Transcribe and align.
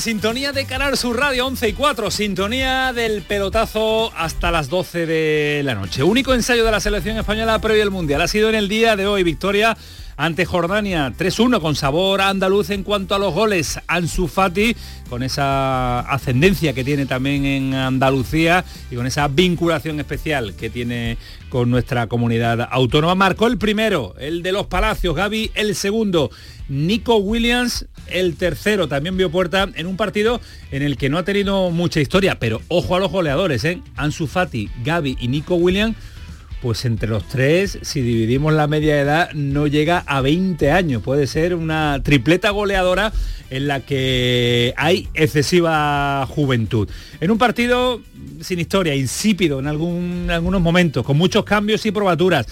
Sintonía 0.00 0.52
de 0.52 0.64
Canal 0.64 0.96
Sur 0.96 1.18
Radio 1.18 1.46
11 1.46 1.68
y 1.68 1.72
4. 1.74 2.10
Sintonía 2.10 2.92
del 2.92 3.22
pelotazo 3.22 4.10
hasta 4.16 4.50
las 4.50 4.68
12 4.68 5.06
de 5.06 5.62
la 5.64 5.74
noche. 5.74 6.02
Único 6.02 6.32
ensayo 6.32 6.64
de 6.64 6.70
la 6.70 6.80
selección 6.80 7.18
española 7.18 7.58
previo 7.60 7.82
al 7.82 7.90
Mundial. 7.90 8.22
Ha 8.22 8.28
sido 8.28 8.48
en 8.48 8.54
el 8.54 8.68
día 8.68 8.96
de 8.96 9.06
hoy. 9.06 9.22
Victoria 9.22 9.76
ante 10.16 10.44
Jordania 10.44 11.12
3-1 11.16 11.60
con 11.60 11.74
sabor 11.74 12.20
andaluz 12.20 12.70
en 12.70 12.82
cuanto 12.82 13.14
a 13.14 13.18
los 13.18 13.34
goles. 13.34 13.80
Ansu 13.86 14.28
Fati 14.28 14.76
con 15.08 15.22
esa 15.22 16.00
ascendencia 16.00 16.72
que 16.72 16.84
tiene 16.84 17.06
también 17.06 17.44
en 17.44 17.74
Andalucía 17.74 18.64
y 18.90 18.96
con 18.96 19.06
esa 19.06 19.28
vinculación 19.28 20.00
especial 20.00 20.54
que 20.54 20.70
tiene 20.70 21.18
con 21.48 21.70
nuestra 21.70 22.06
comunidad 22.06 22.68
autónoma. 22.70 23.14
Marcó 23.14 23.46
el 23.46 23.58
primero, 23.58 24.14
el 24.18 24.42
de 24.42 24.52
los 24.52 24.66
Palacios, 24.66 25.14
Gaby 25.14 25.50
el 25.54 25.74
segundo, 25.74 26.30
Nico 26.68 27.16
Williams 27.16 27.86
el 28.06 28.36
tercero, 28.36 28.88
también 28.88 29.16
vio 29.16 29.30
puerta 29.30 29.68
en 29.74 29.86
un 29.86 29.96
partido 29.96 30.40
en 30.70 30.82
el 30.82 30.96
que 30.96 31.08
no 31.08 31.18
ha 31.18 31.24
tenido 31.24 31.70
mucha 31.70 32.00
historia, 32.00 32.38
pero 32.38 32.60
ojo 32.68 32.96
a 32.96 33.00
los 33.00 33.10
goleadores, 33.10 33.64
¿eh? 33.64 33.80
Ansu 33.96 34.26
Fati, 34.26 34.70
Gaby 34.84 35.16
y 35.20 35.28
Nico 35.28 35.54
Williams 35.54 35.96
pues 36.62 36.84
entre 36.84 37.08
los 37.08 37.26
tres, 37.26 37.78
si 37.82 38.02
dividimos 38.02 38.52
la 38.52 38.68
media 38.68 39.00
edad, 39.00 39.32
no 39.32 39.66
llega 39.66 40.04
a 40.06 40.20
20 40.20 40.70
años. 40.70 41.02
Puede 41.02 41.26
ser 41.26 41.56
una 41.56 42.00
tripleta 42.04 42.50
goleadora 42.50 43.12
en 43.50 43.66
la 43.66 43.80
que 43.80 44.72
hay 44.76 45.08
excesiva 45.12 46.24
juventud. 46.30 46.88
En 47.20 47.32
un 47.32 47.38
partido 47.38 48.00
sin 48.40 48.60
historia, 48.60 48.94
insípido 48.94 49.58
en, 49.58 49.66
algún, 49.66 50.28
algunos 50.30 50.60
momentos, 50.60 51.04
con 51.04 51.18
muchos 51.18 51.44
cambios 51.44 51.84
y 51.84 51.90
probaturas, 51.90 52.46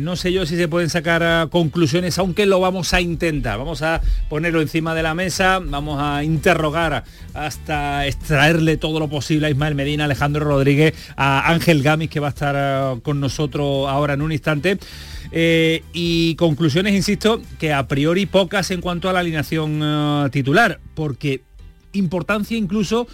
no 0.00 0.16
sé 0.16 0.32
yo 0.32 0.46
si 0.46 0.56
se 0.56 0.68
pueden 0.68 0.90
sacar 0.90 1.22
ah, 1.22 1.48
conclusiones, 1.50 2.18
aunque 2.18 2.46
lo 2.46 2.60
vamos 2.60 2.94
a 2.94 3.00
intentar. 3.00 3.58
Vamos 3.58 3.82
a 3.82 4.00
ponerlo 4.28 4.60
encima 4.60 4.94
de 4.94 5.02
la 5.02 5.14
mesa, 5.14 5.60
vamos 5.62 6.00
a 6.00 6.24
interrogar 6.24 7.04
hasta 7.34 8.06
extraerle 8.06 8.76
todo 8.76 9.00
lo 9.00 9.08
posible 9.08 9.46
a 9.46 9.50
Ismael 9.50 9.74
Medina, 9.74 10.04
Alejandro 10.04 10.44
Rodríguez, 10.44 10.94
a 11.16 11.50
Ángel 11.50 11.82
Gamis, 11.82 12.10
que 12.10 12.20
va 12.20 12.28
a 12.28 12.30
estar 12.30 12.56
ah, 12.56 12.94
con 13.02 13.20
nosotros 13.20 13.88
ahora 13.88 14.14
en 14.14 14.22
un 14.22 14.32
instante. 14.32 14.78
Eh, 15.32 15.82
y 15.92 16.36
conclusiones, 16.36 16.94
insisto, 16.94 17.42
que 17.58 17.72
a 17.72 17.88
priori 17.88 18.26
pocas 18.26 18.70
en 18.70 18.80
cuanto 18.80 19.08
a 19.08 19.12
la 19.12 19.20
alineación 19.20 19.80
ah, 19.82 20.28
titular, 20.30 20.80
porque 20.94 21.42
importancia 21.92 22.56
incluso 22.56 23.06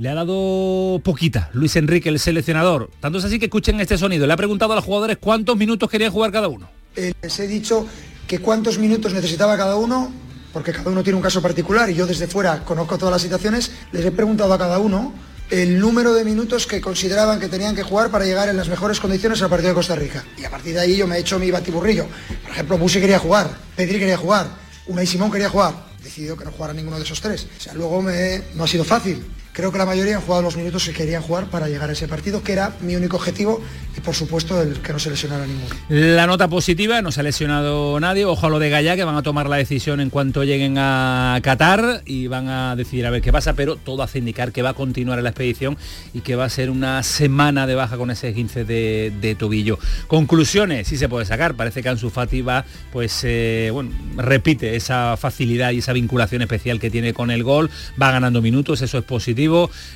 le 0.00 0.08
ha 0.08 0.14
dado 0.14 0.98
poquita 1.04 1.50
Luis 1.52 1.76
Enrique, 1.76 2.08
el 2.08 2.18
seleccionador. 2.18 2.90
Tanto 3.00 3.18
es 3.18 3.24
así 3.26 3.38
que 3.38 3.44
escuchen 3.44 3.78
este 3.80 3.98
sonido. 3.98 4.26
Le 4.26 4.32
ha 4.32 4.36
preguntado 4.36 4.72
a 4.72 4.76
los 4.76 4.84
jugadores 4.84 5.18
cuántos 5.20 5.58
minutos 5.58 5.90
querían 5.90 6.10
jugar 6.10 6.32
cada 6.32 6.48
uno. 6.48 6.70
Eh, 6.96 7.12
les 7.20 7.38
he 7.38 7.46
dicho 7.46 7.86
que 8.26 8.38
cuántos 8.38 8.78
minutos 8.78 9.12
necesitaba 9.12 9.58
cada 9.58 9.76
uno, 9.76 10.10
porque 10.54 10.72
cada 10.72 10.90
uno 10.90 11.02
tiene 11.02 11.18
un 11.18 11.22
caso 11.22 11.42
particular 11.42 11.90
y 11.90 11.94
yo 11.94 12.06
desde 12.06 12.26
fuera 12.26 12.64
conozco 12.64 12.96
todas 12.96 13.12
las 13.12 13.20
situaciones. 13.20 13.72
Les 13.92 14.02
he 14.06 14.10
preguntado 14.10 14.54
a 14.54 14.58
cada 14.58 14.78
uno 14.78 15.12
el 15.50 15.78
número 15.78 16.14
de 16.14 16.24
minutos 16.24 16.66
que 16.66 16.80
consideraban 16.80 17.38
que 17.38 17.48
tenían 17.48 17.76
que 17.76 17.82
jugar 17.82 18.10
para 18.10 18.24
llegar 18.24 18.48
en 18.48 18.56
las 18.56 18.70
mejores 18.70 19.00
condiciones 19.00 19.42
al 19.42 19.50
partido 19.50 19.68
de 19.68 19.74
Costa 19.74 19.96
Rica. 19.96 20.24
Y 20.38 20.44
a 20.44 20.50
partir 20.50 20.72
de 20.72 20.80
ahí 20.80 20.96
yo 20.96 21.06
me 21.06 21.16
he 21.16 21.20
hecho 21.20 21.38
mi 21.38 21.50
batiburrillo. 21.50 22.06
Por 22.42 22.52
ejemplo, 22.52 22.78
Busi 22.78 23.00
quería 23.00 23.18
jugar, 23.18 23.50
Pedri 23.76 23.98
quería 23.98 24.16
jugar, 24.16 24.46
Una 24.86 25.02
y 25.02 25.06
Simón 25.06 25.30
quería 25.30 25.50
jugar. 25.50 25.90
Decidido 26.02 26.38
que 26.38 26.46
no 26.46 26.52
jugara 26.52 26.72
ninguno 26.72 26.96
de 26.96 27.02
esos 27.02 27.20
tres. 27.20 27.46
O 27.58 27.60
sea, 27.60 27.74
luego 27.74 28.00
me, 28.00 28.40
no 28.54 28.64
ha 28.64 28.66
sido 28.66 28.84
fácil 28.84 29.22
Creo 29.52 29.72
que 29.72 29.78
la 29.78 29.86
mayoría 29.86 30.16
han 30.16 30.22
jugado 30.22 30.42
los 30.42 30.56
minutos 30.56 30.84
que 30.86 30.92
querían 30.92 31.22
jugar 31.22 31.46
para 31.46 31.68
llegar 31.68 31.90
a 31.90 31.92
ese 31.92 32.06
partido, 32.06 32.42
que 32.42 32.52
era 32.52 32.72
mi 32.82 32.94
único 32.94 33.16
objetivo 33.16 33.60
y 33.96 34.00
por 34.00 34.14
supuesto 34.14 34.62
el 34.62 34.80
que 34.80 34.92
no 34.92 35.00
se 35.00 35.10
lesionara 35.10 35.44
ninguno. 35.44 35.74
La 35.88 36.28
nota 36.28 36.46
positiva, 36.46 37.02
no 37.02 37.10
se 37.10 37.20
ha 37.20 37.22
lesionado 37.24 37.98
nadie, 37.98 38.24
ojo 38.24 38.46
a 38.46 38.50
lo 38.50 38.60
de 38.60 38.70
Gaya, 38.70 38.94
que 38.94 39.02
van 39.02 39.16
a 39.16 39.22
tomar 39.22 39.48
la 39.48 39.56
decisión 39.56 40.00
en 40.00 40.08
cuanto 40.08 40.44
lleguen 40.44 40.76
a 40.78 41.40
Qatar 41.42 42.02
y 42.06 42.28
van 42.28 42.48
a 42.48 42.76
decidir 42.76 43.06
a 43.06 43.10
ver 43.10 43.22
qué 43.22 43.32
pasa, 43.32 43.54
pero 43.54 43.74
todo 43.74 44.04
hace 44.04 44.18
indicar 44.18 44.52
que 44.52 44.62
va 44.62 44.70
a 44.70 44.74
continuar 44.74 45.20
la 45.20 45.30
expedición 45.30 45.76
y 46.14 46.20
que 46.20 46.36
va 46.36 46.44
a 46.44 46.48
ser 46.48 46.70
una 46.70 47.02
semana 47.02 47.66
de 47.66 47.74
baja 47.74 47.96
con 47.96 48.12
ese 48.12 48.32
15 48.32 48.64
de, 48.64 49.36
tobillo. 49.36 49.78
Conclusiones, 50.06 50.86
sí 50.86 50.96
se 50.96 51.08
puede 51.08 51.24
sacar, 51.24 51.54
parece 51.54 51.82
que 51.82 51.88
Ansu 51.88 52.10
Fati 52.10 52.42
va, 52.42 52.64
pues, 52.92 53.22
eh, 53.24 53.70
bueno, 53.72 53.90
repite 54.16 54.76
esa 54.76 55.16
facilidad 55.16 55.72
y 55.72 55.78
esa 55.78 55.92
vinculación 55.92 56.42
especial 56.42 56.78
que 56.78 56.90
tiene 56.90 57.12
con 57.12 57.30
el 57.32 57.42
gol, 57.42 57.68
va 58.00 58.12
ganando 58.12 58.40
minutos, 58.42 58.82
eso 58.82 58.98
es 58.98 59.04
positivo 59.04 59.39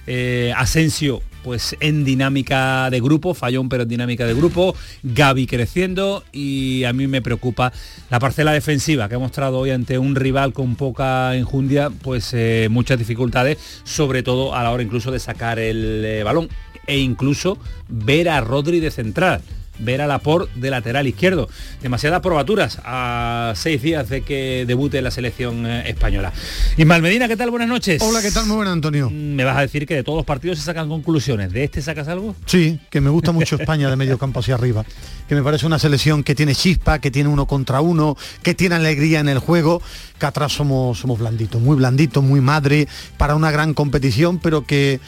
eh, 0.07 0.53
Asensio 0.57 1.23
pues 1.45 1.77
en 1.81 2.05
dinámica 2.05 2.89
de 2.91 3.01
grupo, 3.01 3.35
Fallón 3.35 3.69
pero 3.69 3.83
en 3.83 3.89
dinámica 3.91 4.27
de 4.27 4.35
grupo, 4.35 4.75
Gaby 5.03 5.47
creciendo 5.47 6.25
y 6.33 6.85
a 6.85 6.93
mí 6.95 7.07
me 7.07 7.21
preocupa 7.21 7.73
la 8.11 8.19
parcela 8.19 8.53
defensiva 8.53 9.09
que 9.09 9.17
ha 9.17 9.19
mostrado 9.19 9.59
hoy 9.59 9.71
ante 9.71 9.99
un 9.99 10.17
rival 10.17 10.55
con 10.55 10.75
poca 10.75 11.37
enjundia, 11.37 11.91
pues 11.91 12.33
eh, 12.33 12.69
muchas 12.71 12.99
dificultades, 12.99 13.59
sobre 13.85 14.23
todo 14.23 14.55
a 14.55 14.63
la 14.63 14.71
hora 14.71 14.83
incluso 14.83 15.11
de 15.13 15.21
sacar 15.21 15.59
el 15.59 16.03
eh, 16.05 16.23
balón 16.23 16.49
e 16.87 16.99
incluso 16.99 17.59
ver 17.89 18.31
a 18.31 18.41
Rodri 18.41 18.81
de 18.81 18.91
central 18.91 19.43
ver 19.79 20.01
a 20.01 20.07
Laporte 20.07 20.51
de 20.55 20.71
lateral 20.71 21.07
izquierdo. 21.07 21.49
Demasiadas 21.83 22.21
probaturas 22.21 22.79
a 22.85 23.53
seis 23.57 23.83
días 23.83 24.09
de 24.09 24.23
que 24.23 24.65
debute 24.67 25.01
la 25.03 25.11
selección 25.11 25.67
eh, 25.67 25.89
española. 25.89 26.33
Ismael 26.77 27.03
Medina, 27.03 27.29
¿qué 27.29 27.37
tal? 27.37 27.51
Buenas 27.51 27.69
noches. 27.69 28.03
Hola, 28.03 28.23
¿qué 28.23 28.31
tal? 28.31 28.47
Muy 28.47 28.57
buenas, 28.57 28.73
Antonio. 28.73 29.11
Mm, 29.11 29.35
me 29.35 29.45
vas 29.45 29.57
a 29.57 29.61
decir 29.61 29.87
que 29.87 29.95
de 29.95 30.03
todos 30.03 30.17
los 30.17 30.27
partidos 30.27 30.59
se 30.59 30.65
sacan 30.65 30.89
conclusiones. 30.89 31.53
¿De 31.53 31.65
este 31.65 31.83
sacas 31.83 32.09
algo? 32.09 32.35
Sí, 32.47 32.81
que 32.91 33.01
me 33.01 33.11
gusta 33.11 33.33
mucho 33.33 33.57
España 33.61 33.91
de 33.91 33.97
medio 33.97 34.19
campo 34.19 34.41
hacia 34.41 34.55
arriba. 34.55 34.85
Que 35.29 35.35
me 35.35 35.43
parece 35.43 35.67
una 35.67 35.79
selección 35.79 36.23
que 36.23 36.35
tiene 36.35 36.55
chispa, 36.55 36.99
que 36.99 37.11
tiene 37.11 37.29
uno 37.29 37.47
contra 37.47 37.81
uno, 37.81 38.17
que 38.43 38.55
tiene 38.55 38.75
alegría 38.75 39.21
en 39.21 39.29
el 39.29 39.39
juego, 39.39 39.81
que 40.19 40.27
atrás 40.27 40.53
somos, 40.53 40.99
somos 40.99 41.19
blanditos, 41.19 41.61
muy 41.61 41.77
blanditos, 41.77 42.23
muy 42.23 42.41
madre, 42.41 42.89
para 43.17 43.35
una 43.35 43.51
gran 43.51 43.75
competición, 43.75 44.39
pero 44.39 44.67
que 44.67 45.01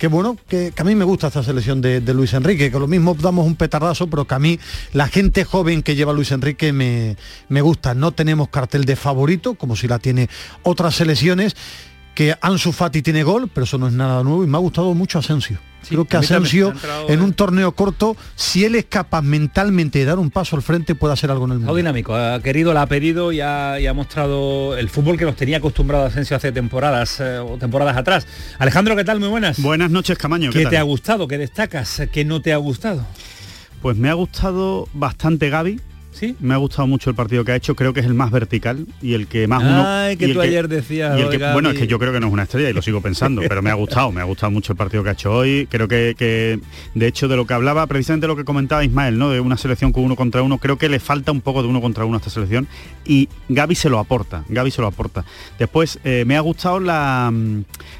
que 0.00 0.06
bueno, 0.08 0.38
que, 0.48 0.72
a 0.74 0.82
mí 0.82 0.94
me 0.94 1.04
gusta 1.04 1.26
esta 1.26 1.42
selección 1.42 1.82
de, 1.82 2.00
Luis 2.14 2.32
Enrique, 2.32 2.70
que 2.72 2.78
lo 2.78 2.86
mismo 2.86 3.14
damos 3.14 3.46
un 3.46 3.54
petardazo, 3.54 4.06
pero 4.06 4.26
que 4.26 4.34
a 4.34 4.38
mí 4.38 4.58
la 4.94 5.08
gente 5.08 5.44
joven 5.44 5.82
que 5.82 5.94
lleva 5.94 6.14
Luis 6.14 6.32
Enrique 6.32 6.72
me, 6.72 7.18
me 7.50 7.60
gusta. 7.60 7.92
No 7.92 8.10
tenemos 8.10 8.48
cartel 8.48 8.86
de 8.86 8.96
favorito, 8.96 9.56
como 9.56 9.76
si 9.76 9.88
la 9.88 9.98
tiene 9.98 10.30
otras 10.62 10.94
selecciones, 10.94 11.54
que 12.20 12.36
Ansu 12.42 12.72
Fati 12.72 13.00
tiene 13.00 13.22
gol, 13.22 13.48
pero 13.48 13.64
eso 13.64 13.78
no 13.78 13.88
es 13.88 13.94
nada 13.94 14.22
nuevo 14.22 14.44
y 14.44 14.46
me 14.46 14.58
ha 14.58 14.60
gustado 14.60 14.92
mucho 14.92 15.18
Asensio. 15.18 15.58
Creo 15.88 16.04
que 16.04 16.18
Asensio 16.18 16.74
en 17.08 17.22
un 17.22 17.32
torneo 17.32 17.72
corto, 17.72 18.14
si 18.34 18.62
él 18.66 18.74
es 18.74 18.84
capaz 18.84 19.22
mentalmente 19.22 20.00
de 20.00 20.04
dar 20.04 20.18
un 20.18 20.28
paso 20.28 20.54
al 20.54 20.60
frente, 20.60 20.94
puede 20.94 21.14
hacer 21.14 21.30
algo 21.30 21.46
en 21.46 21.52
el 21.52 21.58
mundo. 21.60 21.74
dinámico, 21.74 22.14
ha 22.14 22.38
querido, 22.42 22.74
la 22.74 22.82
ha 22.82 22.86
pedido 22.86 23.32
y 23.32 23.40
ha, 23.40 23.92
mostrado 23.94 24.76
el 24.76 24.90
fútbol 24.90 25.16
que 25.16 25.24
nos 25.24 25.34
tenía 25.34 25.56
acostumbrado 25.56 26.04
Asensio 26.04 26.36
hace 26.36 26.52
temporadas 26.52 27.20
eh, 27.20 27.38
o 27.38 27.56
temporadas 27.56 27.96
atrás. 27.96 28.26
Alejandro, 28.58 28.96
¿qué 28.96 29.04
tal? 29.04 29.18
Muy 29.18 29.30
buenas. 29.30 29.58
Buenas 29.58 29.90
noches, 29.90 30.18
Camaño. 30.18 30.50
¿Qué, 30.50 30.66
te 30.66 30.76
ha 30.76 30.82
gustado? 30.82 31.26
¿Qué 31.26 31.38
destacas? 31.38 32.02
¿Qué 32.12 32.26
no 32.26 32.42
te 32.42 32.52
ha 32.52 32.58
gustado? 32.58 33.06
Pues 33.80 33.96
me 33.96 34.10
ha 34.10 34.12
gustado 34.12 34.90
bastante 34.92 35.48
Gaby, 35.48 35.80
me 36.40 36.54
ha 36.54 36.56
gustado 36.56 36.86
mucho 36.86 37.10
el 37.10 37.16
partido 37.16 37.44
que 37.44 37.52
ha 37.52 37.56
hecho, 37.56 37.74
creo 37.74 37.92
que 37.92 38.00
es 38.00 38.06
el 38.06 38.14
más 38.14 38.30
vertical 38.30 38.86
y 39.00 39.14
el 39.14 39.26
que 39.26 39.46
más 39.46 39.62
uno... 39.62 39.84
Ay, 39.86 40.16
que 40.16 40.28
tú 40.28 40.40
ayer 40.40 40.68
decías... 40.68 41.18
bueno, 41.52 41.70
es 41.70 41.78
que 41.78 41.86
yo 41.86 41.98
creo 41.98 42.12
que 42.12 42.20
no 42.20 42.26
es 42.26 42.32
una 42.32 42.42
estrella 42.42 42.70
y 42.70 42.72
lo 42.72 42.82
sigo 42.82 43.00
pensando, 43.00 43.42
pero 43.48 43.62
me 43.62 43.70
ha 43.70 43.74
gustado, 43.74 44.12
me 44.12 44.20
ha 44.20 44.24
gustado 44.24 44.50
mucho 44.50 44.72
el 44.72 44.76
partido 44.76 45.02
que 45.02 45.10
ha 45.10 45.12
hecho 45.12 45.32
hoy. 45.32 45.66
Creo 45.70 45.88
que, 45.88 46.60
de 46.94 47.06
hecho, 47.06 47.28
de 47.28 47.36
lo 47.36 47.46
que 47.46 47.54
hablaba, 47.54 47.86
precisamente 47.86 48.26
lo 48.26 48.36
que 48.36 48.44
comentaba 48.44 48.84
Ismael, 48.84 49.18
¿no? 49.18 49.30
De 49.30 49.40
una 49.40 49.56
selección 49.56 49.92
con 49.92 50.04
uno 50.04 50.16
contra 50.16 50.42
uno, 50.42 50.58
creo 50.58 50.78
que 50.78 50.88
le 50.88 51.00
falta 51.00 51.32
un 51.32 51.40
poco 51.40 51.62
de 51.62 51.68
uno 51.68 51.80
contra 51.80 52.04
uno 52.04 52.16
a 52.16 52.18
esta 52.18 52.30
selección 52.30 52.66
y 53.04 53.28
Gaby 53.48 53.74
se 53.74 53.88
lo 53.88 53.98
aporta, 53.98 54.44
Gaby 54.48 54.70
se 54.70 54.80
lo 54.80 54.88
aporta. 54.88 55.24
Después, 55.58 55.98
eh, 56.04 56.24
me 56.26 56.36
ha 56.36 56.40
gustado 56.40 56.80
la, 56.80 57.32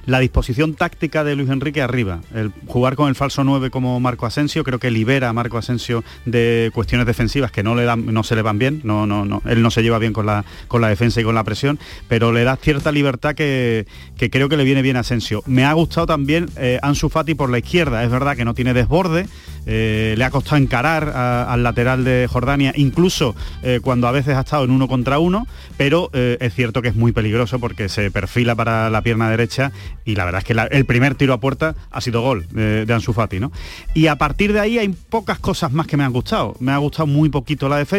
la 0.06 0.18
disposición 0.18 0.74
táctica 0.74 1.24
de 1.24 1.36
Luis 1.36 1.48
Enrique 1.48 1.82
arriba, 1.82 2.20
el 2.34 2.52
jugar 2.66 2.96
con 2.96 3.08
el 3.08 3.14
falso 3.14 3.44
9 3.44 3.70
como 3.70 3.98
Marco 4.00 4.26
Asensio, 4.26 4.64
creo 4.64 4.78
que 4.78 4.90
libera 4.90 5.28
a 5.28 5.32
Marco 5.32 5.58
Asensio 5.58 6.04
de 6.24 6.70
cuestiones 6.74 7.06
defensivas 7.06 7.50
que 7.50 7.62
no 7.62 7.74
le 7.74 7.84
dan 7.84 7.99
no 8.06 8.22
se 8.22 8.34
le 8.36 8.42
van 8.42 8.58
bien, 8.58 8.80
no, 8.84 9.06
no, 9.06 9.24
no, 9.24 9.42
él 9.46 9.62
no 9.62 9.70
se 9.70 9.82
lleva 9.82 9.98
bien 9.98 10.12
con 10.12 10.26
la, 10.26 10.44
con 10.68 10.80
la 10.80 10.88
defensa 10.88 11.20
y 11.20 11.24
con 11.24 11.34
la 11.34 11.44
presión, 11.44 11.78
pero 12.08 12.32
le 12.32 12.44
da 12.44 12.56
cierta 12.56 12.92
libertad 12.92 13.34
que, 13.34 13.86
que 14.16 14.30
creo 14.30 14.48
que 14.48 14.56
le 14.56 14.64
viene 14.64 14.82
bien 14.82 14.96
a 14.96 15.00
Asensio. 15.00 15.42
Me 15.46 15.64
ha 15.64 15.72
gustado 15.72 16.06
también 16.06 16.48
eh, 16.56 16.78
Ansu 16.82 17.08
Fati 17.08 17.34
por 17.34 17.50
la 17.50 17.58
izquierda, 17.58 18.04
es 18.04 18.10
verdad 18.10 18.36
que 18.36 18.44
no 18.44 18.54
tiene 18.54 18.74
desborde, 18.74 19.26
eh, 19.66 20.14
le 20.16 20.24
ha 20.24 20.30
costado 20.30 20.56
encarar 20.56 21.10
al 21.10 21.62
lateral 21.62 22.04
de 22.04 22.26
Jordania, 22.30 22.72
incluso 22.76 23.34
eh, 23.62 23.80
cuando 23.82 24.08
a 24.08 24.12
veces 24.12 24.36
ha 24.36 24.40
estado 24.40 24.64
en 24.64 24.70
uno 24.70 24.88
contra 24.88 25.18
uno, 25.18 25.46
pero 25.76 26.10
eh, 26.12 26.38
es 26.40 26.54
cierto 26.54 26.82
que 26.82 26.88
es 26.88 26.96
muy 26.96 27.12
peligroso 27.12 27.58
porque 27.58 27.88
se 27.88 28.10
perfila 28.10 28.54
para 28.54 28.90
la 28.90 29.02
pierna 29.02 29.30
derecha 29.30 29.72
y 30.04 30.16
la 30.16 30.24
verdad 30.24 30.40
es 30.40 30.44
que 30.44 30.76
el 30.76 30.84
primer 30.86 31.14
tiro 31.14 31.34
a 31.34 31.40
puerta 31.40 31.74
ha 31.90 32.00
sido 32.00 32.22
gol 32.22 32.46
de, 32.50 32.86
Ansu 32.92 33.12
Fati, 33.12 33.38
¿no? 33.38 33.52
Y 33.94 34.06
a 34.08 34.16
partir 34.16 34.52
de 34.52 34.60
ahí 34.60 34.78
hay 34.78 34.88
pocas 34.88 35.38
cosas 35.38 35.72
más 35.72 35.86
que 35.86 35.96
me 35.96 36.04
han 36.04 36.12
gustado. 36.12 36.56
Me 36.58 36.72
ha 36.72 36.78
gustado 36.78 37.06
muy 37.06 37.28
poquito 37.28 37.68
la 37.68 37.76
defensa, 37.76 37.89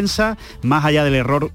más 0.64 0.86
allá 0.86 1.04
del 1.04 1.16
error 1.16 1.52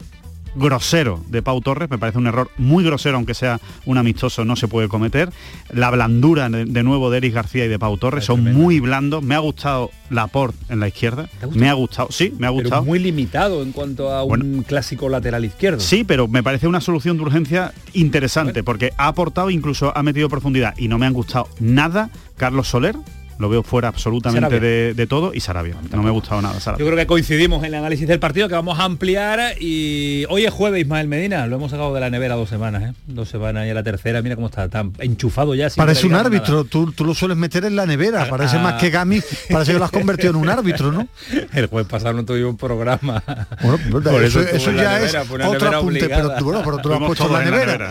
grosero 0.57 1.23
de 1.29 1.43
Pau 1.43 1.61
Torres, 1.61 1.91
me 1.91 1.99
parece 1.99 2.19
un 2.19 2.27
error 2.27 2.51
muy 2.57 2.83
grosero, 2.83 3.17
aunque 3.17 3.35
sea 3.35 3.61
un 3.85 3.99
amistoso, 3.99 4.45
no 4.45 4.57
se 4.57 4.69
puede 4.69 4.89
cometer. 4.89 5.31
La 5.71 5.91
blandura 5.91 6.49
de, 6.49 6.83
nuevo 6.83 7.11
de 7.11 7.19
Eric 7.19 7.35
García 7.35 7.67
y 7.67 7.69
de 7.69 7.79
Pau 7.79 7.97
Torres 7.99 8.25
son 8.25 8.43
muy 8.55 8.81
blandos. 8.81 9.23
Me 9.23 9.35
ha 9.35 9.39
gustado 9.39 9.91
Laporte 10.11 10.59
en 10.69 10.81
la 10.81 10.89
izquierda. 10.89 11.29
Me 11.55 11.69
ha 11.69 11.75
gustado, 11.75 12.09
sí, 12.11 12.33
me 12.39 12.47
ha 12.47 12.51
gustado. 12.51 12.85
muy 12.85 12.99
limitado 12.99 13.63
en 13.63 13.73
cuanto 13.73 14.11
a 14.11 14.25
un 14.25 14.65
clásico 14.67 15.09
lateral 15.09 15.45
izquierdo. 15.45 15.81
Sí, 15.81 16.05
pero 16.05 16.27
me 16.27 16.43
parece 16.43 16.67
una 16.67 16.81
solución 16.81 17.17
de 17.17 17.25
urgencia 17.25 17.73
interesante, 17.93 18.65
porque 18.65 18.93
ha 18.97 19.09
aportado, 19.09 19.51
incluso 19.51 19.97
ha 19.97 20.03
metido 20.03 20.29
profundidad 20.29 20.75
y 20.79 20.89
no 20.89 20.99
me 20.99 21.07
han 21.07 21.13
gustado 21.13 21.49
nada 21.61 22.11
Carlos 22.37 22.69
Soler, 22.69 22.97
lo 23.39 23.49
veo 23.49 23.63
fuera 23.63 23.89
absolutamente 23.89 24.61
de, 24.61 25.07
todo 25.07 25.33
y 25.35 25.41
Sarabia. 25.41 25.77
No 25.93 26.03
me 26.03 26.09
ha 26.09 26.13
gustado 26.13 26.43
nada 26.43 26.59
Sarabia. 26.61 26.85
Yo 26.85 26.91
creo 26.91 26.99
que 26.99 27.07
coincidimos 27.07 27.61
en 27.61 27.67
el 27.67 27.75
análisis 27.77 28.09
del 28.09 28.19
partido 28.19 28.49
que 28.49 28.55
vamos 28.55 28.79
a 28.79 28.85
ampliar 28.85 29.55
y 29.61 30.25
hoy 30.29 30.45
es 30.45 30.53
jueves 30.53 30.81
Ismael 30.81 31.09
Medina, 31.09 31.47
lo 31.47 31.57
hemos 31.57 31.71
sacado 31.71 31.95
de 31.95 32.01
la 32.01 32.11
nevera 32.11 32.35
dos 32.35 32.49
semanas, 32.49 32.83
¿eh? 32.83 32.93
dos 33.07 33.29
semanas 33.29 33.67
y 33.67 33.71
a 33.71 33.75
la 33.75 33.83
tercera, 33.83 34.23
mira 34.23 34.35
cómo 34.35 34.49
está 34.49 34.69
tan 34.69 34.93
enchufado 34.99 35.55
ya. 35.55 35.69
Parece 35.77 36.07
un 36.07 36.15
árbitro, 36.15 36.65
tú, 36.65 36.93
lo 36.99 37.15
sueles 37.15 37.37
meter 37.37 37.65
en 37.65 37.77
la 37.77 37.87
nevera, 37.87 38.23
ah, 38.23 38.27
parece 38.29 38.59
más 38.59 38.75
ah. 38.75 38.79
que 38.79 38.91
Gami, 38.91 39.21
parece 39.51 39.73
que 39.73 39.79
lo 39.79 39.85
has 39.85 39.91
convertido 39.91 40.31
en 40.31 40.37
un 40.37 40.49
árbitro, 40.49 40.93
¿no? 40.93 41.09
el 41.55 41.67
jueves 41.67 41.89
pasado 41.89 42.15
no 42.15 42.25
tuvimos 42.25 42.51
un 42.51 42.57
programa. 42.57 43.23
Bueno, 43.63 44.21
eso, 44.21 44.73
ya 44.73 45.01
es 45.01 45.15
otro 45.15 45.77
apunte, 45.77 46.09
pero 46.09 46.35
tú, 46.37 46.51
lo 46.51 46.95
has 46.95 47.01
puesto 47.07 47.27
en 47.27 47.33
la 47.33 47.45
nevera. 47.45 47.91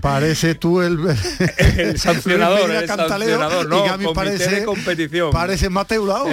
Parece 0.00 0.54
tú 0.54 0.80
el, 0.82 0.98
el 1.78 1.98
sancionador, 1.98 2.70
el, 2.70 2.86
sancionador, 2.86 3.68
no, 3.68 3.84
y 3.84 3.88
Gami 3.88 4.06
parece 4.14 4.64
competición. 4.84 5.30
Parece 5.30 5.70
Mateu 5.70 6.06
Lao. 6.06 6.26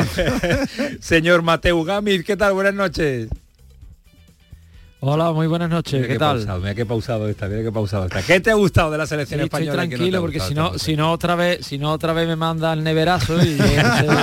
Señor 1.00 1.42
Mateu 1.42 1.84
Gamiz, 1.84 2.24
¿qué 2.24 2.36
tal? 2.36 2.54
Buenas 2.54 2.74
noches. 2.74 3.30
Hola, 5.02 5.32
muy 5.32 5.48
buenas 5.48 5.70
noches. 5.70 6.06
¿Qué, 6.06 6.18
tal? 6.18 6.38
Pausado, 6.38 6.60
mira 6.60 6.76
qué 6.76 6.86
pausado 6.86 7.30
está, 7.30 7.48
mira 7.48 7.64
qué 7.64 7.72
pausado 7.72 8.06
está. 8.06 8.22
¿Qué 8.22 8.42
te 8.42 8.52
ha 8.52 8.56
gustado 8.56 8.92
de 8.92 8.98
la 8.98 9.08
selección 9.08 9.40
española? 9.40 9.84
Estoy 9.84 9.90
tranquilo 9.90 10.22
porque 10.22 10.42
si 10.42 10.54
no, 10.54 10.78
si 10.78 10.98
no 10.98 11.14
otra 11.14 11.36
vez, 11.36 11.66
si 11.66 11.78
no 11.78 11.92
otra 11.94 12.12
vez 12.12 12.28
me 12.28 12.36
manda 12.36 12.74
el 12.74 12.84
neverazo 12.84 13.42
y 13.42 13.58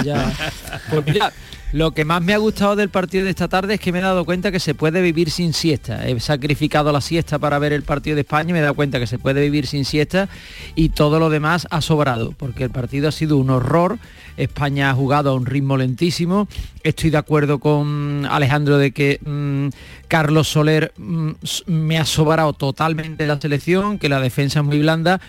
ya. 0.04 0.32
Pues 0.90 1.06
mira, 1.06 1.32
lo 1.76 1.90
que 1.90 2.06
más 2.06 2.22
me 2.22 2.32
ha 2.32 2.38
gustado 2.38 2.74
del 2.74 2.88
partido 2.88 3.24
de 3.24 3.30
esta 3.30 3.48
tarde 3.48 3.74
es 3.74 3.80
que 3.80 3.92
me 3.92 3.98
he 3.98 4.02
dado 4.02 4.24
cuenta 4.24 4.50
que 4.50 4.60
se 4.60 4.74
puede 4.74 5.02
vivir 5.02 5.30
sin 5.30 5.52
siesta. 5.52 6.08
He 6.08 6.18
sacrificado 6.20 6.90
la 6.90 7.02
siesta 7.02 7.38
para 7.38 7.58
ver 7.58 7.74
el 7.74 7.82
partido 7.82 8.14
de 8.14 8.22
España 8.22 8.48
y 8.48 8.52
me 8.54 8.60
he 8.60 8.62
dado 8.62 8.72
cuenta 8.72 8.98
que 8.98 9.06
se 9.06 9.18
puede 9.18 9.42
vivir 9.42 9.66
sin 9.66 9.84
siesta 9.84 10.30
y 10.74 10.88
todo 10.88 11.18
lo 11.18 11.28
demás 11.28 11.66
ha 11.70 11.82
sobrado, 11.82 12.32
porque 12.32 12.64
el 12.64 12.70
partido 12.70 13.10
ha 13.10 13.12
sido 13.12 13.36
un 13.36 13.50
horror. 13.50 13.98
España 14.38 14.88
ha 14.88 14.94
jugado 14.94 15.28
a 15.28 15.34
un 15.34 15.44
ritmo 15.44 15.76
lentísimo. 15.76 16.48
Estoy 16.82 17.10
de 17.10 17.18
acuerdo 17.18 17.58
con 17.58 18.26
Alejandro 18.30 18.78
de 18.78 18.92
que 18.92 19.20
mm, 19.22 19.68
Carlos 20.08 20.48
Soler 20.48 20.94
mm, 20.96 21.32
me 21.66 21.98
ha 21.98 22.06
sobrado 22.06 22.54
totalmente 22.54 23.26
la 23.26 23.38
selección, 23.38 23.98
que 23.98 24.08
la 24.08 24.20
defensa 24.20 24.60
es 24.60 24.64
muy 24.64 24.78
blanda 24.78 25.20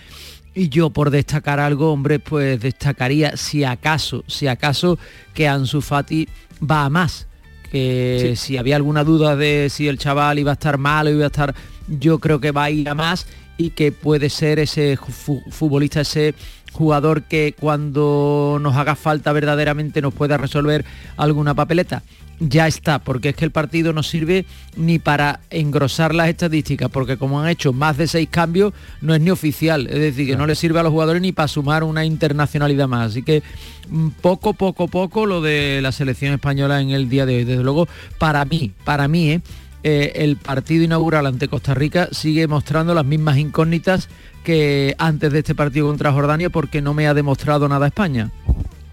y 0.58 0.70
yo 0.70 0.90
por 0.90 1.12
destacar 1.12 1.60
algo, 1.60 1.94
hombre, 1.94 2.18
pues 2.18 2.60
destacaría 2.60 3.38
si 3.38 3.64
acaso, 3.64 4.24
si 4.26 4.48
acaso 4.48 4.98
que 5.36 5.48
Ansu 5.48 5.82
Fati 5.82 6.28
va 6.60 6.86
a 6.86 6.90
más. 6.90 7.28
Que 7.72 8.34
si 8.36 8.58
había 8.58 8.76
alguna 8.76 9.04
duda 9.04 9.36
de 9.36 9.68
si 9.70 9.88
el 9.88 10.00
chaval 10.00 10.40
iba 10.40 10.52
a 10.52 10.54
estar 10.54 10.80
mal 10.80 11.06
o 11.06 11.10
iba 11.12 11.26
a 11.26 11.28
estar, 11.28 11.54
yo 11.88 12.18
creo 12.18 12.40
que 12.40 12.52
va 12.52 12.64
a 12.64 12.72
ir 12.72 12.90
a 12.90 12.96
más 12.96 13.28
y 13.58 13.70
que 13.72 13.92
puede 13.92 14.32
ser 14.32 14.58
ese 14.58 14.98
futbolista, 14.98 16.02
ese 16.02 16.34
jugador 16.72 17.24
que 17.24 17.54
cuando 17.60 18.58
nos 18.60 18.76
haga 18.78 18.96
falta 18.96 19.34
verdaderamente 19.34 20.02
nos 20.02 20.14
pueda 20.14 20.38
resolver 20.38 20.86
alguna 21.18 21.54
papeleta 21.54 22.02
ya 22.40 22.68
está, 22.68 23.00
porque 23.00 23.30
es 23.30 23.36
que 23.36 23.46
el 23.46 23.52
partido 23.52 23.94
no 23.94 24.04
sirve 24.04 24.46
ni 24.76 25.00
para 25.00 25.40
engrosar 25.50 26.14
las 26.14 26.30
estadísticas, 26.30 26.90
porque 26.90 27.18
como 27.18 27.42
han 27.42 27.50
hecho 27.50 27.74
más 27.74 27.98
de 27.98 28.08
seis 28.08 28.30
cambios, 28.30 28.74
no 29.02 29.16
es 29.16 29.22
ni 29.22 29.32
oficial, 29.32 29.88
es 29.88 30.00
decir, 30.00 30.28
que 30.28 30.38
no 30.38 30.46
le 30.46 30.56
sirve 30.56 30.80
a 30.80 30.84
los 30.84 30.92
jugadores 30.92 31.22
ni 31.22 31.32
para 31.32 31.48
sumar 31.48 31.84
una 31.84 32.06
internacionalidad 32.06 32.88
más. 32.88 33.12
Así 33.12 33.24
que 33.24 33.42
mm, 33.90 34.10
poco, 34.22 34.54
poco, 34.54 34.88
poco 34.88 35.26
lo 35.26 35.42
de 35.42 35.80
la 35.82 35.92
selección 35.92 36.34
española 36.34 36.82
en 36.82 36.92
el 36.92 37.10
día 37.10 37.26
de 37.26 37.38
hoy. 37.38 37.44
Desde 37.44 37.64
luego, 37.64 37.88
para 38.18 38.46
mí, 38.46 38.72
para 38.84 39.08
mí, 39.08 39.32
¿eh? 39.32 39.42
Eh, 39.84 40.24
el 40.24 40.38
partido 40.38 40.84
inaugural 40.84 41.28
ante 41.28 41.48
Costa 41.48 41.74
Rica 41.74 42.10
sigue 42.12 42.48
mostrando 42.48 42.94
las 42.94 43.06
mismas 43.06 43.38
incógnitas 43.38 44.10
que 44.44 44.96
antes 44.98 45.32
de 45.32 45.40
este 45.40 45.56
partido 45.56 45.88
contra 45.88 46.12
Jordania, 46.12 46.50
porque 46.50 46.82
no 46.82 46.94
me 46.94 47.08
ha 47.08 47.14
demostrado 47.14 47.70
nada 47.70 47.88
España. 47.88 48.32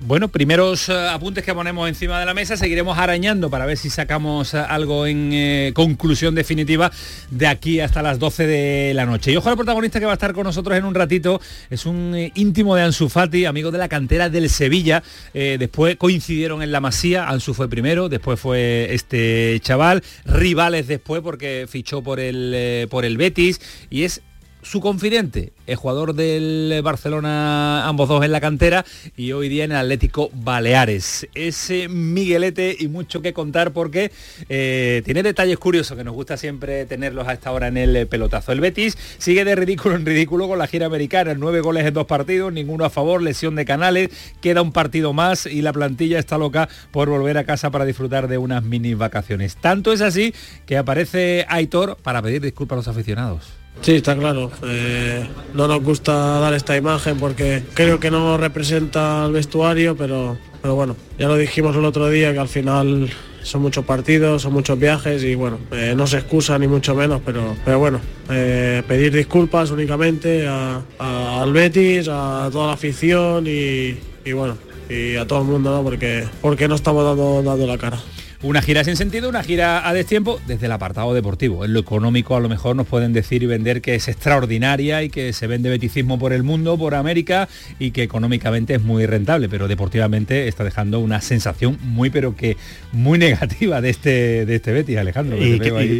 Bueno, 0.07 0.29
primeros 0.29 0.91
eh, 0.91 1.09
apuntes 1.09 1.45
que 1.45 1.55
ponemos 1.55 1.89
encima 1.89 2.21
de 2.21 2.27
la 2.27 2.35
mesa, 2.35 2.59
seguiremos 2.59 2.99
arañando 2.99 3.49
para 3.49 3.65
ver 3.65 3.79
si 3.79 3.89
sacamos 3.89 4.53
eh, 4.53 4.59
algo 4.59 5.07
en 5.07 5.31
eh, 5.33 5.73
conclusión 5.75 6.35
definitiva 6.35 6.93
de 7.31 7.47
aquí 7.47 7.81
hasta 7.81 8.03
las 8.03 8.19
12 8.19 8.47
de 8.47 8.93
la 8.93 9.07
noche. 9.07 9.33
Y 9.33 9.37
ojo 9.37 9.49
al 9.49 9.57
protagonista 9.57 10.01
que 10.01 10.05
va 10.05 10.13
a 10.13 10.17
estar 10.21 10.35
con 10.35 10.45
nosotros 10.45 10.77
en 10.77 10.85
un 10.85 10.95
ratito, 10.95 11.41
es 11.71 11.87
un 11.87 12.15
íntimo 12.35 12.77
de 12.77 12.83
Ansu 12.83 13.09
Fati, 13.09 13.47
amigo 13.47 13.71
de 13.71 13.79
la 13.79 13.89
cantera 13.89 14.29
del 14.29 14.51
Sevilla, 14.51 15.03
después 15.33 15.97
coincidieron 15.97 16.63
en 16.63 16.71
la 16.71 16.83
Masía, 16.83 17.27
Ansu 17.27 17.55
fue 17.55 17.71
primero, 17.71 18.11
después 18.11 18.39
fue 18.39 18.93
este 18.93 19.59
chaval, 19.63 20.03
rivales 20.27 20.87
después 20.87 21.23
porque 21.23 21.67
fichó 21.67 22.03
por 22.03 22.21
el, 22.21 22.89
por 22.91 23.07
el 23.07 23.17
Betis. 23.17 23.59
Y 23.89 24.05
es 24.05 24.21
su 24.65 24.81
confidente, 24.81 25.53
el 25.67 25.77
jugador 25.77 26.15
del 26.15 26.81
Barcelona, 26.83 27.87
ambos 27.87 28.09
dos 28.09 28.25
en 28.25 28.33
la 28.33 28.41
cantera, 28.41 28.85
y 29.17 29.33
hoy 29.33 29.49
día 29.49 29.65
en 29.65 29.73
el 29.73 29.77
Atlético 29.77 30.31
Baleares. 30.33 31.29
Ese 31.35 31.89
Miguelete 31.89 32.75
y 32.79 32.89
mucho 32.89 33.23
que 33.23 33.33
contar 33.33 33.73
porque 33.73 34.11
eh, 34.49 35.03
tiene 35.05 35.23
detalles 35.23 35.59
curiosos 35.59 35.97
que 35.97 36.05
nos 36.05 36.15
gusta 36.15 36.37
siempre 36.37 36.87
tenerlos 36.87 37.29
a 37.29 37.35
esta 37.35 37.53
hora 37.53 37.69
en 37.69 37.77
el 37.77 38.07
pelotazo. 38.07 38.53
El 38.53 38.61
Betis 38.61 38.97
sigue 39.19 39.45
de 39.45 39.55
ridículo 39.55 39.95
en 39.95 40.07
ridículo 40.07 40.49
con 40.49 40.59
la 40.59 40.67
gira 40.67 40.87
americana, 40.87 41.35
nueve 41.35 41.61
goles 41.61 41.87
en 41.87 41.95
dos 41.95 42.07
partidos, 42.07 42.53
ninguno 42.53 42.85
a 42.85 42.91
favor, 42.91 43.23
lesión 43.23 43.55
de 43.55 43.65
canales, 43.65 44.11
queda 44.41 44.63
un 44.63 44.73
partido 44.73 45.13
más 45.13 45.47
y 45.47 45.63
la 45.63 45.73
plantilla 45.73 46.19
está 46.19 46.39
loca 46.39 46.69
por 46.91 47.09
volver 47.09 47.39
a 47.39 47.45
casa 47.45 47.71
para 47.71 47.85
disfrutar 47.85 48.29
de 48.29 48.39
unas 48.39 48.65
mini 48.65 48.95
vacaciones. 48.95 49.57
Tanto 49.57 49.93
es 49.93 50.01
así 50.01 50.35
que 50.67 50.77
aparece 50.77 51.47
Aitor 51.49 51.97
para 52.03 52.23
pedir 52.23 52.41
disculpas 52.41 52.77
a 52.77 52.79
los 52.79 52.89
aficionados. 52.89 53.64
Sí, 53.81 53.97
está 53.97 54.17
claro. 54.17 54.51
Eh, 54.63 55.27
no 55.53 55.69
nos 55.69 55.83
gusta 55.83 56.13
dar 56.41 56.55
esta 56.55 56.77
imagen 56.77 57.19
porque 57.19 57.63
creo 57.75 58.01
que 58.01 58.11
no 58.11 58.37
representa 58.39 59.25
al 59.25 59.33
vestuario, 59.33 59.97
pero, 59.97 60.39
pero 60.63 60.75
bueno, 60.75 60.97
ya 61.19 61.29
lo 61.29 61.37
dijimos 61.37 61.77
el 61.77 61.85
otro 61.85 62.09
día 62.09 62.33
que 62.33 62.39
al 62.39 62.49
final 62.49 63.11
son 63.43 63.61
muchos 63.61 63.85
partidos, 63.85 64.43
son 64.43 64.55
muchos 64.55 64.79
viajes 64.79 65.23
y 65.23 65.35
bueno, 65.35 65.59
eh, 65.71 65.93
no 65.95 66.07
se 66.07 66.17
excusa 66.17 66.59
ni 66.59 66.67
mucho 66.67 66.95
menos, 66.95 67.21
pero, 67.25 67.55
pero 67.65 67.79
bueno, 67.79 68.01
eh, 68.31 68.83
pedir 68.89 69.15
disculpas 69.15 69.71
únicamente 69.71 70.49
al 70.49 71.53
Betis, 71.53 72.09
a 72.09 72.49
toda 72.51 72.69
la 72.69 72.73
afición 72.73 73.45
y, 73.47 73.99
bueno, 74.33 74.57
y 74.89 75.17
a 75.17 75.27
todo 75.27 75.41
el 75.41 75.47
mundo, 75.47 75.83
porque, 75.85 76.25
porque 76.41 76.69
no 76.69 76.75
estamos 76.75 77.05
dando, 77.05 77.43
dando 77.43 77.67
la 77.67 77.77
cara. 77.77 77.99
Una 78.45 78.61
gira 78.61 78.85
sin 78.85 78.95
sentido, 78.97 79.31
una 79.31 79.43
gira 79.43 79.89
a 79.89 79.95
destiempo 79.95 80.39
desde 80.47 80.67
el 80.67 80.73
apartado 80.73 81.15
deportivo. 81.15 81.65
En 81.65 81.73
lo 81.73 81.81
económico 81.81 82.37
a 82.37 82.41
lo 82.41 82.51
mejor 82.51 82.77
nos 82.77 82.87
pueden 82.87 83.15
decir 83.15 83.43
y 83.43 83.47
vender 83.47 83.81
que 83.81 83.95
es 83.95 84.07
extraordinaria 84.07 85.03
y 85.03 85.09
que 85.09 85.33
se 85.33 85.47
vende 85.47 85.71
beticismo 85.71 86.19
por 86.19 86.35
el 86.35 86.43
mundo, 86.43 86.77
por 86.77 86.95
América 86.95 87.49
y 87.79 87.93
que 87.93 88.03
económicamente 88.03 88.75
es 88.75 88.83
muy 88.83 89.07
rentable, 89.07 89.49
pero 89.49 89.67
deportivamente 89.67 90.47
está 90.47 90.63
dejando 90.63 91.01
una 91.01 91.23
sensación 91.23 91.79
muy 91.81 92.11
pero 92.11 92.37
que 92.37 92.59
muy 92.93 93.19
negativa 93.31 93.81
de 93.81 93.89
este 93.89 94.45
de 94.45 94.57
este 94.57 94.73
Betis, 94.73 94.99
Alejandro. 94.99 95.39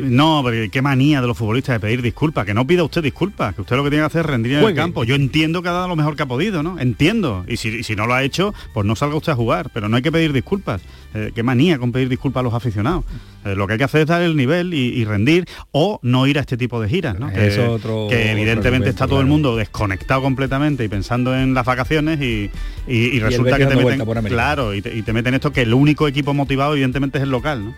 no, 0.05 0.41
porque 0.43 0.69
qué 0.69 0.83
manía 0.83 1.23
de 1.23 1.27
los 1.27 1.39
futbolistas 1.39 1.77
de 1.77 1.81
pedir 1.81 2.03
disculpas, 2.03 2.45
que 2.45 2.53
no 2.53 2.67
pida 2.67 2.85
usted 2.85 3.03
disculpas, 3.03 3.55
que 3.55 3.63
usted 3.63 3.75
lo 3.75 3.85
que 3.85 3.89
tiene 3.89 4.03
que 4.03 4.09
hacer 4.09 4.21
es 4.21 4.27
rendir 4.27 4.53
en 4.53 4.65
el 4.65 4.75
campo. 4.75 5.05
Yo 5.05 5.15
entiendo 5.15 5.63
que 5.63 5.71
ha 5.71 5.73
dado 5.73 5.89
lo 5.89 5.97
mejor 5.97 6.15
que 6.15 6.25
ha 6.25 6.27
podido, 6.27 6.63
¿no? 6.63 6.79
Entiendo. 6.79 7.47
Y 7.49 7.57
si, 7.57 7.83
si 7.83 7.97
no 7.97 8.07
lo 8.07 8.13
ha 8.13 8.23
hecho, 8.23 8.53
pues 8.75 8.85
no 8.85 8.97
salga 8.97 9.17
usted 9.17 9.33
a 9.33 9.37
jugar, 9.37 9.71
pero 9.73 9.89
no 9.89 9.97
hay 9.97 10.03
que 10.03 10.13
pedir 10.13 10.35
disculpas. 10.35 10.83
Eh, 11.15 11.31
qué 11.35 11.43
manía 11.43 11.79
con 11.79 11.93
pedir 11.93 12.09
disculpas 12.09 12.34
a 12.41 12.43
los 12.43 12.55
aficionados. 12.55 13.05
Eh, 13.45 13.55
lo 13.55 13.67
que 13.67 13.75
hay 13.75 13.79
que 13.79 13.85
hacer 13.85 14.03
es 14.03 14.07
dar 14.07 14.23
el 14.23 14.37
nivel 14.37 14.73
y, 14.75 15.05
rendir 15.05 15.47
o 15.71 15.99
no 16.03 16.27
ir 16.27 16.39
a 16.39 16.41
este 16.41 16.57
tipo 16.57 16.81
de 16.81 16.89
giras, 16.89 17.19
¿no? 17.19 17.31
que, 17.31 18.33
evidentemente 18.33 18.91
está 18.91 19.07
todo 19.07 19.21
el 19.21 19.27
mundo 19.27 19.57
desconectado 19.57 20.23
completamente 20.23 20.85
y 20.85 20.89
pensando 20.89 21.37
en 21.37 21.55
las 21.55 21.67
vacaciones 21.67 22.21
y, 22.21 22.51
resulta 23.21 23.59
que 23.59 23.67
te 23.67 23.77
meten, 23.77 24.25
claro, 24.25 24.75
y 24.75 24.83
te, 24.83 24.95
y 24.95 25.03
te, 25.03 25.13
meten 25.13 25.35
esto 25.35 25.53
que 25.53 25.63
el 25.63 25.75
único 25.75 26.09
equipo 26.09 26.35
motivado 26.35 26.73
evidentemente 26.73 27.19
es 27.19 27.25
el 27.25 27.31
local, 27.31 27.65
¿no? 27.67 27.75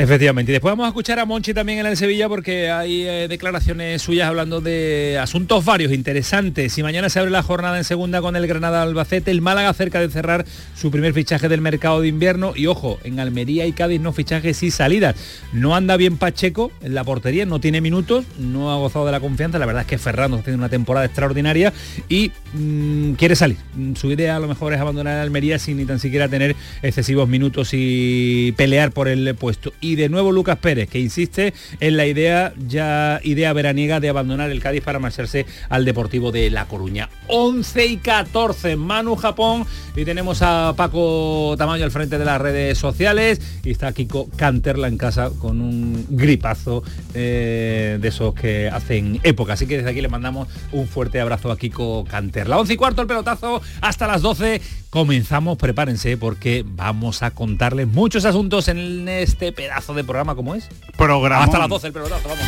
Efectivamente. 0.00 0.50
Y 0.50 0.54
después 0.54 0.72
vamos 0.72 0.86
a 0.86 0.88
escuchar 0.88 1.18
a 1.18 1.26
Monchi 1.26 1.52
también 1.52 1.80
en 1.80 1.84
el 1.84 1.94
Sevilla 1.94 2.26
porque 2.26 2.70
hay 2.70 3.02
eh, 3.02 3.28
declaraciones 3.28 4.00
suyas 4.00 4.28
hablando 4.28 4.62
de 4.62 5.18
asuntos 5.20 5.62
varios 5.62 5.92
interesantes. 5.92 6.72
Si 6.72 6.82
mañana 6.82 7.10
se 7.10 7.18
abre 7.18 7.30
la 7.30 7.42
jornada 7.42 7.76
en 7.76 7.84
segunda 7.84 8.22
con 8.22 8.34
el 8.34 8.46
Granada 8.46 8.80
Albacete, 8.80 9.30
el 9.30 9.42
Málaga 9.42 9.74
cerca 9.74 10.00
de 10.00 10.08
cerrar 10.08 10.46
su 10.74 10.90
primer 10.90 11.12
fichaje 11.12 11.50
del 11.50 11.60
mercado 11.60 12.00
de 12.00 12.08
invierno 12.08 12.54
y 12.56 12.66
ojo, 12.66 12.98
en 13.04 13.20
Almería 13.20 13.66
y 13.66 13.72
Cádiz 13.72 14.00
no 14.00 14.14
fichajes 14.14 14.62
y 14.62 14.70
salidas. 14.70 15.16
No 15.52 15.76
anda 15.76 15.98
bien 15.98 16.16
Pacheco 16.16 16.72
en 16.80 16.94
la 16.94 17.04
portería, 17.04 17.44
no 17.44 17.60
tiene 17.60 17.82
minutos, 17.82 18.24
no 18.38 18.72
ha 18.72 18.76
gozado 18.76 19.04
de 19.04 19.12
la 19.12 19.20
confianza. 19.20 19.58
La 19.58 19.66
verdad 19.66 19.82
es 19.82 19.88
que 19.88 19.98
Ferrando 19.98 20.38
tiene 20.38 20.56
una 20.56 20.70
temporada 20.70 21.04
extraordinaria 21.04 21.74
y 22.08 22.32
mm, 22.54 23.12
quiere 23.12 23.36
salir. 23.36 23.58
Su 23.96 24.10
idea 24.10 24.36
a 24.36 24.40
lo 24.40 24.48
mejor 24.48 24.72
es 24.72 24.80
abandonar 24.80 25.18
Almería 25.18 25.58
sin 25.58 25.76
ni 25.76 25.84
tan 25.84 26.00
siquiera 26.00 26.26
tener 26.26 26.56
excesivos 26.80 27.28
minutos 27.28 27.68
y 27.74 28.52
pelear 28.56 28.92
por 28.92 29.06
el 29.06 29.34
puesto 29.34 29.74
y 29.89 29.89
de 29.96 30.08
nuevo 30.08 30.32
Lucas 30.32 30.58
Pérez, 30.58 30.88
que 30.88 30.98
insiste 30.98 31.54
en 31.80 31.96
la 31.96 32.06
idea 32.06 32.52
ya 32.66 33.20
idea 33.24 33.52
veraniega 33.52 34.00
de 34.00 34.08
abandonar 34.08 34.50
el 34.50 34.60
Cádiz 34.60 34.82
para 34.82 34.98
marcharse 34.98 35.46
al 35.68 35.84
Deportivo 35.84 36.32
de 36.32 36.50
La 36.50 36.66
Coruña. 36.66 37.08
11 37.28 37.86
y 37.86 37.96
14, 37.98 38.76
Manu 38.76 39.16
Japón, 39.16 39.66
y 39.96 40.04
tenemos 40.04 40.42
a 40.42 40.74
Paco 40.76 41.54
Tamaño 41.56 41.84
al 41.84 41.90
frente 41.90 42.18
de 42.18 42.24
las 42.24 42.40
redes 42.40 42.78
sociales, 42.78 43.40
y 43.64 43.70
está 43.70 43.92
Kiko 43.92 44.28
Canterla 44.36 44.88
en 44.88 44.98
casa 44.98 45.30
con 45.38 45.60
un 45.60 46.06
gripazo 46.10 46.82
eh, 47.14 47.98
de 48.00 48.08
esos 48.08 48.34
que 48.34 48.68
hacen 48.68 49.20
época. 49.22 49.54
Así 49.54 49.66
que 49.66 49.78
desde 49.78 49.90
aquí 49.90 50.00
le 50.00 50.08
mandamos 50.08 50.48
un 50.72 50.86
fuerte 50.86 51.20
abrazo 51.20 51.50
a 51.50 51.56
Kiko 51.56 52.04
Canterla. 52.04 52.58
11 52.58 52.72
y 52.72 52.76
cuarto 52.76 53.02
el 53.02 53.08
pelotazo, 53.08 53.62
hasta 53.80 54.06
las 54.06 54.22
12 54.22 54.60
comenzamos, 54.90 55.56
prepárense 55.56 56.16
porque 56.16 56.64
vamos 56.66 57.22
a 57.22 57.30
contarles 57.30 57.86
muchos 57.86 58.24
asuntos 58.24 58.66
en 58.68 59.08
este 59.08 59.52
pedazo 59.52 59.69
de 59.94 60.04
programa 60.04 60.34
como 60.34 60.54
es. 60.54 60.68
Programa. 60.96 61.44
Hasta 61.44 61.58
las 61.58 61.68
12 61.68 61.86
el 61.88 61.92
pelotazo, 61.92 62.28
vamos. 62.28 62.44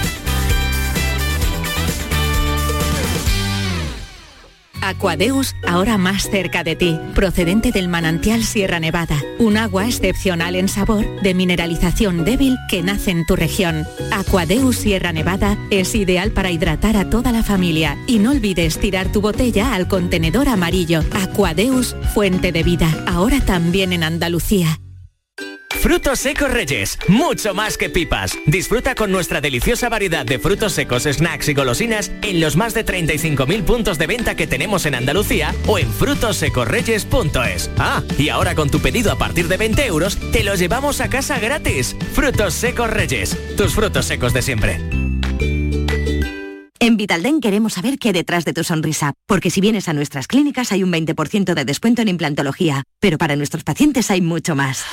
Aquadeus, 4.83 5.55
ahora 5.67 5.97
más 5.97 6.29
cerca 6.29 6.65
de 6.65 6.75
ti, 6.75 6.99
procedente 7.15 7.71
del 7.71 7.89
manantial 7.89 8.43
Sierra 8.43 8.81
Nevada, 8.81 9.17
un 9.39 9.57
agua 9.57 9.87
excepcional 9.87 10.57
en 10.57 10.69
sabor, 10.69 11.07
de 11.23 11.35
mineralización 11.35 12.25
débil 12.25 12.59
que 12.69 12.83
nace 12.83 13.13
en 13.13 13.25
tu 13.25 13.37
región. 13.37 13.87
Aquadeus 14.11 14.77
Sierra 14.77 15.13
Nevada 15.13 15.57
es 15.71 15.95
ideal 15.95 16.33
para 16.33 16.51
hidratar 16.51 16.97
a 16.97 17.09
toda 17.09 17.31
la 17.31 17.45
familia 17.45 17.97
y 18.09 18.19
no 18.19 18.33
olvides 18.33 18.79
tirar 18.79 19.13
tu 19.13 19.21
botella 19.21 19.73
al 19.75 19.87
contenedor 19.87 20.49
amarillo. 20.49 21.03
Aquadeus, 21.13 21.95
fuente 22.13 22.51
de 22.51 22.65
vida, 22.65 22.89
ahora 23.07 23.41
también 23.41 23.93
en 23.93 24.03
Andalucía. 24.03 24.81
Frutos 25.83 26.21
secos 26.21 26.49
Reyes, 26.49 26.97
mucho 27.09 27.55
más 27.55 27.77
que 27.77 27.91
pipas. 27.91 28.39
Disfruta 28.47 28.95
con 28.95 29.11
nuestra 29.11 29.41
deliciosa 29.41 29.89
variedad 29.89 30.25
de 30.25 30.39
frutos 30.39 30.75
secos, 30.75 31.09
snacks 31.11 31.49
y 31.49 31.55
golosinas 31.55 32.13
en 32.23 32.41
los 32.41 32.55
más 32.55 32.73
de 32.73 32.87
35.000 32.87 33.65
puntos 33.65 33.99
de 33.99 34.07
venta 34.07 34.37
que 34.37 34.47
tenemos 34.47 34.87
en 34.87 34.95
Andalucía 34.95 35.53
o 35.67 35.81
en 35.81 35.93
frutosecorreyes.es. 35.93 37.69
Ah, 37.79 38.01
y 38.17 38.29
ahora 38.29 38.55
con 38.55 38.71
tu 38.71 38.79
pedido 38.79 39.11
a 39.11 39.19
partir 39.19 39.49
de 39.49 39.57
20 39.57 39.85
euros, 39.87 40.17
te 40.31 40.45
los 40.45 40.61
llevamos 40.61 41.01
a 41.01 41.11
casa 41.11 41.41
gratis. 41.41 41.97
Frutos 42.13 42.55
secos 42.55 42.89
Reyes, 42.89 43.37
tus 43.57 43.75
frutos 43.75 44.07
secos 44.07 44.33
de 44.33 44.43
siempre. 44.43 44.79
En 46.79 46.97
Vitalden 46.97 47.41
queremos 47.41 47.73
saber 47.73 47.99
qué 47.99 48.13
detrás 48.13 48.45
de 48.45 48.53
tu 48.53 48.63
sonrisa, 48.63 49.15
porque 49.27 49.51
si 49.51 49.61
vienes 49.61 49.89
a 49.89 49.95
nuestras 49.95 50.29
clínicas 50.29 50.71
hay 50.71 50.85
un 50.85 50.93
20% 50.93 51.55
de 51.55 51.65
descuento 51.65 52.03
en 52.03 52.09
implantología, 52.09 52.85
pero 53.01 53.19
para 53.19 53.35
nuestros 53.35 53.65
pacientes 53.65 54.13
hay 54.13 54.21
mucho 54.21 54.55
más. 54.55 54.85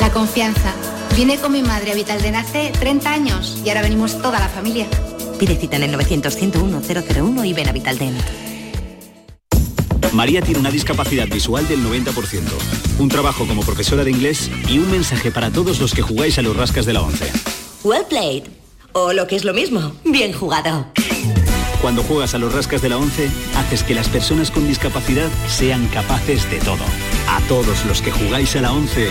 La 0.00 0.10
confianza. 0.10 0.74
Vine 1.16 1.38
con 1.38 1.52
mi 1.52 1.62
madre 1.62 1.92
a 1.92 1.94
Vitalden 1.94 2.34
hace 2.34 2.72
30 2.78 3.12
años 3.12 3.62
y 3.64 3.68
ahora 3.68 3.82
venimos 3.82 4.20
toda 4.20 4.40
la 4.40 4.48
familia. 4.48 4.86
Pide 5.38 5.56
cita 5.56 5.76
en 5.76 5.84
el 5.84 5.94
900-101-001 5.94 7.46
y 7.46 7.52
ven 7.52 7.68
a 7.68 7.72
Vitalden. 7.72 8.16
María 10.12 10.42
tiene 10.42 10.60
una 10.60 10.70
discapacidad 10.70 11.26
visual 11.28 11.66
del 11.66 11.84
90%, 11.84 12.42
un 12.98 13.08
trabajo 13.08 13.46
como 13.46 13.62
profesora 13.62 14.04
de 14.04 14.10
inglés 14.10 14.50
y 14.68 14.78
un 14.78 14.90
mensaje 14.90 15.30
para 15.30 15.50
todos 15.50 15.80
los 15.80 15.92
que 15.92 16.02
jugáis 16.02 16.38
a 16.38 16.42
los 16.42 16.56
rascas 16.56 16.86
de 16.86 16.92
la 16.92 17.02
11. 17.02 17.32
Well 17.82 18.04
played. 18.08 18.44
O 18.92 19.12
lo 19.12 19.26
que 19.26 19.34
es 19.34 19.44
lo 19.44 19.52
mismo, 19.54 19.92
bien 20.04 20.32
jugado. 20.32 20.86
Cuando 21.82 22.02
juegas 22.02 22.34
a 22.34 22.38
los 22.38 22.54
rascas 22.54 22.80
de 22.80 22.88
la 22.88 22.96
11, 22.96 23.28
haces 23.56 23.82
que 23.82 23.94
las 23.94 24.08
personas 24.08 24.50
con 24.50 24.66
discapacidad 24.66 25.28
sean 25.48 25.86
capaces 25.88 26.48
de 26.50 26.58
todo. 26.60 26.84
A 27.28 27.40
todos 27.48 27.84
los 27.84 28.00
que 28.00 28.12
jugáis 28.12 28.56
a 28.56 28.62
la 28.62 28.72
11, 28.72 29.10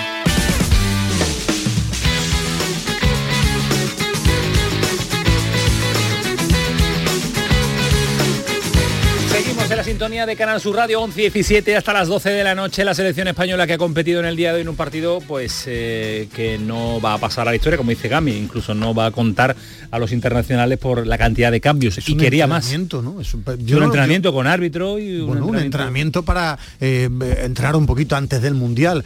La 9.81 9.85
sintonía 9.85 10.27
de 10.27 10.35
Canal 10.35 10.61
Sur 10.61 10.75
Radio 10.75 11.01
11 11.01 11.19
y 11.19 11.23
17 11.31 11.75
hasta 11.75 11.91
las 11.91 12.07
12 12.07 12.29
de 12.29 12.43
la 12.43 12.53
noche 12.53 12.85
la 12.85 12.93
selección 12.93 13.27
española 13.27 13.65
que 13.65 13.73
ha 13.73 13.77
competido 13.79 14.19
en 14.19 14.27
el 14.27 14.35
día 14.35 14.49
de 14.49 14.57
hoy 14.57 14.61
en 14.61 14.69
un 14.69 14.75
partido 14.75 15.21
pues 15.27 15.63
eh, 15.65 16.29
que 16.35 16.59
no 16.59 17.01
va 17.01 17.15
a 17.15 17.17
pasar 17.17 17.47
a 17.47 17.51
la 17.51 17.55
historia 17.55 17.77
como 17.77 17.89
dice 17.89 18.07
Gami 18.07 18.31
incluso 18.31 18.75
no 18.75 18.93
va 18.93 19.07
a 19.07 19.11
contar 19.11 19.55
a 19.89 19.97
los 19.97 20.11
internacionales 20.11 20.77
por 20.77 21.07
la 21.07 21.17
cantidad 21.17 21.51
de 21.51 21.59
cambios 21.59 21.97
Es 21.97 22.07
y 22.07 22.11
un 22.11 22.19
quería 22.19 22.45
más 22.45 22.65
entrenamiento, 22.65 23.01
¿no? 23.01 23.21
Es 23.21 23.33
un, 23.33 23.43
yo 23.65 23.83
entrenamiento 23.83 24.31
con 24.31 24.45
árbitro 24.45 24.99
y 24.99 25.19
un 25.19 25.27
Bueno, 25.27 25.47
un 25.47 25.57
entrenamiento 25.57 26.21
para 26.23 26.59
eh, 26.79 27.09
entrar 27.41 27.75
un 27.75 27.87
poquito 27.87 28.15
antes 28.15 28.41
del 28.41 28.53
Mundial. 28.53 29.03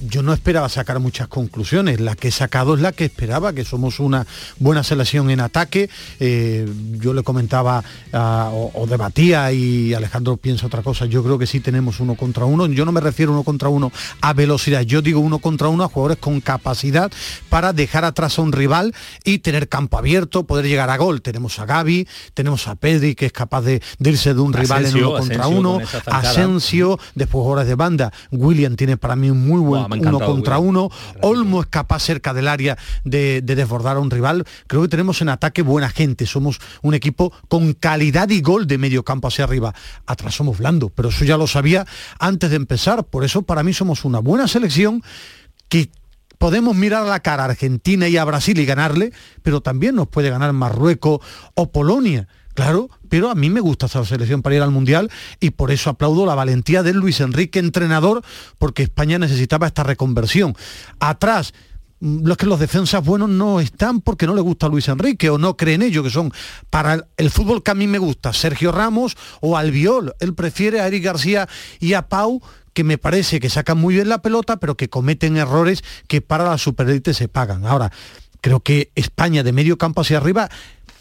Yo 0.00 0.22
no 0.22 0.32
esperaba 0.32 0.68
sacar 0.68 0.98
muchas 0.98 1.28
conclusiones. 1.28 2.00
La 2.00 2.16
que 2.16 2.28
he 2.28 2.32
sacado 2.32 2.74
es 2.74 2.80
la 2.80 2.92
que 2.92 3.04
esperaba, 3.04 3.52
que 3.52 3.64
somos 3.64 4.00
una 4.00 4.26
buena 4.58 4.82
selección 4.82 5.30
en 5.30 5.40
ataque. 5.40 5.88
Eh, 6.18 6.66
yo 6.94 7.14
le 7.14 7.22
comentaba 7.22 7.84
o, 8.12 8.72
o 8.74 8.86
debatía 8.86 9.52
y 9.52 9.94
Alejandro 9.94 10.13
piensa 10.40 10.66
otra 10.66 10.82
cosa. 10.82 11.06
Yo 11.06 11.22
creo 11.22 11.38
que 11.38 11.46
sí 11.46 11.60
tenemos 11.60 12.00
uno 12.00 12.14
contra 12.14 12.44
uno. 12.44 12.66
Yo 12.66 12.84
no 12.84 12.92
me 12.92 13.00
refiero 13.00 13.32
uno 13.32 13.42
contra 13.42 13.68
uno 13.68 13.92
a 14.20 14.32
velocidad. 14.32 14.82
Yo 14.82 15.02
digo 15.02 15.20
uno 15.20 15.38
contra 15.38 15.68
uno 15.68 15.84
a 15.84 15.88
jugadores 15.88 16.18
con 16.18 16.40
capacidad 16.40 17.10
para 17.48 17.72
dejar 17.72 18.04
atrás 18.04 18.38
a 18.38 18.42
un 18.42 18.52
rival 18.52 18.94
y 19.24 19.38
tener 19.38 19.68
campo 19.68 19.98
abierto, 19.98 20.44
poder 20.44 20.66
llegar 20.66 20.90
a 20.90 20.96
gol. 20.96 21.22
Tenemos 21.22 21.58
a 21.58 21.66
Gaby, 21.66 22.06
tenemos 22.34 22.68
a 22.68 22.74
Pedri, 22.74 23.14
que 23.14 23.26
es 23.26 23.32
capaz 23.32 23.62
de, 23.62 23.82
de 23.98 24.10
irse 24.10 24.34
de 24.34 24.40
un 24.40 24.52
rival 24.52 24.86
en 24.86 24.96
uno 24.96 25.12
contra 25.12 25.44
Asensio 25.44 25.58
uno. 25.58 25.80
con. 26.04 26.14
Asensio, 26.14 26.98
después 27.14 27.42
jugadores 27.42 27.68
de 27.68 27.74
banda. 27.74 28.12
William 28.30 28.76
tiene 28.76 28.96
para 28.96 29.16
mí 29.16 29.30
un 29.30 29.46
muy 29.46 29.60
buen 29.60 29.84
uno 29.84 30.20
contra 30.20 30.58
William. 30.58 30.84
uno. 30.84 30.90
Olmo 31.22 31.60
es 31.60 31.66
capaz 31.66 32.00
cerca 32.00 32.32
del 32.34 32.48
área 32.48 32.76
de, 33.04 33.40
de 33.42 33.54
desbordar 33.56 33.96
a 33.96 34.00
un 34.00 34.10
rival. 34.10 34.44
Creo 34.66 34.82
que 34.82 34.88
tenemos 34.88 35.20
en 35.22 35.28
ataque 35.28 35.62
buena 35.62 35.88
gente. 35.88 36.26
Somos 36.26 36.60
un 36.82 36.94
equipo 36.94 37.32
con 37.48 37.72
calidad 37.74 38.28
y 38.30 38.40
gol 38.40 38.66
de 38.66 38.78
medio 38.78 39.04
campo 39.04 39.28
hacia 39.28 39.44
arriba. 39.44 39.74
Atrás 40.06 40.34
somos 40.34 40.58
blandos, 40.58 40.90
pero 40.94 41.08
eso 41.08 41.24
ya 41.24 41.36
lo 41.36 41.46
sabía 41.46 41.86
antes 42.18 42.50
de 42.50 42.56
empezar. 42.56 43.04
Por 43.04 43.24
eso 43.24 43.42
para 43.42 43.62
mí 43.62 43.72
somos 43.72 44.04
una 44.04 44.18
buena 44.18 44.48
selección 44.48 45.02
que 45.68 45.90
podemos 46.38 46.76
mirar 46.76 47.02
a 47.04 47.10
la 47.10 47.20
cara 47.20 47.44
a 47.44 47.46
Argentina 47.46 48.08
y 48.08 48.16
a 48.16 48.24
Brasil 48.24 48.58
y 48.58 48.66
ganarle, 48.66 49.12
pero 49.42 49.60
también 49.60 49.94
nos 49.94 50.08
puede 50.08 50.30
ganar 50.30 50.52
Marruecos 50.52 51.20
o 51.54 51.72
Polonia. 51.72 52.28
Claro, 52.54 52.88
pero 53.08 53.30
a 53.30 53.34
mí 53.34 53.50
me 53.50 53.60
gusta 53.60 53.86
esa 53.86 54.04
selección 54.04 54.40
para 54.40 54.54
ir 54.54 54.62
al 54.62 54.70
Mundial 54.70 55.10
y 55.40 55.50
por 55.50 55.72
eso 55.72 55.90
aplaudo 55.90 56.24
la 56.24 56.36
valentía 56.36 56.84
de 56.84 56.94
Luis 56.94 57.20
Enrique, 57.20 57.58
entrenador, 57.58 58.22
porque 58.58 58.84
España 58.84 59.18
necesitaba 59.18 59.66
esta 59.66 59.82
reconversión. 59.82 60.54
Atrás, 61.00 61.52
los 62.04 62.36
que 62.36 62.46
los 62.46 62.60
defensas 62.60 63.02
buenos 63.02 63.30
no 63.30 63.60
están 63.60 64.02
porque 64.02 64.26
no 64.26 64.34
le 64.34 64.42
gusta 64.42 64.66
a 64.66 64.68
Luis 64.68 64.88
Enrique 64.88 65.30
o 65.30 65.38
no 65.38 65.56
creen 65.56 65.80
ellos 65.80 66.04
que 66.04 66.10
son 66.10 66.32
para 66.68 66.94
el, 66.94 67.04
el 67.16 67.30
fútbol 67.30 67.62
que 67.62 67.70
a 67.70 67.74
mí 67.74 67.86
me 67.86 67.98
gusta, 67.98 68.34
Sergio 68.34 68.72
Ramos 68.72 69.16
o 69.40 69.56
Albiol. 69.56 70.14
Él 70.20 70.34
prefiere 70.34 70.80
a 70.80 70.86
Eric 70.86 71.02
García 71.02 71.48
y 71.80 71.94
a 71.94 72.08
Pau 72.08 72.42
que 72.74 72.84
me 72.84 72.98
parece 72.98 73.40
que 73.40 73.48
sacan 73.48 73.78
muy 73.78 73.94
bien 73.94 74.08
la 74.08 74.20
pelota, 74.20 74.58
pero 74.58 74.76
que 74.76 74.90
cometen 74.90 75.36
errores 75.36 75.82
que 76.08 76.20
para 76.20 76.44
la 76.44 76.58
superélite 76.58 77.14
se 77.14 77.28
pagan. 77.28 77.64
Ahora, 77.64 77.90
creo 78.40 78.60
que 78.60 78.90
España 78.94 79.42
de 79.42 79.52
medio 79.52 79.78
campo 79.78 80.02
hacia 80.02 80.18
arriba 80.18 80.50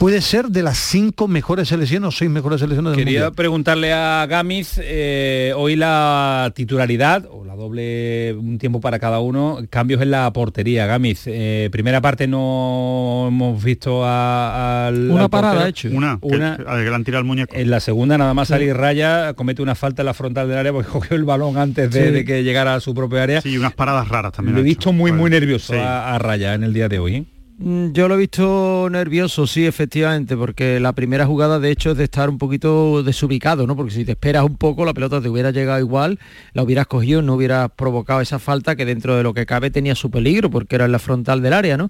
puede 0.04 0.20
ser 0.20 0.50
de 0.50 0.64
las 0.64 0.78
cinco 0.78 1.30
mejores 1.30 1.70
selecciones 1.70 2.10
o 2.10 2.12
seis 2.12 2.30
mejores 2.30 2.60
selecciones 2.60 2.92
del 2.92 3.06
Quería 3.06 3.22
mundo. 3.22 3.36
preguntarle 3.38 3.94
a 3.94 4.26
Gamiz 4.26 4.78
eh, 4.84 5.54
hoy 5.56 5.78
la 5.78 6.52
titularidad 6.54 7.26
o 7.32 7.46
la 7.46 7.56
doble 7.56 8.34
un 8.34 8.58
tiempo 8.58 8.82
para 8.82 9.00
cada 9.00 9.22
uno, 9.22 9.60
cambios 9.70 10.02
en 10.02 10.12
la 10.12 10.34
portería. 10.34 10.88
Gamiz, 10.88 11.22
eh, 11.28 11.70
primera 11.72 12.02
parte 12.02 12.28
no 12.28 13.28
hemos 13.30 13.64
visto 13.64 14.04
a- 14.04 14.88
al 14.88 15.10
Una 15.10 15.24
al 15.24 15.30
parada 15.30 15.54
portero. 15.54 15.70
hecho. 15.70 15.90
Una, 15.98 16.20
que- 16.22 16.28
Una- 16.36 16.58
que 16.58 16.64
le 16.90 16.96
han 16.96 17.04
tirado 17.06 17.22
el 17.22 17.26
muñeco. 17.26 17.56
En 17.56 17.70
la 17.70 17.80
segunda 17.80 18.18
nada 18.18 18.34
más 18.34 18.50
salir 18.50 18.76
raya, 18.76 19.34
comete 19.36 19.62
una 19.62 19.74
falta 19.74 20.02
en 20.02 20.08
la 20.08 20.14
frontal 20.14 20.50
del 20.50 20.58
área 20.58 20.74
porque 20.74 20.90
cogió 20.92 21.16
el 21.16 21.24
balón 21.24 21.58
antes 21.58 21.90
de, 21.92 22.08
Sí. 22.08 22.12
de 22.12 22.26
que 22.26 22.44
llegara 22.44 22.76
a 22.76 22.82
su 22.82 22.94
propia 22.94 23.24
área. 23.24 23.40
Sí, 23.40 23.58
unas 23.58 23.74
paradas 23.74 24.10
raras 24.10 24.34
también. 24.34 24.56
Lo 24.56 24.60
he 24.60 24.66
visto 24.66 24.90
hecho. 24.90 24.92
muy 24.92 25.14
muy 25.14 25.30
Pues, 25.30 25.32
nervioso 25.32 25.72
sí. 25.72 25.80
a, 25.80 26.14
a 26.14 26.20
raya 26.20 26.56
en 26.56 26.64
el 26.66 26.74
día 26.74 26.90
de 26.90 27.00
hoy. 27.00 27.16
¿eh? 27.16 27.24
Mm, 27.58 27.92
Yo 27.92 28.08
lo 28.08 28.16
he 28.16 28.18
visto 28.18 28.88
nervioso, 28.90 29.46
sí, 29.46 29.66
efectivamente, 29.66 30.36
porque 30.36 30.80
la 30.80 30.94
primera 30.94 31.26
jugada 31.26 31.60
de 31.60 31.70
hecho 31.70 31.92
es 31.92 31.98
de 31.98 32.06
estar 32.06 32.30
un 32.30 32.38
poquito 32.40 33.04
desubicado, 33.04 33.68
¿no? 33.68 33.76
Porque 33.76 33.92
si 33.94 34.06
te 34.06 34.14
esperas 34.14 34.44
un 34.44 34.58
poco, 34.58 34.86
la 34.86 34.94
pelota 34.94 35.22
te 35.22 35.30
hubiera 35.30 35.52
llegado 35.52 35.80
igual, 35.80 36.20
la 36.54 36.64
hubieras 36.64 36.88
cogido, 36.88 37.22
no 37.22 37.36
hubieras 37.36 37.70
provocado 37.76 38.22
esa 38.22 38.40
falta 38.40 38.76
que 38.76 38.86
dentro 38.86 39.16
de 39.16 39.24
lo 39.24 39.34
que 39.36 39.46
cabe 39.46 39.70
tenía 39.70 39.94
su 39.94 40.10
peligro, 40.10 40.50
porque 40.50 40.76
era 40.76 40.86
en 40.86 40.92
la 40.92 41.00
frontal 41.00 41.42
del 41.42 41.54
área, 41.54 41.78
¿no? 41.78 41.90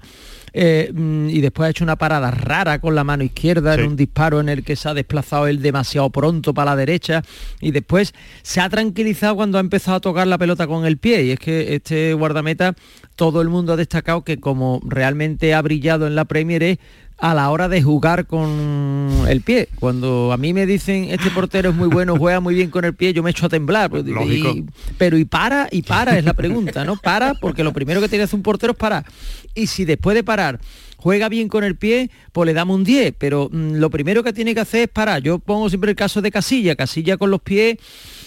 Eh, 0.55 0.91
mm, 0.93 1.29
y 1.29 1.41
después 1.41 1.65
ha 1.65 1.69
hecho 1.71 1.83
una 1.83 1.95
parada 1.95 2.29
rara 2.29 2.77
con 2.79 2.93
la 2.93 3.03
mano 3.03 3.23
izquierda 3.23 3.73
Sí. 3.73 3.81
en 3.81 3.87
un 3.87 3.95
disparo 3.95 4.39
en 4.39 4.49
el 4.49 4.63
que 4.63 4.75
se 4.75 4.87
ha 4.87 4.93
desplazado 4.93 5.47
él 5.47 5.63
demasiado 5.63 6.11
pronto 6.11 6.53
para 6.53 6.71
la 6.71 6.75
derecha 6.75 7.23
y 7.59 7.71
después 7.71 8.13
se 8.43 8.61
ha 8.61 8.69
tranquilizado 8.69 9.35
cuando 9.35 9.57
ha 9.57 9.61
empezado 9.61 9.97
a 9.97 10.01
tocar 10.01 10.27
la 10.27 10.37
pelota 10.37 10.67
con 10.67 10.85
el 10.85 10.97
pie 10.97 11.23
y 11.23 11.31
es 11.31 11.39
que 11.39 11.73
este 11.73 12.13
guardameta 12.13 12.75
todo 13.15 13.41
el 13.41 13.49
mundo 13.49 13.73
ha 13.73 13.77
destacado 13.77 14.23
que 14.23 14.39
como 14.39 14.79
realmente 14.85 15.55
ha 15.55 15.61
brillado 15.63 16.05
en 16.05 16.13
la 16.15 16.25
Premier 16.25 16.61
es 16.61 16.77
a 17.23 17.33
la 17.33 17.49
hora 17.51 17.69
de 17.69 17.81
jugar 17.81 18.25
con 18.27 19.23
el 19.29 19.39
pie. 19.39 19.69
Cuando 19.79 20.33
a 20.33 20.37
mí 20.37 20.53
me 20.53 20.65
dicen 20.65 21.05
este 21.05 21.29
portero 21.29 21.69
es 21.69 21.75
muy 21.75 21.87
bueno, 21.87 22.17
juega 22.17 22.41
muy 22.41 22.53
bien 22.53 22.69
con 22.69 22.83
el 22.83 22.93
pie, 22.93 23.13
yo 23.13 23.23
me 23.23 23.31
echo 23.31 23.45
a 23.45 23.49
temblar. 23.49 23.89
Y- 24.25 24.65
pero 24.97 25.17
y 25.17 25.23
para, 25.23 25.69
y 25.71 25.83
para 25.83 26.17
es 26.17 26.25
la 26.25 26.33
pregunta, 26.33 26.83
¿no? 26.83 26.97
Para, 26.97 27.33
porque 27.35 27.63
lo 27.63 27.71
primero 27.71 28.01
que 28.01 28.09
tiene 28.09 28.23
que 28.23 28.25
hacer 28.25 28.35
un 28.35 28.43
portero 28.43 28.73
es 28.73 28.77
parar. 28.77 29.05
Y 29.55 29.67
si 29.67 29.85
después 29.85 30.15
de 30.15 30.23
parar 30.25 30.59
juega 30.97 31.29
bien 31.29 31.47
con 31.47 31.63
el 31.63 31.77
pie, 31.77 32.09
pues 32.33 32.45
le 32.45 32.53
damos 32.53 32.75
un 32.75 32.83
10. 32.83 33.13
Pero 33.17 33.47
mm, 33.49 33.75
lo 33.75 33.89
primero 33.89 34.21
que 34.21 34.33
tiene 34.33 34.53
que 34.53 34.59
hacer 34.59 34.81
es 34.81 34.89
parar. 34.89 35.21
Yo 35.21 35.39
pongo 35.39 35.69
siempre 35.69 35.91
el 35.91 35.95
caso 35.95 36.21
de 36.21 36.29
Casilla. 36.29 36.75
Casilla 36.75 37.15
con 37.15 37.31
los 37.31 37.41
pies 37.41 37.77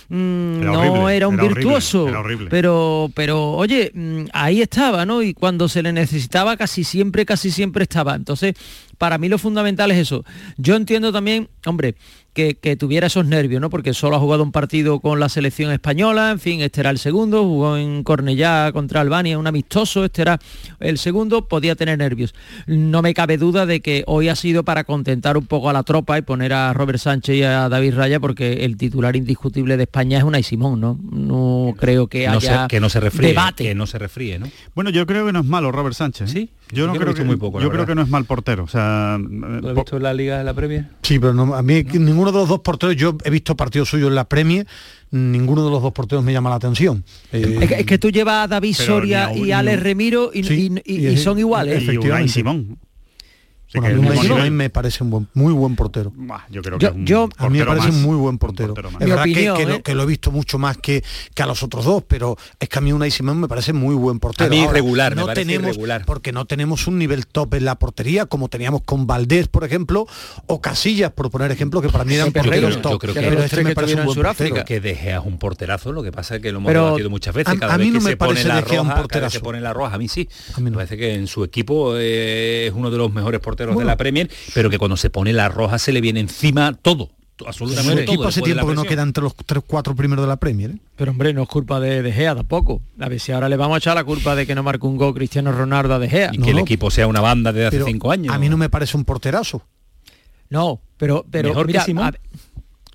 mm, 0.09 0.63
Era 0.63 0.73
no 0.73 1.09
era 1.11 1.29
un 1.29 1.35
era 1.35 1.43
horrible, 1.45 1.55
virtuoso. 1.55 2.09
era 2.09 2.21
horrible. 2.21 2.49
Pero, 2.51 3.11
pero, 3.15 3.53
oye, 3.53 3.91
mm, 3.95 4.25
ahí 4.33 4.61
estaba, 4.63 5.05
¿no? 5.07 5.23
Y 5.23 5.35
cuando 5.35 5.69
se 5.69 5.83
le 5.83 5.93
necesitaba, 5.93 6.57
casi 6.57 6.85
siempre, 6.85 7.25
casi 7.27 7.51
siempre 7.51 7.83
estaba. 7.85 8.15
Entonces, 8.15 8.55
para 8.99 9.19
mí 9.19 9.29
lo 9.29 9.39
fundamental 9.39 9.91
es 9.91 9.99
eso. 9.99 10.25
Yo 10.57 10.77
entiendo 10.77 11.13
también, 11.13 11.49
hombre, 11.67 11.95
que, 12.37 12.55
que 12.55 12.76
tuviera 12.76 13.07
esos 13.09 13.25
nervios, 13.26 13.61
¿no? 13.61 13.71
Porque 13.71 13.95
solo 13.95 14.14
ha 14.16 14.21
jugado 14.21 14.43
un 14.43 14.52
partido 14.52 15.00
con 15.00 15.19
la 15.19 15.28
selección 15.31 15.73
española, 15.73 16.31
en 16.31 16.38
fin, 16.38 16.61
este 16.61 16.83
era 16.83 16.90
el 16.90 16.99
segundo, 16.99 17.43
jugó 17.45 17.76
en 17.78 18.05
Cornellá 18.05 18.71
contra 18.73 19.00
Albania, 19.00 19.38
un 19.38 19.47
amistoso, 19.47 20.05
este 20.05 20.21
era 20.23 20.38
el 20.78 20.99
segundo, 20.99 21.49
podía 21.49 21.75
tener 21.75 21.99
nervios. 21.99 22.35
No 22.66 23.00
me 23.02 23.14
cabe 23.14 23.38
duda 23.38 23.64
de 23.64 23.81
que 23.81 24.05
hoy 24.07 24.28
ha 24.28 24.37
sido 24.37 24.62
para 24.64 24.85
contentar 24.85 25.37
un 25.38 25.47
poco 25.47 25.71
a 25.71 25.73
la 25.73 25.83
tropa 25.83 26.19
y 26.19 26.23
poner 26.23 26.52
a 26.52 26.75
Robert 26.75 26.99
Sánchez 26.99 27.37
y 27.37 27.43
a 27.43 27.69
David 27.71 27.95
Raya, 27.95 28.21
porque 28.21 28.64
el 28.66 28.76
titular 28.76 29.16
indiscutible 29.16 29.76
de 29.78 29.85
España 29.85 30.19
es 30.19 30.25
Unai 30.25 30.43
Simón, 30.43 30.78
¿no? 30.81 30.99
No 31.11 31.75
creo 31.78 32.07
que 32.07 32.28
No 32.28 32.40
se- 32.40 32.50
haya 32.50 32.69
que 32.69 32.81
no 32.81 32.90
se 32.90 33.00
refríe, 33.00 33.28
debate. 33.31 33.64
que 33.64 33.75
no 33.75 33.87
se 33.87 33.99
refríe, 33.99 34.38
¿no? 34.38 34.47
Bueno, 34.75 34.90
yo 34.90 35.07
creo 35.07 35.25
que 35.25 35.33
no 35.33 35.40
es 35.40 35.47
malo 35.47 35.73
Robert 35.73 35.95
Sánchez. 35.97 36.31
¿eh? 36.31 36.33
Sí, 36.33 36.50
Yo 36.71 36.87
no 36.87 36.95
yo 36.95 37.00
creo 37.00 37.14
que 37.14 37.25
muy 37.25 37.37
poco, 37.37 37.61
Yo 37.61 37.71
creo 37.71 37.87
que 37.87 37.95
no 37.95 38.02
es 38.02 38.09
mal 38.09 38.25
portero. 38.26 38.64
O 38.64 38.69
sea, 38.69 39.16
¿Lo 39.19 39.69
has 39.71 39.75
visto 39.75 39.97
en 39.97 40.02
la 40.02 40.12
Liga 40.12 40.37
de 40.38 40.45
la 40.45 40.52
Premier? 40.52 40.87
Sí, 41.02 41.19
pero 41.19 41.33
no, 41.33 41.55
a 41.55 41.62
mí 41.62 41.85
que 41.85 41.99
ninguno 41.99 42.25
de 42.33 42.38
los 42.38 42.49
dos 42.49 42.61
porteros, 42.61 42.97
yo 42.97 43.16
he 43.25 43.30
visto 43.30 43.56
partidos 43.56 43.88
suyos 43.88 44.09
en 44.09 44.14
la 44.14 44.28
Premier, 44.28 44.66
ninguno 45.11 45.64
de 45.64 45.71
los 45.71 45.83
dos 45.83 45.92
porteros 45.92 46.25
me 46.25 46.33
llama 46.33 46.50
la 46.50 46.56
atención. 46.56 47.04
Eh, 47.33 47.59
Es 47.62 47.68
que, 47.68 47.75
es 47.80 47.87
que 47.87 47.99
tú 47.99 48.11
llevas 48.11 48.45
a 48.45 48.49
David 48.49 48.75
Soria 48.75 49.26
a 49.26 49.33
y 49.37 49.52
a 49.52 49.59
Alex 49.61 49.83
Remiro 49.83 50.30
y, 50.33 50.45
Sí, 50.45 50.71
y- 50.85 50.95
y- 50.95 51.06
y- 51.06 51.09
y 51.12 51.16
son 51.16 51.38
iguales. 51.38 51.80
y 51.80 51.85
efectivamente. 51.85 52.33
Simón. 52.33 52.78
Bueno, 53.80 54.11
a 54.11 54.14
mí 54.14 54.28
nivel. 54.28 54.50
me 54.52 54.71
parece 54.71 55.05
un 55.05 55.11
buen, 55.11 55.29
muy 55.35 55.53
buen 55.53 55.77
portero. 55.77 56.12
Yo 56.51 56.62
creo 56.62 56.79
Yo- 56.79 56.79
que 56.79 56.87
es 56.87 56.92
un 56.92 57.07
yo- 57.07 57.29
A 57.37 57.48
mí 57.48 57.59
me 57.59 57.64
portero 57.64 57.66
parece 57.66 57.87
más, 57.88 57.96
un 57.96 58.03
muy 58.03 58.16
buen 58.16 58.38
portero. 58.38 58.74
más. 58.74 58.92
Es 59.03 59.09
verdad 59.09 59.24
que- 59.24 59.31
opinión, 59.33 59.57
que, 59.57 59.62
¿eh? 59.62 59.66
lo, 59.66 59.83
que 59.83 59.94
lo 59.94 60.03
he 60.03 60.07
visto 60.07 60.31
mucho 60.31 60.59
más 60.59 60.77
que, 60.79 61.03
que 61.35 61.42
a 61.42 61.46
los 61.46 61.62
otros 61.62 61.85
dos, 61.85 62.03
pero 62.07 62.37
es 62.61 62.68
que 62.68 62.79
a 62.79 62.81
mí 62.83 62.92
Unai 62.92 63.11
Simón 63.11 63.40
me 63.40 63.48
parece 63.48 63.72
muy 63.72 63.94
buen 63.94 64.18
portero. 64.18 64.46
A 64.46 64.51
mí 64.51 64.61
Ahora, 64.61 64.70
irregular, 64.79 65.14
me 65.14 65.20
no 65.20 65.27
parece 65.27 65.46
tenemos, 65.46 65.70
irregular. 65.70 66.05
Porque 66.07 66.33
no 66.33 66.44
tenemos 66.46 66.87
un 66.87 66.98
nivel 66.98 67.27
top 67.27 67.55
en 67.55 67.64
la 67.64 67.79
portería 67.79 68.27
como 68.27 68.48
teníamos 68.48 68.83
con 68.83 69.07
Valdés, 69.07 69.48
por 69.48 69.64
ejemplo, 69.64 70.07
o 70.46 70.61
Casillas, 70.61 71.12
por 71.12 71.31
poner 71.31 71.51
ejemplo, 71.53 71.81
que 71.83 71.88
para 71.88 72.05
mí 72.05 72.14
eran 72.14 72.27
Yo 72.29 72.33
creo- 72.33 72.44
porteros 72.44 72.74
yo 72.77 72.81
top. 72.83 73.01
creo 73.01 73.14
que 73.14 73.20
pero 73.20 73.42
este 73.42 73.64
me 73.64 73.74
parece 73.74 73.94
un 73.96 74.05
buen 74.07 74.22
portero. 74.22 74.64
que 74.64 74.81
De 74.81 74.94
Gea 74.94 75.18
es 75.18 75.24
un 75.27 75.38
porterazo, 75.38 75.92
lo 75.92 76.03
que 76.03 76.12
pasa 76.12 76.37
es 76.37 76.42
que 76.42 76.53
lo 76.53 76.59
hemos 76.59 76.68
Pero 76.68 76.85
debatido 76.87 77.11
muchas 77.11 77.35
veces. 77.35 77.55
a- 77.55 77.59
cada 77.59 77.74
a 77.74 77.77
vez 77.77 77.87
mí 77.87 77.92
no 77.92 77.98
que 78.01 78.05
me 78.05 78.11
se 78.11 78.16
pone 78.16 78.29
parece 78.44 78.79
un 78.81 78.88
porterazo. 78.90 79.40
pone 79.42 79.61
la 79.61 79.72
roja, 79.72 79.94
a 79.94 79.98
mí 79.98 80.09
sí. 80.09 80.29
Me 80.61 80.70
parece 80.72 80.96
que 80.96 81.14
en 81.14 81.27
su 81.27 81.42
equipo 81.44 81.94
eh, 81.96 82.66
es 82.68 82.72
uno 82.74 82.90
de 82.90 82.98
los 82.98 83.12
mejores 83.12 83.40
porteros 83.40 83.65
de 83.74 83.85
la 83.85 83.96
Premier, 83.96 84.31
pero 84.55 84.70
que 84.70 84.79
cuando 84.79 84.96
se 84.96 85.11
pone 85.11 85.33
la 85.33 85.48
roja 85.48 85.79
se 85.79 85.92
le 85.92 86.00
viene 86.00 86.20
encima 86.20 86.72
todo. 86.74 87.11
Absolutamente 87.46 88.05
todo. 88.05 88.14
equipo 88.14 88.29
hace 88.29 88.40
tiempo 88.40 88.62
que 88.62 88.74
no 88.74 88.81
presión. 88.81 88.88
queda 88.88 89.02
entre 89.02 89.22
los 89.22 89.35
tres, 89.37 89.62
cuatro 89.66 89.94
primeros 89.94 90.24
de 90.24 90.29
la 90.29 90.37
Premier. 90.37 90.70
¿eh? 90.70 90.79
Pero 90.96 91.11
hombre, 91.11 91.35
no 91.35 91.42
es 91.42 91.48
culpa 91.50 91.79
de 91.81 92.00
De 92.00 92.11
Gea 92.11 92.35
tampoco. 92.35 92.81
A 92.98 93.09
ver 93.11 93.20
si 93.20 93.31
ahora 93.33 93.50
le 93.50 93.57
vamos 93.59 93.74
a 93.74 93.79
echar 93.79 93.94
la 93.94 94.05
culpa 94.05 94.35
de 94.35 94.46
que 94.46 94.55
no 94.55 94.62
marcó 94.62 94.88
un 94.88 94.96
gol 94.96 95.12
Cristiano 95.12 95.52
Ronaldo 95.52 95.92
a 95.94 95.98
De 95.98 96.09
Gea. 96.09 96.31
Y 96.33 96.38
No, 96.38 96.44
que 96.46 96.52
el 96.52 96.59
equipo 96.61 96.90
sea 96.90 97.07
una 97.07 97.20
banda 97.20 97.52
desde 97.52 97.66
hace 97.66 97.76
Pero 97.76 97.87
cinco 97.87 98.11
años. 98.11 98.35
A 98.35 98.38
mí 98.38 98.48
no 98.48 98.57
me 98.57 98.70
parece 98.70 98.96
un 98.96 99.05
porterazo. 99.05 99.62
No, 100.48 100.81
pero, 100.96 101.26
pero 101.31 101.50
Mejor 101.50 101.66
que 101.66 101.72
mira, 101.72 101.85
Simón. 101.85 102.05
a- 102.07 102.14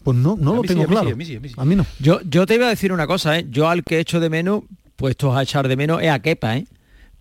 Pues 0.03 0.17
no, 0.17 0.35
no 0.39 0.55
lo 0.55 0.61
tengo 0.63 0.83
sí, 0.83 0.87
claro. 0.87 1.09
a 1.11 1.15
mí 1.15 1.25
sí, 1.25 1.35
a 1.35 1.39
mí 1.39 1.49
sí. 1.49 1.55
A 1.57 1.65
mí 1.65 1.75
no. 1.75 1.85
yo, 1.99 2.19
yo 2.23 2.47
te 2.47 2.55
iba 2.55 2.65
a 2.65 2.69
decir 2.69 2.91
una 2.91 3.05
cosa, 3.05 3.37
¿eh? 3.37 3.45
Yo 3.51 3.69
al 3.69 3.83
que 3.83 3.99
echo 3.99 4.19
de 4.19 4.31
menos, 4.31 4.63
puestos 4.95 5.35
a 5.35 5.43
echar 5.43 5.67
de 5.67 5.75
menos, 5.75 6.01
es 6.01 6.09
a 6.09 6.17
Kepa, 6.19 6.57
¿eh? 6.57 6.65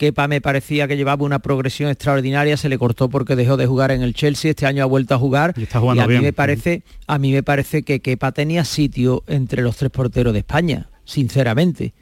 Kepa 0.00 0.28
me 0.28 0.40
parecía 0.40 0.88
que 0.88 0.96
llevaba 0.96 1.26
una 1.26 1.40
progresión 1.40 1.90
extraordinaria, 1.90 2.56
se 2.56 2.70
le 2.70 2.78
cortó 2.78 3.10
porque 3.10 3.36
dejó 3.36 3.58
de 3.58 3.66
jugar 3.66 3.90
en 3.90 4.00
el 4.00 4.14
Chelsea, 4.14 4.52
este 4.52 4.64
año 4.64 4.82
ha 4.82 4.86
vuelto 4.86 5.14
a 5.14 5.18
jugar 5.18 5.52
Y 5.58 5.64
está 5.64 5.78
jugando 5.78 6.04
a 6.04 6.06
mí 6.06 6.12
bien. 6.12 6.22
me 6.22 6.32
parece, 6.32 6.84
a 7.06 7.18
mí 7.18 7.32
me 7.32 7.42
parece 7.42 7.82
que 7.82 8.00
Kepa 8.00 8.32
tenía 8.32 8.64
sitio 8.64 9.24
entre 9.26 9.60
los 9.60 9.76
tres 9.76 9.90
porteros 9.90 10.32
de 10.32 10.38
España, 10.38 10.88
sinceramente. 11.04 11.92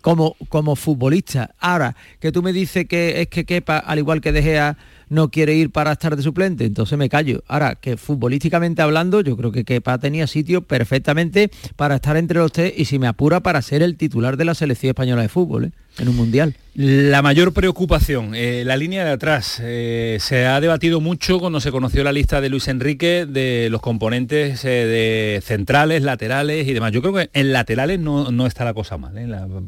Como, 0.00 0.34
como 0.48 0.76
futbolista. 0.76 1.54
Ahora, 1.60 1.94
que 2.20 2.32
tú 2.32 2.42
me 2.42 2.54
dices 2.54 2.86
que 2.88 3.20
es 3.20 3.28
que 3.28 3.44
Kepa, 3.44 3.76
al 3.76 3.98
igual 3.98 4.22
que 4.22 4.32
De 4.32 4.42
Gea, 4.42 4.78
no 5.12 5.30
quiere 5.30 5.54
ir 5.54 5.70
para 5.70 5.92
estar 5.92 6.16
de 6.16 6.22
suplente, 6.22 6.64
entonces 6.64 6.98
me 6.98 7.10
callo. 7.10 7.44
Ahora, 7.46 7.74
que 7.74 7.98
futbolísticamente 7.98 8.80
hablando, 8.80 9.20
yo 9.20 9.36
creo 9.36 9.52
que 9.52 9.64
Kepa 9.64 9.98
tenía 9.98 10.26
sitio 10.26 10.62
perfectamente 10.62 11.50
para 11.76 11.96
estar 11.96 12.16
entre 12.16 12.38
los 12.38 12.50
tres 12.50 12.72
y 12.76 12.86
si 12.86 12.98
me 12.98 13.06
apura 13.06 13.40
para 13.40 13.60
ser 13.60 13.82
el 13.82 13.96
titular 13.96 14.38
de 14.38 14.46
la 14.46 14.54
selección 14.54 14.88
española 14.90 15.20
de 15.20 15.28
fútbol, 15.28 15.66
¿eh? 15.66 15.72
en 15.98 16.08
un 16.08 16.16
mundial. 16.16 16.54
La 16.74 17.20
mayor 17.20 17.52
preocupación, 17.52 18.34
eh, 18.34 18.62
la 18.64 18.78
línea 18.78 19.04
de 19.04 19.10
atrás. 19.10 19.60
Eh, 19.62 20.16
se 20.20 20.46
ha 20.46 20.58
debatido 20.58 21.02
mucho 21.02 21.38
cuando 21.38 21.60
se 21.60 21.70
conoció 21.70 22.02
la 22.02 22.12
lista 22.12 22.40
de 22.40 22.48
Luis 22.48 22.66
Enrique 22.68 23.26
de 23.26 23.68
los 23.70 23.82
componentes 23.82 24.62
de 24.62 25.42
centrales, 25.44 26.02
laterales 26.02 26.66
y 26.66 26.72
demás. 26.72 26.92
Yo 26.92 27.02
creo 27.02 27.12
que 27.12 27.30
en 27.34 27.52
laterales 27.52 28.00
no, 28.00 28.30
no 28.30 28.46
está 28.46 28.64
la 28.64 28.72
cosa 28.72 28.96
mal, 28.96 29.12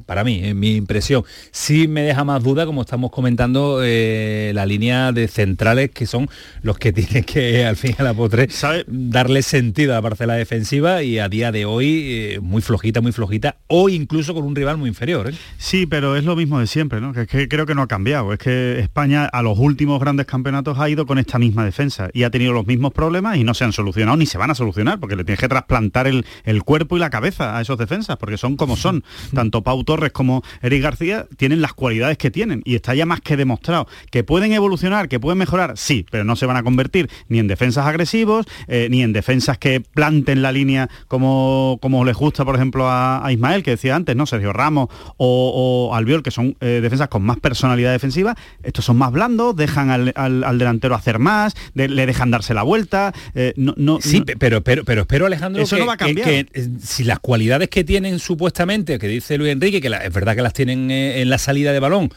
para 0.07 0.25
mí, 0.25 0.41
en 0.45 0.59
mi 0.59 0.77
impresión. 0.77 1.25
Sí 1.51 1.89
me 1.89 2.01
deja 2.01 2.25
más 2.25 2.43
duda, 2.43 2.65
como 2.65 2.81
estamos 2.81 3.11
comentando, 3.11 3.83
la 3.83 4.65
línea 4.65 5.13
de 5.13 5.29
centrales 5.35 5.90
que 5.90 6.07
son 6.07 6.29
los 6.62 6.79
que 6.79 6.92
tienen 6.94 7.25
que, 7.25 7.64
al 7.64 7.77
fin 7.77 7.94
y 7.99 8.01
a 8.01 8.05
la 8.05 8.14
¿Sabe? 8.49 8.85
darle 8.87 9.42
sentido 9.42 9.92
a 9.92 9.97
la 9.97 10.03
parcela 10.03 10.35
defensiva 10.35 11.03
y 11.03 11.18
a 11.18 11.29
día 11.29 11.53
de 11.53 11.64
hoy 11.64 12.03
eh, 12.11 12.40
muy 12.40 12.62
flojita, 12.62 13.01
muy 13.01 13.12
flojita, 13.12 13.57
o 13.66 13.88
incluso 13.88 14.35
con 14.35 14.44
un 14.44 14.55
rival 14.55 14.79
muy 14.79 14.88
inferior. 14.88 15.29
¿eh? 15.29 15.35
Sí, 15.59 15.87
pero 15.87 16.16
es 16.16 16.25
lo 16.25 16.37
mismo 16.37 16.61
de 16.61 16.66
siempre, 16.66 17.01
¿no? 17.01 17.12
Que 17.12 17.23
es 17.23 17.27
que 17.27 17.49
creo 17.49 17.66
que 17.66 17.75
no 17.75 17.83
ha 17.83 17.88
cambiado. 17.88 18.33
Es 18.33 18.38
que 18.38 18.79
España 18.79 19.25
a 19.25 19.42
los 19.42 19.59
últimos 19.59 20.01
grandes 20.01 20.27
campeonatos 20.27 20.79
ha 20.79 20.88
ido 20.88 21.07
con 21.07 21.18
esta 21.18 21.38
misma 21.38 21.64
defensa 21.64 22.09
y 22.12 22.23
ha 22.23 22.31
tenido 22.31 22.53
los 22.53 22.66
mismos 22.66 22.92
problemas 22.92 23.37
y 23.37 23.44
no 23.44 23.55
se 23.55 23.64
han 23.64 23.73
solucionado 23.73 24.16
ni 24.16 24.27
se 24.27 24.38
van 24.38 24.51
a 24.51 24.55
solucionar 24.55 25.01
porque 25.01 25.16
le 25.16 25.25
tienes 25.25 25.40
que 25.40 25.49
trasplantar 25.49 26.07
el, 26.07 26.25
el 26.44 26.62
cuerpo 26.62 26.97
y 26.97 27.01
la 27.01 27.11
cabeza 27.11 27.57
a 27.57 27.61
esos 27.61 27.77
defensas 27.79 28.16
porque 28.16 28.38
son 28.38 28.57
como 28.57 28.77
son. 28.77 29.05
Tanto 29.35 29.62
Pau 29.62 29.83
Torres 29.85 30.12
como 30.12 30.42
Eric 30.62 30.83
García 30.83 31.27
tienen 31.37 31.61
las 31.61 31.75
cualidades 31.75 32.18
que 32.18 32.31
tienen 32.31 32.62
y 32.64 32.77
está 32.77 32.94
ya 32.94 33.07
más 33.07 33.20
que 33.20 33.37
demostrado. 33.37 33.88
Que 34.11 34.25
pueden 34.25 34.53
evolucionar, 34.53 35.09
que 35.09 35.20
pueden 35.25 35.39
mejorar, 35.39 35.73
sí, 35.77 36.07
pero 36.11 36.23
no 36.25 36.37
se 36.37 36.47
van 36.47 36.57
a 36.57 36.63
convertir 36.63 37.11
ni 37.29 37.39
en 37.41 37.49
defensas 37.49 37.87
agresivos, 37.87 38.47
eh, 38.69 38.87
ni 38.91 39.03
en 39.03 39.13
defensas 39.13 39.59
que 39.59 39.81
planten 39.81 40.41
la 40.43 40.53
línea 40.53 40.89
como, 41.09 41.79
como 41.83 42.05
les 42.05 42.15
gusta, 42.17 42.45
por 42.45 42.55
ejemplo, 42.55 42.89
a, 42.89 43.25
a 43.27 43.33
Ismael, 43.33 43.63
que 43.63 43.73
decía 43.73 43.97
antes, 43.97 44.15
¿no? 44.15 44.27
Sergio 44.27 44.53
Ramos 44.53 44.89
o, 45.17 45.89
o 45.91 45.95
Albiol, 45.95 46.23
que 46.23 46.31
son 46.31 46.57
eh, 46.61 46.81
defensas 46.83 47.09
con 47.09 47.23
más 47.23 47.39
personalidad 47.41 47.93
defensiva. 47.93 48.37
Estos 48.63 48.85
son 48.85 48.97
más 48.97 49.11
blandos, 49.13 49.57
dejan 49.57 49.91
al, 49.91 50.13
al- 50.17 50.45
al 50.45 50.59
delantero 50.59 50.95
hacer 50.95 51.19
más, 51.19 51.55
de- 51.75 51.89
le 51.89 52.07
dejan 52.07 52.31
darse 52.31 52.55
la 52.55 52.63
vuelta. 52.63 53.13
eh, 53.35 53.53
no, 53.57 53.75
no- 53.77 53.99
Sí, 54.01 54.21
no- 54.21 54.25
pe- 54.27 54.37
pero, 54.37 54.63
pero, 54.63 54.85
pero 54.85 55.03
espero, 55.03 55.27
Alejandro, 55.27 55.63
Eso 55.63 55.77
que, 55.77 55.81
no 55.81 55.87
va 55.87 55.95
a 55.95 55.97
cambiar. 55.97 56.29
que, 56.29 56.47
si 56.83 57.05
las 57.05 57.19
cualidades 57.21 57.69
que 57.69 57.85
tienen 57.85 58.19
supuestamente, 58.19 58.99
que 58.99 59.09
dice 59.09 59.39
Luis 59.39 59.53
Enrique, 59.53 59.81
que 59.81 59.89
la- 59.89 59.99
es 60.05 60.13
verdad 60.13 60.35
que 60.37 60.43
las 60.43 60.53
tienen 60.53 60.91
en 60.91 61.31
la 61.31 61.39
salida 61.39 61.73
de 61.73 61.81
balón, 61.81 62.11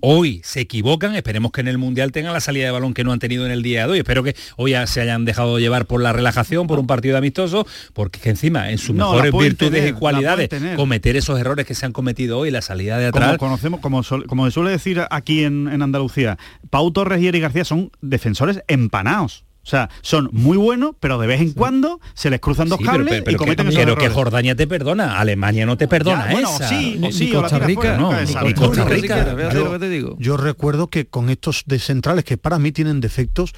hoy 0.00 0.40
se 0.44 0.60
equivocan, 0.60 1.14
esperemos 1.14 1.52
que 1.52 1.60
en 1.60 1.68
el 1.68 1.78
Mundial 1.78 2.12
tengan 2.12 2.32
la 2.32 2.40
salida 2.40 2.64
de 2.66 2.70
balón 2.72 2.94
que 2.94 3.04
no 3.04 3.12
han 3.12 3.18
tenido 3.18 3.46
en 3.46 3.52
el 3.52 3.62
día 3.62 3.86
de 3.86 3.92
hoy. 3.92 3.98
Espero 3.98 4.22
que 4.22 4.34
hoy 4.56 4.72
ya 4.72 4.86
se 4.86 5.00
hayan 5.00 5.24
dejado 5.24 5.58
llevar 5.58 5.86
por 5.86 6.02
la 6.02 6.12
relajación, 6.12 6.66
por 6.66 6.78
un 6.78 6.86
partido 6.86 7.16
amistoso, 7.16 7.66
porque 7.92 8.18
que 8.20 8.30
encima 8.30 8.70
en 8.70 8.78
sus 8.78 8.94
No, 8.96 9.12
mejores 9.12 9.32
virtudes 9.32 9.72
tener, 9.72 9.88
y 9.90 9.92
cualidades, 9.92 10.48
cometer 10.76 11.16
esos 11.16 11.38
errores 11.38 11.66
que 11.66 11.74
se 11.74 11.86
han 11.86 11.92
cometido 11.92 12.38
hoy, 12.38 12.50
la 12.50 12.62
salida 12.62 12.98
de 12.98 13.06
atrás. 13.06 13.28
Como 13.28 13.38
conocemos, 13.38 13.80
como, 13.80 14.02
sol- 14.02 14.26
como 14.26 14.44
se 14.46 14.52
suele 14.52 14.70
decir 14.70 15.02
aquí 15.10 15.44
en, 15.44 15.68
en 15.68 15.82
Andalucía, 15.82 16.38
Pau 16.70 16.90
Torres 16.92 17.20
y 17.22 17.28
Eric 17.28 17.42
García 17.42 17.64
son 17.64 17.90
defensores 18.00 18.62
empanados. 18.68 19.44
O 19.64 19.66
sea, 19.68 19.90
son 20.00 20.28
muy 20.32 20.56
buenos, 20.56 20.96
pero 20.98 21.18
de 21.18 21.28
vez 21.28 21.40
en 21.40 21.52
cuando 21.52 22.00
se 22.14 22.30
les 22.30 22.40
cruzan 22.40 22.68
dos 22.68 22.78
Sí, 22.78 22.84
cables 22.84 23.08
pero, 23.10 23.24
pero 23.24 23.34
y 23.36 23.38
cometen 23.38 23.68
que. 23.96 24.08
Jordania 24.08 24.56
te 24.56 24.66
perdona, 24.66 25.20
Alemania 25.20 25.66
no 25.66 25.76
te 25.76 25.86
perdona 25.86 26.26
Ya, 26.26 26.32
bueno, 26.32 26.48
esa. 26.52 26.68
sí, 26.68 26.96
Ni- 26.98 27.12
sí, 27.12 27.30
Costa 27.30 27.60
Rica, 27.60 27.96
no, 27.96 28.12
ni. 28.44 28.54
Costa 28.54 28.84
Rica, 28.84 29.36
yo- 29.52 29.64
lo 29.64 29.72
que 29.72 29.78
te 29.78 29.88
digo. 29.88 30.16
Yo 30.18 30.36
recuerdo 30.36 30.88
que 30.88 31.06
con 31.06 31.30
estos 31.30 31.62
de 31.66 31.78
centrales 31.78 32.24
que 32.24 32.36
para 32.36 32.58
mí 32.58 32.72
tienen 32.72 33.00
defectos 33.00 33.52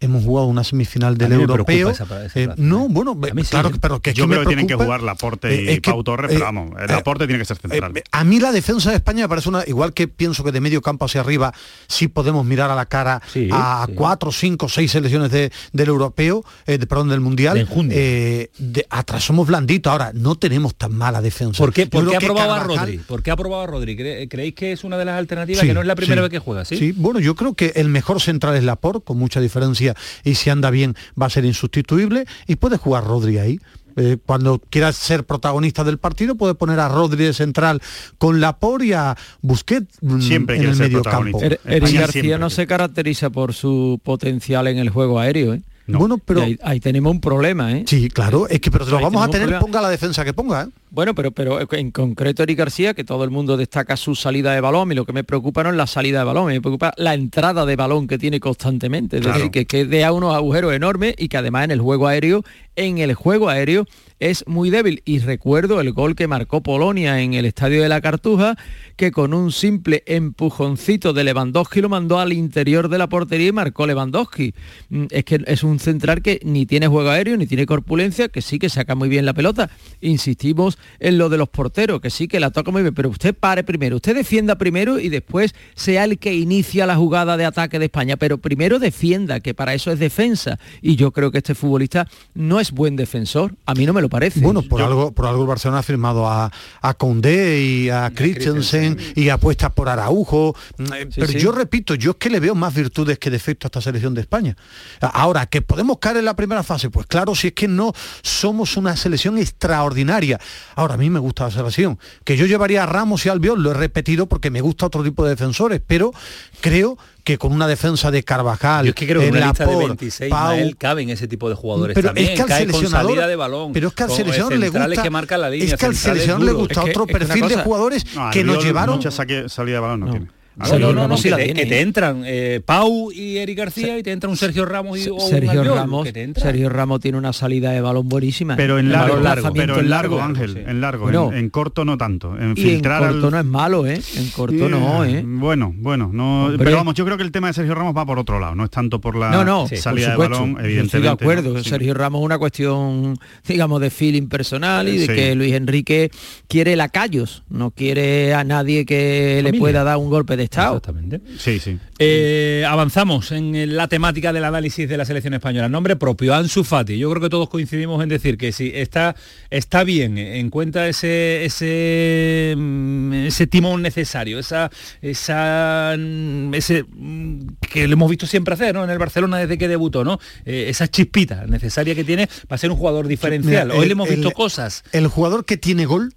hemos 0.00 0.24
jugado 0.24 0.46
una 0.48 0.64
semifinal 0.64 1.16
del 1.16 1.32
A 1.32 1.36
mí 1.36 1.42
me 1.42 1.46
preocupa 1.52 1.72
europeo. 1.72 1.90
esa- 2.06 2.24
esa 2.26 2.40
Eh, 2.40 2.44
plaza, 2.46 2.60
no, 2.62 2.88
bueno, 2.88 3.18
A 3.22 3.26
sí, 3.42 3.48
claro, 3.50 3.68
¿eh? 3.70 3.72
pero 3.80 4.00
que 4.00 4.12
Yo 4.14 4.26
creo 4.26 4.40
que 4.40 4.46
tienen 4.46 4.66
que 4.66 4.74
jugar 4.74 5.02
Laporte 5.02 5.54
y 5.54 5.68
eh, 5.68 5.72
es 5.74 5.80
que, 5.80 5.90
Pau 5.90 6.02
Torres, 6.04 6.30
eh, 6.30 6.34
pero 6.34 6.44
vamos, 6.46 6.70
el 6.78 6.84
eh, 6.90 6.92
Laporte 6.92 7.26
tiene 7.26 7.38
que 7.40 7.44
ser 7.44 7.56
central. 7.58 7.96
Eh, 7.96 8.02
a 8.10 8.24
mí 8.24 8.40
la 8.40 8.52
defensa 8.52 8.90
de 8.90 8.96
España 8.96 9.24
me 9.24 9.28
parece 9.28 9.48
una, 9.48 9.64
igual 9.66 9.92
que 9.94 10.08
pienso 10.08 10.44
que 10.44 10.52
de 10.52 10.60
medio 10.60 10.82
campo 10.82 11.04
hacia 11.04 11.20
arriba 11.20 11.52
sí 11.88 12.08
podemos 12.08 12.44
mirar 12.44 12.70
a 12.70 12.74
la 12.74 12.86
cara 12.86 13.20
Sí, 13.32 13.48
a 13.52 13.84
sí. 13.88 13.92
cuatro, 13.94 14.30
cinco, 14.32 14.68
seis 14.68 14.90
selecciones 14.90 15.30
de- 15.30 15.50
del 15.72 15.88
europeo, 15.88 16.44
eh, 16.66 16.78
de, 16.78 16.86
perdón, 16.86 17.08
del 17.08 17.20
mundial. 17.20 17.54
De 17.54 17.64
eh, 17.90 18.50
atrás 18.90 19.24
somos 19.24 19.46
blanditos, 19.46 19.90
ahora 19.90 20.12
no 20.14 20.34
tenemos 20.36 20.74
tan 20.74 20.94
mala 20.94 21.20
defensa. 21.20 21.58
¿Por 21.58 21.72
qué, 21.72 21.86
por 21.86 22.08
qué 22.08 22.16
ha 22.16 22.20
probado 22.20 22.52
a 22.54 22.58
Carvajal- 22.60 22.78
Rodri? 22.86 22.98
¿Por 22.98 23.22
qué 23.22 23.30
ha 23.30 23.36
probado 23.36 23.62
a 23.62 23.66
Rodri? 23.66 23.96
¿Cre- 23.96 24.28
¿Creéis 24.28 24.54
que 24.54 24.72
es 24.72 24.84
una 24.84 24.96
de 24.98 25.04
las 25.04 25.18
alternativas 25.18 25.60
Sí, 25.60 25.66
que 25.66 25.74
no 25.74 25.80
es 25.80 25.86
la 25.86 25.94
primera 25.94 26.20
sí. 26.20 26.22
vez 26.22 26.30
que 26.30 26.38
juega? 26.38 26.64
¿sí? 26.64 26.76
Sí, 26.76 26.92
bueno, 26.96 27.20
yo 27.20 27.34
creo 27.34 27.54
que 27.54 27.72
el 27.76 27.88
mejor 27.88 28.20
central 28.20 28.56
es 28.56 28.64
Laporte, 28.64 29.04
con 29.04 29.18
mucha 29.18 29.40
diferencia, 29.40 29.83
y 30.24 30.34
si 30.36 30.50
anda 30.50 30.70
bien 30.70 30.94
va 31.20 31.26
a 31.26 31.30
ser 31.30 31.44
insustituible, 31.44 32.24
y 32.46 32.56
puede 32.56 32.76
jugar 32.78 33.04
Rodri 33.04 33.38
ahí. 33.38 33.58
Eh, 33.96 34.16
cuando 34.26 34.58
quieras 34.70 34.96
ser 34.96 35.22
protagonista 35.24 35.84
del 35.84 35.98
partido, 35.98 36.34
puede 36.34 36.54
poner 36.56 36.80
a 36.80 36.88
Rodri 36.88 37.26
de 37.26 37.32
central 37.32 37.80
con 38.18 38.40
Laporte 38.40 38.86
y 38.86 38.92
a 38.92 39.16
Busquets 39.40 39.98
mm, 40.00 40.20
Siempre 40.20 40.56
en 40.56 40.62
el 40.64 40.74
medio 40.76 41.00
campo. 41.02 41.20
protagonista. 41.30 41.46
Er- 41.46 41.60
Eric 41.64 41.82
García 41.94 42.06
siempre 42.22 42.38
no 42.38 42.50
se 42.50 42.66
caracteriza 42.66 43.30
por 43.30 43.52
su 43.54 44.00
potencial 44.02 44.66
en 44.66 44.78
el 44.78 44.90
juego 44.90 45.20
aéreo, 45.20 45.54
¿eh? 45.54 45.62
No. 45.86 45.98
Bueno, 45.98 46.16
pero 46.16 46.42
ahí, 46.42 46.58
ahí 46.62 46.80
tenemos 46.80 47.12
un 47.12 47.20
problema, 47.20 47.72
¿eh? 47.72 47.84
sí, 47.86 48.08
claro, 48.08 48.48
es 48.48 48.58
que 48.60 48.70
pero 48.70 48.86
lo 48.86 48.96
Ahí 48.96 49.04
vamos 49.04 49.22
a 49.22 49.28
tener, 49.28 49.58
ponga 49.58 49.82
la 49.82 49.90
defensa 49.90 50.24
que 50.24 50.32
ponga. 50.32 50.62
¿eh? 50.62 50.66
Bueno, 50.90 51.14
pero, 51.14 51.30
pero 51.30 51.58
en 51.74 51.90
concreto 51.90 52.42
Eric 52.42 52.56
García, 52.58 52.94
que 52.94 53.04
todo 53.04 53.22
el 53.24 53.30
mundo 53.30 53.58
destaca 53.58 53.96
su 53.98 54.14
salida 54.14 54.54
de 54.54 54.62
balón, 54.62 54.92
y 54.92 54.94
lo 54.94 55.04
que 55.04 55.12
me 55.12 55.24
preocupa 55.24 55.62
no 55.62 55.68
es 55.68 55.76
la 55.76 55.86
salida 55.86 56.20
de 56.20 56.24
balón, 56.24 56.46
me 56.46 56.60
preocupa 56.62 56.94
la 56.96 57.12
entrada 57.12 57.66
de 57.66 57.76
balón 57.76 58.06
que 58.06 58.16
tiene 58.16 58.40
constantemente. 58.40 59.16
Es 59.18 59.22
Claro. 59.24 59.36
decir, 59.36 59.50
que, 59.50 59.66
que 59.66 59.84
deja 59.84 60.12
unos 60.12 60.34
agujeros 60.34 60.72
enormes 60.72 61.14
y 61.18 61.28
que 61.28 61.36
además 61.36 61.64
en 61.64 61.72
el 61.72 61.80
juego 61.82 62.06
aéreo, 62.08 62.44
en 62.76 62.96
el 62.98 63.12
juego 63.12 63.50
aéreo 63.50 63.86
es 64.24 64.46
muy 64.46 64.70
débil. 64.70 65.02
Y 65.04 65.18
recuerdo 65.18 65.82
el 65.82 65.92
gol 65.92 66.16
que 66.16 66.26
marcó 66.26 66.62
Polonia 66.62 67.20
en 67.20 67.34
el 67.34 67.44
Estadio 67.44 67.82
de 67.82 67.90
la 67.90 68.00
Cartuja, 68.00 68.56
que 68.96 69.12
con 69.12 69.34
un 69.34 69.52
simple 69.52 70.02
empujoncito 70.06 71.12
de 71.12 71.24
Lewandowski 71.24 71.82
lo 71.82 71.90
mandó 71.90 72.18
al 72.18 72.32
interior 72.32 72.88
de 72.88 72.96
la 72.96 73.06
portería 73.06 73.48
y 73.48 73.52
marcó 73.52 73.86
Lewandowski. 73.86 74.54
Mm, 74.88 75.04
Es 75.10 75.24
que 75.26 75.44
es 75.46 75.62
un 75.62 75.78
central 75.78 76.22
que 76.22 76.40
ni 76.42 76.64
tiene 76.64 76.86
juego 76.86 77.10
aéreo, 77.10 77.36
ni 77.36 77.46
tiene 77.46 77.66
corpulencia, 77.66 78.28
que 78.28 78.40
sí 78.40 78.58
que 78.58 78.70
saca 78.70 78.94
muy 78.94 79.10
bien 79.10 79.26
la 79.26 79.34
pelota. 79.34 79.68
Insistimos 80.00 80.78
en 81.00 81.18
lo 81.18 81.28
de 81.28 81.36
los 81.36 81.50
porteros, 81.50 82.00
que 82.00 82.08
sí 82.08 82.26
que 82.26 82.40
la 82.40 82.50
toca 82.50 82.70
muy 82.70 82.80
bien, 82.80 82.94
pero 82.94 83.10
usted 83.10 83.34
pare 83.34 83.62
primero, 83.62 83.96
usted 83.96 84.14
defienda 84.14 84.56
primero 84.56 84.98
y 84.98 85.10
después 85.10 85.54
sea 85.74 86.04
el 86.04 86.18
que 86.18 86.34
inicia 86.34 86.86
la 86.86 86.96
jugada 86.96 87.36
de 87.36 87.44
ataque 87.44 87.78
de 87.78 87.84
España, 87.86 88.16
pero 88.16 88.38
primero 88.38 88.78
defienda, 88.78 89.40
que 89.40 89.52
para 89.52 89.74
eso 89.74 89.92
es 89.92 89.98
defensa. 89.98 90.58
Y 90.80 90.96
yo 90.96 91.10
creo 91.10 91.30
que 91.30 91.38
este 91.38 91.54
futbolista 91.54 92.08
no 92.32 92.58
es 92.58 92.72
buen 92.72 92.96
defensor, 92.96 93.54
a 93.66 93.74
mí 93.74 93.84
no 93.84 93.92
me 93.92 94.00
lo 94.00 94.13
parece. 94.14 94.40
Bueno, 94.40 94.62
por 94.62 94.80
algo, 94.80 95.12
por 95.12 95.26
algo 95.26 95.42
el 95.42 95.48
Barcelona 95.48 95.80
ha 95.80 95.82
firmado 95.82 96.28
a, 96.28 96.50
a 96.80 96.94
Condé 96.94 97.60
y 97.60 97.90
a 97.90 98.12
Christensen 98.14 98.96
y 99.16 99.28
apuesta 99.28 99.70
por 99.74 99.88
Araujo. 99.88 100.54
Mm, 100.78 100.92
eh, 100.92 101.06
Sí, 101.10 101.20
Pero 101.20 101.32
sí. 101.32 101.38
yo 101.38 101.50
repito, 101.52 101.94
yo 101.96 102.12
es 102.12 102.16
que 102.16 102.30
le 102.30 102.38
veo 102.40 102.54
más 102.54 102.72
virtudes 102.74 103.18
que 103.18 103.28
defectos 103.28 103.66
a 103.66 103.68
esta 103.68 103.80
selección 103.80 104.14
de 104.14 104.20
España. 104.20 104.56
Ahora, 105.00 105.46
que 105.46 105.62
podemos 105.62 105.98
caer 105.98 106.18
en 106.18 106.24
la 106.26 106.34
primera 106.36 106.62
fase, 106.62 106.90
pues 106.90 107.06
claro, 107.06 107.34
si 107.34 107.48
es 107.48 107.52
que 107.54 107.66
no 107.68 107.92
somos 108.22 108.76
una 108.76 108.96
selección 108.96 109.36
extraordinaria. 109.38 110.38
Ahora, 110.76 110.94
a 110.94 110.96
mí 110.96 111.10
me 111.10 111.18
gusta 111.18 111.44
la 111.44 111.50
selección. 111.50 111.98
Que 112.24 112.36
yo 112.36 112.46
llevaría 112.46 112.84
a 112.84 112.86
Ramos 112.86 113.26
y 113.26 113.28
Albiol, 113.28 113.62
lo 113.62 113.72
he 113.72 113.74
repetido 113.74 114.26
porque 114.26 114.50
me 114.50 114.60
gusta 114.60 114.86
otro 114.86 115.02
tipo 115.02 115.24
de 115.24 115.30
defensores, 115.30 115.80
pero 115.86 116.12
creo 116.60 116.96
que 116.96 117.04
con 117.38 117.52
una 117.52 117.66
defensa 117.66 118.10
de 118.10 118.22
Carvajal, 118.22 118.84
Yo 118.84 118.90
es 118.90 118.94
que 118.94 119.06
creo 119.06 119.20
que 119.22 119.28
en 119.28 119.36
una 119.36 119.46
lista 119.46 119.64
de 119.64 119.70
Laporte, 119.70 119.88
26 119.88 120.30
Pau, 120.30 120.52
Ismael, 120.52 120.76
caben 120.76 121.08
ese 121.10 121.26
tipo 121.26 121.48
de 121.48 121.54
jugadores 121.54 121.94
pero 121.94 122.08
también. 122.08 122.28
es 122.28 122.34
que 122.36 122.42
al 122.42 122.48
Cae 122.48 122.64
con 122.66 122.72
seleccionador 122.74 123.10
salida 123.12 123.26
de 123.26 123.36
balón. 123.36 123.72
pero 123.72 123.88
es 123.88 123.94
que 123.94 124.02
al 124.02 124.10
seleccionador 124.10 124.58
le 124.58 124.68
gusta 124.68 125.02
que 125.02 125.10
marcan 125.10 125.40
la 125.40 125.50
línea, 125.50 125.66
es 125.74 125.80
que 125.80 125.86
al 125.86 125.96
seleccionador 125.96 126.44
le 126.44 126.52
gusta 126.52 126.74
Es 126.80 126.84
que- 126.84 126.90
otro 126.90 127.02
es 127.04 127.06
que 127.08 127.12
perfil 127.18 127.42
de 127.48 127.54
cosa- 127.54 127.62
jugadores 127.64 128.06
No, 128.14 128.30
que 128.30 128.44
nos 128.44 128.62
llevaron 128.62 128.96
mucha 128.96 129.10
salida 129.10 129.74
de 129.74 129.78
balón 129.80 130.00
no, 130.00 130.06
No. 130.06 130.12
tiene. 130.12 130.26
No, 130.56 130.78
No, 130.92 131.08
no, 131.08 131.16
que, 131.16 131.22
te, 131.30 131.36
tiene, 131.36 131.54
que 131.54 131.66
te 131.66 131.78
¿eh? 131.78 131.80
entran 131.80 132.22
eh, 132.24 132.60
Pau 132.64 133.10
y 133.10 133.38
Eric 133.38 133.58
García 133.58 133.98
y 133.98 134.02
te 134.04 134.12
entra 134.12 134.30
un 134.30 134.36
Sergio 134.36 134.64
Ramos 134.64 134.98
y 135.04 135.08
o 135.08 135.14
un 135.16 135.20
Sergio 135.28 135.50
Albiol, 135.62 135.76
Ramos, 135.76 136.04
que 136.04 136.12
te. 136.12 136.40
Sergio 136.40 136.68
Ramos 136.68 137.00
tiene 137.00 137.18
una 137.18 137.32
salida 137.32 137.72
de 137.72 137.80
balón 137.80 138.08
buenísima. 138.08 138.54
Pero 138.56 138.78
en 138.78 138.92
largo, 138.92 139.16
largo, 139.18 139.52
pero 139.52 139.80
en 139.80 139.90
largo, 139.90 140.20
Ángel, 140.22 140.52
sí. 140.54 140.60
en 140.64 140.80
largo, 140.80 141.04
Bueno. 141.04 141.30
en, 141.32 141.38
en 141.38 141.50
corto 141.50 141.84
no 141.84 141.98
tanto. 141.98 142.36
En 142.38 142.52
y 142.56 142.62
filtrar 142.62 143.02
en 143.02 143.08
corto 143.08 143.26
al- 143.26 143.32
no 143.32 143.38
es 143.40 143.44
malo, 143.44 143.86
¿eh? 143.86 144.00
En 144.16 144.28
corto 144.30 144.68
no, 144.68 145.04
¿eh? 145.04 145.22
Bueno, 145.26 145.74
bueno, 145.76 146.10
no, 146.12 146.44
Hombre. 146.46 146.64
pero 146.64 146.76
vamos, 146.76 146.94
yo 146.94 147.04
creo 147.04 147.16
que 147.16 147.24
el 147.24 147.32
tema 147.32 147.48
de 147.48 147.54
Sergio 147.54 147.74
Ramos 147.74 147.96
va 147.96 148.06
por 148.06 148.18
otro 148.20 148.38
lado, 148.38 148.54
no 148.54 148.64
es 148.64 148.70
tanto 148.70 149.00
por 149.00 149.16
la 149.16 149.30
No, 149.30 149.44
no, 149.44 149.66
salida 149.74 150.14
por 150.14 150.24
de 150.26 150.30
balón, 150.34 150.50
evidentemente. 150.60 150.84
Estoy 150.84 151.00
de 151.02 151.08
acuerdo. 151.08 151.52
¿no? 151.54 151.62
Sí. 151.64 151.68
Sergio 151.70 151.94
Ramos 151.94 152.20
es 152.20 152.24
una 152.26 152.38
cuestión, 152.38 153.18
digamos, 153.46 153.80
de 153.80 153.90
feeling 153.90 154.28
personal 154.28 154.88
y 154.88 154.98
de 154.98 155.06
Sí. 155.06 155.12
que 155.14 155.34
Luis 155.34 155.52
Enrique 155.54 156.10
quiere 156.48 156.76
lacayos, 156.76 157.42
no 157.50 157.70
quiere 157.72 158.34
a 158.34 158.44
nadie 158.44 158.84
que 158.86 159.40
le 159.42 159.52
pueda 159.54 159.82
dar 159.84 159.96
un 159.96 160.10
golpe 160.10 160.36
de 160.36 160.43
estado. 160.44 160.76
Exactamente. 160.76 161.20
Sí, 161.38 161.58
sí. 161.58 161.78
Eh, 161.98 162.64
avanzamos 162.68 163.32
en 163.32 163.76
la 163.76 163.88
temática 163.88 164.32
del 164.32 164.44
análisis 164.44 164.88
de 164.88 164.96
la 164.96 165.04
selección 165.04 165.34
española. 165.34 165.68
Nombre 165.68 165.96
propio, 165.96 166.34
Ansu 166.34 166.64
Fati. 166.64 166.98
Yo 166.98 167.10
creo 167.10 167.22
que 167.22 167.28
todos 167.28 167.48
coincidimos 167.48 168.02
en 168.02 168.08
decir 168.08 168.36
que 168.38 168.52
sí, 168.52 168.70
está, 168.74 169.14
está 169.50 169.84
bien 169.84 170.18
en 170.18 170.50
cuenta 170.50 170.88
ese, 170.88 171.44
ese, 171.44 172.54
mm, 172.56 173.12
ese 173.26 173.46
timón 173.46 173.82
necesario, 173.82 174.38
esa, 174.38 174.70
esa, 175.02 175.94
mm, 175.98 176.54
ese 176.54 176.84
mm, 176.84 177.40
que 177.70 177.86
lo 177.86 177.94
hemos 177.94 178.10
visto 178.10 178.26
siempre 178.26 178.54
hacer 178.54 178.74
¿no? 178.74 178.84
en 178.84 178.90
el 178.90 178.98
Barcelona 178.98 179.38
desde 179.38 179.58
que 179.58 179.68
debutó, 179.68 180.04
¿no? 180.04 180.18
Eh, 180.44 180.66
esa 180.68 180.88
chispita 180.88 181.46
necesaria 181.46 181.94
que 181.94 182.04
tiene 182.04 182.28
para 182.48 182.58
ser 182.58 182.70
un 182.70 182.76
jugador 182.76 183.06
diferencial. 183.08 183.66
Mira, 183.68 183.76
Hoy 183.78 183.82
el- 183.82 183.88
le 183.88 183.92
hemos 183.92 184.08
visto 184.08 184.28
el- 184.28 184.34
cosas. 184.34 184.84
El 184.92 185.06
jugador 185.08 185.44
que 185.44 185.56
tiene 185.56 185.86
gol, 185.86 186.12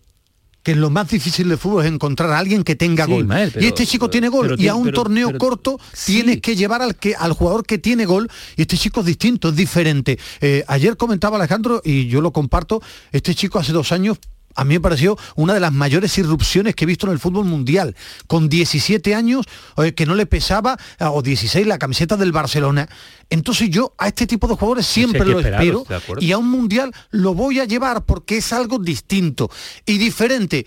que 0.67 0.75
lo 0.75 0.89
más 0.89 1.07
difícil 1.07 1.47
de 1.47 1.55
fútbol 1.55 1.85
es 1.85 1.89
encontrar 1.89 2.29
a 2.31 2.39
alguien 2.39 2.65
que 2.65 2.75
tenga 2.75 3.05
Sí, 3.05 3.11
gol. 3.11 3.25
Pero- 3.25 3.61
y 3.63 3.67
este 3.67 3.85
chico 3.87 4.09
tiene 4.09 4.27
gol. 4.27 4.47
pero 4.49 4.61
y 4.61 4.67
a 4.67 4.75
un 4.75 4.91
torneo 4.91 5.37
corto 5.37 5.79
sí. 5.93 6.15
tienes 6.15 6.41
que 6.41 6.57
llevar 6.57 6.81
al 6.81 6.97
que 6.97 7.15
al 7.15 7.31
jugador 7.31 7.65
que 7.65 7.77
tiene 7.77 8.05
gol. 8.05 8.29
Y 8.57 8.63
este 8.63 8.77
chico 8.77 8.99
es 8.99 9.05
distinto, 9.05 9.47
es 9.47 9.55
diferente. 9.55 10.19
Eh, 10.41 10.65
ayer 10.67 10.97
comentaba 10.97 11.37
Alejandro, 11.37 11.81
y 11.85 12.07
yo 12.07 12.19
lo 12.19 12.33
comparto, 12.33 12.81
este 13.13 13.33
chico 13.33 13.59
hace 13.59 13.71
dos 13.71 13.93
años 13.93 14.17
a 14.57 14.65
mí 14.65 14.73
me 14.73 14.81
pareció 14.81 15.17
una 15.35 15.53
de 15.53 15.59
las 15.59 15.71
mayores 15.71 16.17
irrupciones 16.17 16.75
que 16.75 16.83
he 16.83 16.87
visto 16.87 17.05
en 17.05 17.13
el 17.13 17.19
fútbol 17.19 17.45
mundial. 17.45 17.95
Con 18.25 18.49
17 18.49 19.13
años, 19.13 19.45
eh, 19.77 19.93
que 19.93 20.07
no 20.07 20.15
le 20.15 20.25
pesaba, 20.25 20.77
eh, 20.99 21.05
o 21.05 21.21
16, 21.21 21.65
la 21.67 21.77
camiseta 21.77 22.17
del 22.17 22.31
Barcelona. 22.31 22.89
Entonces 23.29 23.69
yo 23.69 23.93
a 23.99 24.07
este 24.07 24.25
tipo 24.25 24.47
de 24.47 24.55
jugadores 24.55 24.87
siempre 24.87 25.25
lo 25.25 25.39
espero. 25.39 25.85
Y 26.19 26.31
a 26.31 26.39
un 26.39 26.49
mundial 26.49 26.91
lo 27.11 27.35
voy 27.35 27.59
a 27.59 27.65
llevar 27.65 28.03
porque 28.05 28.37
es 28.37 28.51
algo 28.51 28.79
distinto 28.79 29.51
y 29.85 29.99
diferente. 29.99 30.65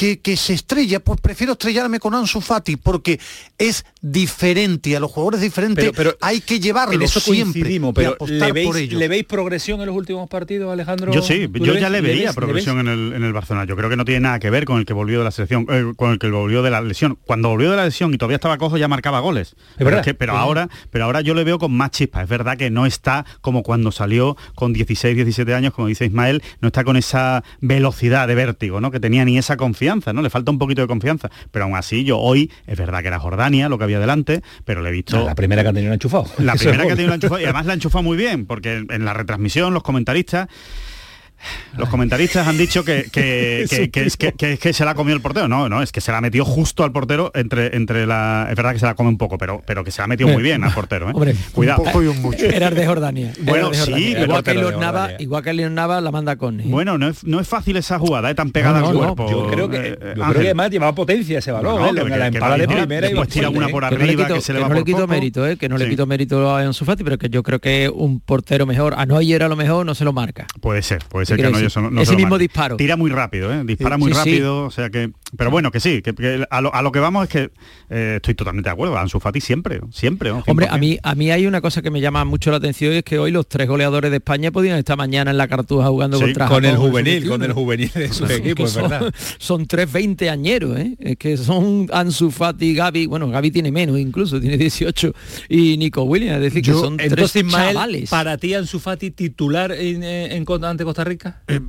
Que, 0.00 0.18
que 0.18 0.34
se 0.38 0.54
estrella, 0.54 1.00
pues 1.00 1.20
prefiero 1.20 1.52
estrellarme 1.52 2.00
con 2.00 2.14
Ansu 2.14 2.40
Fati 2.40 2.76
porque 2.76 3.20
es 3.58 3.84
diferente, 4.00 4.96
a 4.96 5.00
los 5.00 5.10
jugadores 5.10 5.42
diferentes 5.42 5.84
Pero- 5.90 5.94
pero 5.94 6.16
hay 6.22 6.40
que 6.40 6.58
llevarlo 6.58 6.94
En 6.94 7.02
eso 7.02 7.20
siempre 7.20 7.70
y 7.70 7.78
pero 7.94 8.16
¿le 8.26 8.50
veis, 8.52 8.66
por 8.66 8.76
ello. 8.78 8.98
¿le 8.98 9.08
veis 9.08 9.24
progresión 9.24 9.78
en 9.80 9.86
los 9.88 9.94
últimos 9.94 10.26
partidos, 10.30 10.72
Alejandro? 10.72 11.12
Yo 11.12 11.20
sí, 11.20 11.46
¿Tú 11.48 11.66
yo 11.66 11.74
ya 11.74 11.90
le 11.90 12.00
veía 12.00 12.32
progresión 12.32 12.80
en 12.80 12.88
el, 12.88 13.12
en 13.12 13.24
el 13.24 13.32
Barcelona. 13.34 13.66
Yo 13.66 13.76
creo 13.76 13.90
que 13.90 13.96
no 13.96 14.06
tiene 14.06 14.20
nada 14.20 14.38
que 14.38 14.48
ver 14.48 14.64
con 14.64 14.78
el 14.78 14.86
que 14.86 14.94
volvió 14.94 15.18
de 15.18 15.24
la 15.24 15.30
selección, 15.32 15.66
eh, 15.68 15.92
con 15.96 16.12
el 16.12 16.18
que 16.18 16.30
volvió 16.30 16.62
de 16.62 16.70
la 16.70 16.80
lesión. 16.80 17.18
Cuando 17.26 17.50
volvió 17.50 17.70
de 17.70 17.76
la 17.76 17.84
lesión 17.84 18.14
y 18.14 18.16
todavía 18.16 18.36
estaba 18.36 18.56
cojo 18.56 18.78
ya 18.78 18.88
marcaba 18.88 19.20
goles. 19.20 19.54
pero 19.76 19.90
verdad. 19.90 20.00
es 20.00 20.06
que- 20.06 20.14
pero 20.14 20.32
Sí. 20.32 20.38
ahora, 20.38 20.70
pero 20.90 21.04
ahora 21.04 21.20
yo 21.20 21.34
le 21.34 21.44
veo 21.44 21.58
con 21.58 21.72
más 21.76 21.90
chispa. 21.90 22.22
Es 22.22 22.28
verdad 22.30 22.56
que 22.56 22.70
no 22.70 22.86
está 22.86 23.26
como 23.42 23.62
cuando 23.62 23.92
salió 23.92 24.36
con 24.54 24.72
16, 24.72 25.14
17 25.14 25.52
años, 25.52 25.74
como 25.74 25.88
dice 25.88 26.06
Ismael, 26.06 26.42
no 26.62 26.68
está 26.68 26.84
con 26.84 26.96
esa 26.96 27.44
velocidad 27.60 28.26
de 28.28 28.34
vértigo, 28.34 28.80
¿no? 28.80 28.90
Que 28.90 28.98
tenía 29.00 29.26
ni 29.26 29.36
esa 29.36 29.58
confianza, 29.58 29.89
¿no? 30.12 30.22
Le 30.22 30.30
falta 30.30 30.50
un 30.50 30.58
poquito 30.58 30.82
de 30.82 30.88
confianza. 30.88 31.30
Pero 31.50 31.64
aún 31.64 31.76
así, 31.76 32.04
yo 32.04 32.18
hoy, 32.18 32.50
es 32.66 32.78
verdad 32.78 33.00
que 33.00 33.08
era 33.08 33.18
Jordania 33.18 33.68
lo 33.68 33.78
que 33.78 33.84
había 33.84 34.00
delante, 34.00 34.42
pero 34.64 34.82
le 34.82 34.90
he 34.90 34.92
visto. 34.92 35.18
No, 35.18 35.26
la 35.26 35.34
primera 35.34 35.62
que 35.62 35.68
ha 35.68 35.72
tenido 35.72 35.92
enchufado. 35.92 36.26
La 36.38 36.54
primera 36.56 36.86
que 36.86 36.92
ha 36.92 36.96
tenido 36.96 37.14
enchufado, 37.14 37.40
y 37.40 37.44
además 37.44 37.66
la 37.66 37.72
ha 37.72 37.74
enchufado 37.74 38.02
muy 38.02 38.16
bien, 38.16 38.46
porque 38.46 38.84
en 38.88 39.04
la 39.04 39.14
retransmisión, 39.14 39.74
los 39.74 39.82
comentaristas 39.82 40.48
Los 41.76 41.88
comentaristas 41.88 42.46
han 42.46 42.58
dicho 42.58 42.84
que, 42.84 43.04
que, 43.12 43.66
que, 43.70 43.90
que 43.90 44.02
es 44.06 44.16
que, 44.16 44.32
que 44.32 44.52
es 44.52 44.58
que 44.58 44.72
se 44.72 44.84
la 44.84 44.92
ha 44.92 44.94
comido 44.94 45.16
el 45.16 45.22
portero. 45.22 45.48
No, 45.48 45.68
no, 45.68 45.82
es 45.82 45.92
que 45.92 46.00
se 46.00 46.12
la 46.12 46.18
ha 46.18 46.20
metido 46.20 46.44
justo 46.44 46.84
al 46.84 46.92
portero 46.92 47.30
entre, 47.34 47.76
entre 47.76 48.06
la. 48.06 48.46
Es 48.50 48.56
verdad 48.56 48.72
que 48.72 48.78
se 48.78 48.86
la 48.86 48.94
come 48.94 49.08
un 49.08 49.18
poco, 49.18 49.38
pero, 49.38 49.62
pero 49.66 49.84
que 49.84 49.90
se 49.90 49.98
la 49.98 50.04
ha 50.04 50.08
metido 50.08 50.28
muy 50.28 50.42
bien 50.42 50.62
al 50.64 50.72
portero. 50.72 51.08
¿eh? 51.08 51.12
Hombre, 51.14 51.34
Cuidado. 51.52 51.80
Un 51.82 51.86
poco 51.86 52.02
y 52.02 52.06
un 52.08 52.20
mucho. 52.22 52.44
Eras 52.46 52.74
de 52.74 52.86
Jordania. 52.86 53.32
Bueno, 53.42 53.70
de 53.70 53.74
sí, 53.76 53.80
Jordania. 53.82 54.22
igual 54.22 54.42
que 54.44 54.54
Leon 54.54 54.80
Nava, 54.80 55.00
Jordania. 55.00 55.16
igual 55.22 55.42
que 55.44 55.52
Leon 55.54 55.74
Nava 55.74 56.00
la 56.00 56.10
manda 56.10 56.36
con. 56.36 56.60
Bueno, 56.70 56.98
no 56.98 57.08
es, 57.08 57.24
no 57.24 57.40
es 57.40 57.48
fácil 57.48 57.76
esa 57.76 57.98
jugada, 57.98 58.30
¿eh? 58.30 58.34
tan 58.34 58.50
pegada 58.50 58.80
No, 58.80 58.88
al 58.88 58.94
no, 58.94 58.98
cuerpo. 59.14 59.30
Yo 59.30 59.50
creo 59.50 59.68
que, 59.68 59.76
eh, 59.78 59.90
yo 59.90 59.98
creo 60.12 60.24
Ángel. 60.24 60.40
que 60.42 60.48
además 60.48 60.70
llevaba 60.70 60.94
potencia 60.94 61.38
ese 61.38 61.52
balón, 61.52 61.76
No, 61.80 61.86
¿eh? 61.86 62.04
que- 62.04 62.16
la 62.16 62.30
que- 62.30 62.36
empada 62.36 62.54
que 62.56 62.60
de 62.62 62.66
no, 62.66 62.74
primera 62.76 63.06
y 63.06 63.10
después 63.10 63.28
tira 63.28 63.48
una 63.50 63.66
¿eh? 63.66 63.70
por 63.70 63.82
no 63.84 63.90
le 63.90 63.96
arriba, 63.96 64.24
quito, 64.24 64.34
que 64.34 64.40
se 64.40 64.52
le 64.52 64.60
va 64.60 64.68
no 64.68 64.74
le 64.74 64.84
quito 64.84 65.06
mérito, 65.06 65.46
¿eh? 65.46 65.56
que 65.56 65.68
no 65.68 65.78
le 65.78 65.88
quito 65.88 66.06
mérito 66.06 66.50
a 66.54 66.60
Ansu 66.60 66.84
Fati, 66.84 67.02
pero 67.04 67.18
que 67.18 67.28
yo 67.30 67.42
creo 67.42 67.58
que 67.60 67.88
un 67.92 68.20
portero 68.20 68.66
mejor, 68.66 68.94
a 68.96 69.06
Neuer 69.06 69.42
a 69.42 69.48
lo 69.48 69.56
mejor 69.56 69.86
no 69.86 69.94
se 69.94 70.04
lo 70.04 70.12
marca. 70.12 70.46
Puede 70.60 70.82
ser, 70.82 71.02
puede 71.08 71.26
ser 71.26 71.29
No 71.36 72.00
Ese 72.02 72.16
mismo 72.16 72.38
disparo. 72.38 72.76
Tira 72.76 72.96
muy 72.96 73.10
rápido, 73.10 73.52
¿eh? 73.52 73.62
dispara 73.64 73.96
muy 73.98 74.12
Sí, 74.12 74.14
sí. 74.14 74.18
rápido, 74.30 74.64
o 74.64 74.70
sea 74.70 74.90
que... 74.90 75.10
Pero 75.36 75.50
bueno, 75.52 75.70
que 75.70 75.78
sí, 75.78 76.02
que, 76.02 76.12
que 76.12 76.44
a, 76.50 76.60
lo, 76.60 76.74
a 76.74 76.82
lo 76.82 76.90
que 76.90 76.98
vamos 76.98 77.22
es 77.24 77.28
que 77.30 77.50
eh, 77.88 78.14
estoy 78.16 78.34
totalmente 78.34 78.68
de 78.68 78.72
acuerdo. 78.72 78.98
Ansu 78.98 79.20
Fati 79.20 79.40
siempre, 79.40 79.80
siempre. 79.92 80.30
¿no? 80.30 80.42
Hombre, 80.46 80.66
100%. 80.66 80.70
a 80.74 80.78
mí, 80.78 80.98
a 81.00 81.14
mí 81.14 81.30
hay 81.30 81.46
una 81.46 81.60
cosa 81.60 81.82
que 81.82 81.90
me 81.90 82.00
llama 82.00 82.24
mucho 82.24 82.50
la 82.50 82.56
atención 82.56 82.92
y 82.94 82.96
es 82.96 83.04
que 83.04 83.18
hoy 83.18 83.30
los 83.30 83.46
tres 83.48 83.68
goleadores 83.68 84.10
de 84.10 84.16
España 84.16 84.50
podían 84.50 84.76
estar 84.78 84.96
mañana 84.96 85.30
en 85.30 85.36
la 85.36 85.46
Cartuja 85.46 85.86
jugando 85.86 86.16
Sí, 86.18 86.24
contra 86.24 86.48
con 86.48 86.64
el 86.64 86.76
juvenil, 86.76 87.22
sub-21. 87.22 87.28
con 87.28 87.42
el 87.44 87.52
juvenil 87.52 87.90
de 87.94 88.12
su 88.12 88.24
equipo, 88.30 88.64
es 88.64 88.72
son, 88.72 88.90
verdad. 88.90 89.14
son 89.38 89.66
tres 89.66 89.92
veinteañeros, 89.92 90.76
¿eh? 90.78 90.96
Es 90.98 91.16
que 91.16 91.36
son 91.36 91.86
Ansu 91.92 92.30
Fati, 92.32 92.74
Gaby, 92.74 93.06
bueno, 93.06 93.28
Gaby 93.28 93.50
tiene 93.52 93.70
menos 93.70 93.98
incluso, 94.00 94.40
tiene 94.40 94.56
18, 94.56 95.12
y 95.48 95.76
Nico 95.76 96.02
Williams, 96.02 96.38
es 96.38 96.42
decir, 96.52 96.62
que 96.62 96.72
son 96.72 96.96
tres 96.96 97.36
Ismael, 97.36 97.74
chavales. 97.74 98.10
para 98.10 98.36
ti 98.36 98.52
Ansu 98.54 98.80
Fati 98.80 99.12
titular 99.12 99.70
en, 99.72 100.02
eh, 100.02 100.34
en, 100.34 100.44
con- 100.44 100.64
ante 100.64 100.82
Costa 100.84 101.04
Rica? 101.04 101.19
Eh, 101.48 101.60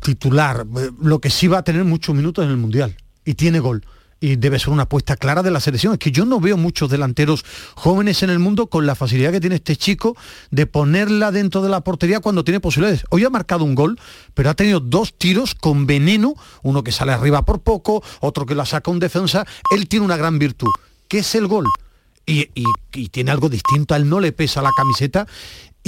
titular, 0.00 0.66
eh, 0.78 0.90
lo 1.00 1.20
que 1.20 1.30
sí 1.30 1.46
va 1.48 1.58
a 1.58 1.62
tener 1.62 1.84
muchos 1.84 2.14
minutos 2.14 2.44
en 2.44 2.50
el 2.50 2.56
Mundial. 2.56 2.96
Y 3.24 3.34
tiene 3.34 3.60
gol. 3.60 3.84
Y 4.20 4.34
debe 4.34 4.58
ser 4.58 4.70
una 4.70 4.82
apuesta 4.84 5.16
clara 5.16 5.44
de 5.44 5.52
la 5.52 5.60
selección. 5.60 5.92
Es 5.92 5.98
que 6.00 6.10
yo 6.10 6.24
no 6.24 6.40
veo 6.40 6.56
muchos 6.56 6.90
delanteros 6.90 7.44
jóvenes 7.76 8.22
en 8.24 8.30
el 8.30 8.40
mundo 8.40 8.66
con 8.66 8.84
la 8.84 8.96
facilidad 8.96 9.30
que 9.30 9.40
tiene 9.40 9.54
este 9.56 9.76
chico 9.76 10.16
de 10.50 10.66
ponerla 10.66 11.30
dentro 11.30 11.62
de 11.62 11.68
la 11.68 11.82
portería 11.82 12.18
cuando 12.18 12.42
tiene 12.42 12.58
posibilidades. 12.58 13.04
Hoy 13.10 13.24
ha 13.24 13.30
marcado 13.30 13.62
un 13.64 13.76
gol, 13.76 13.96
pero 14.34 14.50
ha 14.50 14.54
tenido 14.54 14.80
dos 14.80 15.16
tiros 15.16 15.54
con 15.54 15.86
veneno, 15.86 16.34
uno 16.62 16.82
que 16.82 16.90
sale 16.90 17.12
arriba 17.12 17.44
por 17.44 17.60
poco, 17.60 18.02
otro 18.20 18.44
que 18.44 18.56
la 18.56 18.66
saca 18.66 18.90
un 18.90 18.98
defensa. 18.98 19.46
Él 19.72 19.86
tiene 19.86 20.04
una 20.04 20.16
gran 20.16 20.40
virtud, 20.40 20.70
que 21.06 21.18
es 21.20 21.34
el 21.36 21.46
gol. 21.46 21.66
Y, 22.26 22.50
y- 22.54 22.64
y 22.94 23.08
tiene 23.10 23.30
algo 23.30 23.48
distinto, 23.48 23.94
a 23.94 23.96
él 23.98 24.08
no 24.08 24.18
le 24.20 24.32
pesa 24.32 24.60
la 24.62 24.70
camiseta 24.76 25.26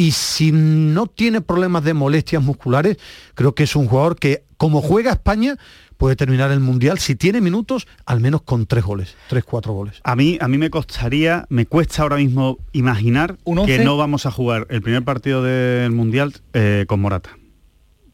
y 0.01 0.13
si 0.13 0.51
no 0.53 1.07
tiene 1.07 1.43
problemas 1.43 1.85
de 1.85 1.93
molestias 1.93 2.43
musculares, 2.43 2.97
creo 3.35 3.55
que 3.55 3.65
es 3.65 3.77
un 3.77 3.87
jugador 3.87 4.17
que, 4.17 4.45
como 4.57 4.81
juega 4.81 5.13
España, 5.13 5.57
puede 5.99 6.17
terminar 6.17 6.51
el 6.53 6.61
Mundial, 6.61 6.99
si 6.99 7.15
tiene 7.17 7.43
minutos, 7.43 7.87
al 8.07 8.21
menos 8.21 8.41
con 8.41 8.65
tres 8.65 8.83
goles, 8.83 9.15
tres, 9.29 9.45
cuatro 9.45 9.75
goles. 9.75 10.01
A 10.03 10.17
mí, 10.17 10.39
a 10.41 10.49
mí 10.49 10.57
me 10.57 10.71
costaría, 10.71 11.45
me 11.51 11.67
cuesta 11.67 12.03
ahora 12.03 12.17
mismo 12.17 12.57
imaginar 12.73 13.37
que 13.67 13.79
no 13.85 13.99
vamos 13.99 14.25
a 14.25 14.31
jugar 14.31 14.67
el 14.71 14.81
primer 14.81 15.05
partido 15.05 15.43
del 15.43 15.91
Mundial 15.93 16.33
eh, 16.55 16.87
con 16.89 17.01
Morata. 17.01 17.31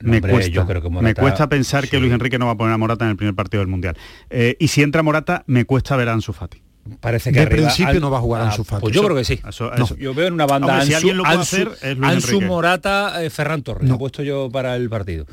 No, 0.00 0.10
me 0.10 0.16
hombre, 0.18 0.32
cuesta, 0.32 0.50
yo 0.50 0.66
creo 0.66 0.82
que 0.82 0.88
me 0.90 0.96
Morata- 0.96 1.22
cuesta 1.22 1.48
pensar 1.48 1.88
que. 1.88 2.00
Luis 2.00 2.12
Enrique 2.12 2.38
no 2.38 2.46
va 2.46 2.52
a 2.52 2.56
poner 2.56 2.74
a 2.74 2.78
Morata 2.78 3.04
en 3.04 3.12
el 3.12 3.16
primer 3.16 3.34
partido 3.36 3.60
del 3.60 3.68
Mundial. 3.68 3.96
Eh, 4.28 4.56
y 4.58 4.66
si 4.68 4.82
entra 4.82 5.02
Morata, 5.04 5.44
me 5.46 5.64
cuesta 5.64 5.94
ver 5.96 6.08
a 6.08 6.12
Ansu 6.14 6.32
Fati. 6.32 6.60
Parece 7.00 7.30
que 7.32 7.40
De 7.40 7.46
arriba- 7.46 7.68
principio 7.68 8.00
no 8.00 8.10
va 8.10 8.18
a 8.18 8.20
jugar 8.20 8.42
Ah, 8.42 8.50
Ansu 8.50 8.64
Fati. 8.64 8.80
Pues 8.80 8.94
yo 8.94 9.02
creo 9.04 9.16
que 9.16 9.24
sí. 9.24 9.40
eso- 9.48 9.70
No. 9.76 9.84
eso- 9.84 9.96
Yo 9.96 10.14
veo 10.14 10.26
en 10.28 10.34
una 10.34 10.46
banda 10.46 10.68
Hombre, 10.68 10.86
si 10.86 10.94
Ansu, 10.94 10.96
alguien 11.08 11.16
lo 11.16 11.22
puede 11.24 11.36
Ansu- 11.36 11.40
hacer, 11.42 11.68
es 11.82 11.98
Luis 11.98 12.12
Ansu. 12.12 12.40
Morata, 12.42 13.24
eh, 13.24 13.30
Ferran 13.30 13.62
Torres. 13.62 13.82
No. 13.84 13.90
Lo 13.90 13.94
he 13.94 13.98
puesto 13.98 14.22
yo 14.22 14.48
para 14.50 14.76
el 14.76 14.88
partido. 14.88 15.26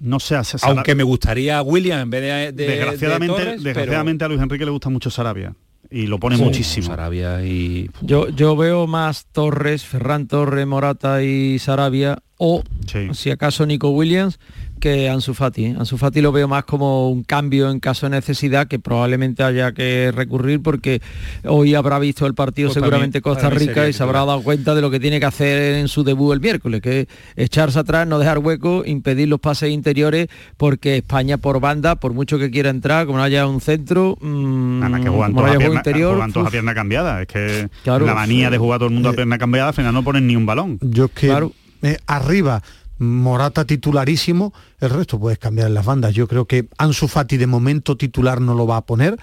No 0.00 0.20
sé, 0.20 0.42
se- 0.44 0.58
Sara- 0.58 0.72
Aunque 0.72 0.94
me 0.94 1.02
gustaría 1.02 1.62
William 1.62 2.00
en 2.00 2.10
vez 2.10 2.22
de, 2.22 2.52
de- 2.52 2.66
desgraciadamente, 2.70 3.32
de 3.34 3.38
Torres, 3.44 3.60
pero- 3.62 3.62
desgraciadamente 3.64 4.24
a 4.24 4.28
Luis 4.28 4.40
Enrique 4.40 4.64
le 4.64 4.70
gusta 4.70 4.90
mucho 4.90 5.10
Sarabia 5.10 5.54
y 5.90 6.06
lo 6.06 6.18
pone 6.18 6.36
Sí, 6.36 6.42
muchísimo. 6.42 6.86
Sarabia 6.88 7.42
y 7.44 7.90
Yo, 8.02 8.28
yo 8.28 8.56
veo 8.56 8.86
más 8.86 9.26
Torres, 9.32 9.84
Ferran 9.84 10.26
Torres, 10.26 10.66
Morata 10.66 11.22
y 11.22 11.58
Sarabia, 11.58 12.18
o 12.38 12.62
Sí. 12.86 13.08
si 13.14 13.30
acaso 13.30 13.64
Nico 13.66 13.90
Williams, 13.90 14.38
que 14.84 15.08
Ansu 15.08 15.32
Fati. 15.32 15.64
¿eh? 15.64 15.76
Ansu 15.78 15.96
Fati 15.96 16.20
lo 16.20 16.30
veo 16.30 16.46
más 16.46 16.64
como 16.64 17.08
un 17.08 17.22
cambio 17.24 17.70
en 17.70 17.80
caso 17.80 18.04
de 18.04 18.10
necesidad 18.10 18.68
que 18.68 18.78
probablemente 18.78 19.42
haya 19.42 19.72
que 19.72 20.12
recurrir 20.14 20.60
porque 20.60 21.00
hoy 21.44 21.74
habrá 21.74 21.98
visto 21.98 22.26
el 22.26 22.34
partido 22.34 22.68
Pues 22.68 22.74
seguramente 22.74 23.22
Costa 23.22 23.48
Rica 23.48 23.88
y 23.88 23.94
se 23.94 24.02
habrá 24.02 24.26
dado 24.26 24.42
cuenta 24.42 24.74
de 24.74 24.82
lo 24.82 24.90
que 24.90 25.00
tiene 25.00 25.20
que 25.20 25.24
hacer 25.24 25.76
en 25.76 25.88
su 25.88 26.04
debut 26.04 26.34
el 26.34 26.40
miércoles, 26.42 26.82
que 26.82 27.00
es 27.00 27.06
echarse 27.34 27.78
atrás, 27.78 28.06
no 28.06 28.18
dejar 28.18 28.40
hueco, 28.40 28.82
impedir 28.84 29.26
los 29.28 29.40
pases 29.40 29.70
interiores, 29.70 30.28
porque 30.58 30.98
España 30.98 31.38
por 31.38 31.60
banda, 31.60 31.96
por 31.96 32.12
mucho 32.12 32.38
que 32.38 32.50
quiera 32.50 32.68
entrar, 32.68 33.06
como 33.06 33.16
no 33.16 33.24
haya 33.24 33.46
un 33.46 33.62
centro, 33.62 34.18
mm, 34.20 34.80
Nada, 34.80 35.00
que 35.00 35.08
juegan 35.08 35.32
como 35.32 35.40
todos, 35.40 35.46
no 35.46 35.46
a 35.46 35.48
haya 35.48 35.56
juego 35.60 35.74
interior, 35.76 36.10
juegan 36.12 36.32
todos 36.34 36.46
a 36.48 36.50
pierna 36.50 36.74
cambiada. 36.74 37.22
Es 37.22 37.28
que 37.28 37.70
Claro, 37.84 38.04
la 38.04 38.14
manía 38.14 38.48
sí. 38.48 38.52
de 38.52 38.58
jugar 38.58 38.80
todo 38.80 38.88
el 38.88 38.94
mundo 38.94 39.08
a 39.08 39.12
Eh, 39.12 39.16
pierna 39.16 39.38
cambiada, 39.38 39.68
al 39.68 39.74
final 39.74 39.94
no 39.94 40.04
ponen 40.04 40.26
ni 40.26 40.36
un 40.36 40.44
balón. 40.44 40.78
Yo 40.82 41.06
es 41.06 41.10
que 41.12 41.28
Claro. 41.28 41.52
eh, 41.80 41.96
arriba 42.06 42.62
Morata 43.04 43.64
titularísimo, 43.64 44.52
el 44.80 44.90
resto 44.90 45.18
puedes 45.18 45.38
cambiar 45.38 45.68
en 45.68 45.74
las 45.74 45.84
bandas. 45.84 46.14
Yo 46.14 46.26
creo 46.28 46.46
que 46.46 46.68
Ansu 46.78 47.08
Fati 47.08 47.36
de 47.36 47.46
momento 47.46 47.96
titular 47.96 48.40
no 48.40 48.54
lo 48.54 48.66
va 48.66 48.78
a 48.78 48.86
poner. 48.86 49.16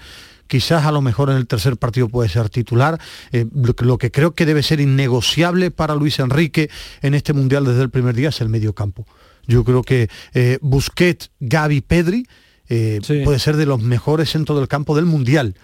Quizás 0.46 0.84
a 0.84 0.92
lo 0.92 1.00
mejor 1.00 1.30
en 1.30 1.36
el 1.36 1.46
tercer 1.46 1.76
partido 1.78 2.08
puede 2.08 2.28
ser 2.28 2.50
titular. 2.50 3.00
Eh, 3.32 3.46
lo, 3.54 3.74
que- 3.74 3.84
lo 3.84 3.96
que 3.98 4.10
creo 4.10 4.34
que 4.34 4.44
debe 4.46 4.62
ser 4.62 4.80
innegociable 4.80 5.70
para 5.70 5.94
Luis 5.94 6.18
Enrique 6.18 6.68
en 7.00 7.14
este 7.14 7.32
mundial 7.32 7.64
desde 7.64 7.82
el 7.82 7.90
primer 7.90 8.14
día 8.14 8.28
es 8.28 8.40
el 8.40 8.48
medio 8.48 8.74
campo. 8.74 9.06
Yo 9.46 9.64
creo 9.64 9.82
que 9.82 10.08
eh, 10.34 10.58
Busquets, 10.60 11.30
Gaby, 11.40 11.80
Pedri 11.80 12.26
eh, 12.68 13.00
Sí. 13.02 13.22
puede 13.24 13.38
ser 13.38 13.56
de 13.56 13.66
los 13.66 13.80
mejores 13.82 14.30
centros 14.30 14.58
del 14.58 14.68
campo 14.68 14.94
del 14.94 15.06
mundial. 15.06 15.54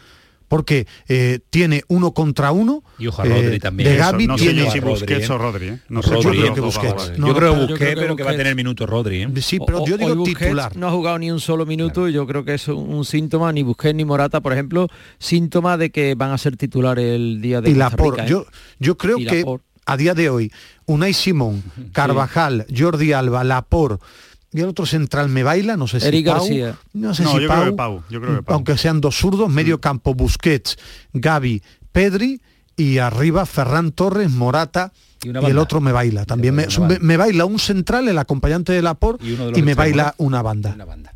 Porque 0.49 0.87
eh, 1.09 1.41
tiene 1.51 1.83
uno 1.89 2.13
contra 2.13 2.53
uno. 2.53 2.83
Y 2.99 3.07
ojo 3.07 3.23
a 3.23 3.27
Rodri 3.27 3.57
eh, 3.57 3.61
también. 3.61 3.91
De 3.91 3.97
Gaby 3.97 4.27
no 4.27 4.39
sé 4.39 4.45
tiene 4.45 4.65
yo 4.65 4.71
si 4.71 4.81
Rodri, 4.81 4.91
Busquets 4.93 5.31
o 5.31 5.39
Rodri. 5.39 5.69
¿eh? 5.69 5.79
No 5.89 6.01
Rodri, 6.03 6.23
sé, 6.23 6.25
yo 6.25 6.33
yo 6.33 6.41
creo 6.41 6.55
que 6.55 6.61
Busquets. 6.61 7.13
yo 7.17 7.35
creo 7.35 7.55
que 7.55 7.67
Busquets, 7.67 8.01
pero 8.01 8.17
que 8.17 8.23
va 8.23 8.31
a 8.31 8.37
tener 8.37 8.55
minutos 8.55 8.89
Rodri. 8.89 9.23
¿eh? 9.23 9.29
Sí, 9.41 9.59
pero 9.65 9.85
yo 9.85 9.97
digo 9.99 10.23
titular. 10.23 10.77
No 10.77 10.89
ha 10.89 10.91
jugado 10.91 11.19
ni 11.19 11.31
un 11.31 11.41
solo 11.41 11.67
minuto 11.67 12.09
y 12.09 12.13
yo 12.13 12.27
creo 12.27 12.45
que 12.45 12.55
es 12.55 12.69
un, 12.69 13.05
síntoma, 13.05 13.53
ni 13.53 13.63
Busquets 13.63 13.95
ni 13.95 14.05
Morata, 14.05 14.41
por 14.41 14.53
ejemplo, 14.53 14.89
síntoma 15.19 15.77
de 15.77 15.91
que 15.91 16.15
van 16.15 16.33
a 16.33 16.39
ser 16.39 16.57
titulares 16.57 17.05
el 17.15 17.41
día 17.41 17.61
de 17.61 17.71
y. 17.71 17.75
Rica, 17.75 18.25
¿eh? 18.25 18.29
Yo, 18.29 18.47
yo 18.79 18.97
creo 18.97 19.19
Y 19.19 19.27
que 19.27 19.45
a 19.87 19.97
día 19.97 20.15
de 20.15 20.29
hoy, 20.29 20.53
Unai 20.87 21.15
Simón, 21.15 21.63
Carvajal, 21.93 22.67
Jordi 22.75 23.13
Alba, 23.13 23.45
Laporte 23.45 24.05
y 24.53 24.61
el 24.61 24.69
otro 24.69 24.87
central 24.87 25.29
me 25.29 25.43
baila, 25.43 25.77
no 25.77 25.87
sé 25.87 26.01
si 26.01 26.07
Eric 26.07 26.27
Pau, 26.27 26.35
García. 26.37 26.77
no 26.95 27.15
sé 27.15 27.23
No, 27.23 27.33
si 27.33 27.41
yo 27.41 27.49
creo 27.49 27.65
que 27.67 27.73
Pau, 27.73 28.03
yo 28.09 28.21
creo 28.21 28.37
que 28.37 28.43
Pau. 28.43 28.55
aunque 28.55 28.79
sean 28.79 29.01
dos 29.01 29.17
zurdos, 29.17 29.51
medio 29.51 29.81
campo 29.81 30.15
Busquets, 30.15 30.79
Gaby, 31.13 31.63
Pedri 31.93 32.41
y 32.77 32.99
arriba 32.99 33.45
Ferran 33.45 33.93
Torres, 33.93 34.31
Morata 34.31 34.93
Y 35.23 35.29
el 35.31 35.59
otro 35.59 35.81
me 35.81 35.93
baila. 35.93 36.25
También 36.25 36.55
me, 36.55 37.17
baila 37.17 37.45
un 37.45 37.59
central, 37.59 38.09
el 38.09 38.19
acompañante 38.19 38.73
de 38.73 38.83
Laporte 38.83 39.25
Y 39.27 39.31
y, 39.31 39.33
uno 39.35 39.47
de 39.47 39.51
los 39.51 39.63
me 39.63 39.73
extremos, 39.73 39.77
baila 39.77 40.15
una 40.19 40.43
banda. 40.43 40.73
Una 40.75 40.85
banda. 40.85 41.13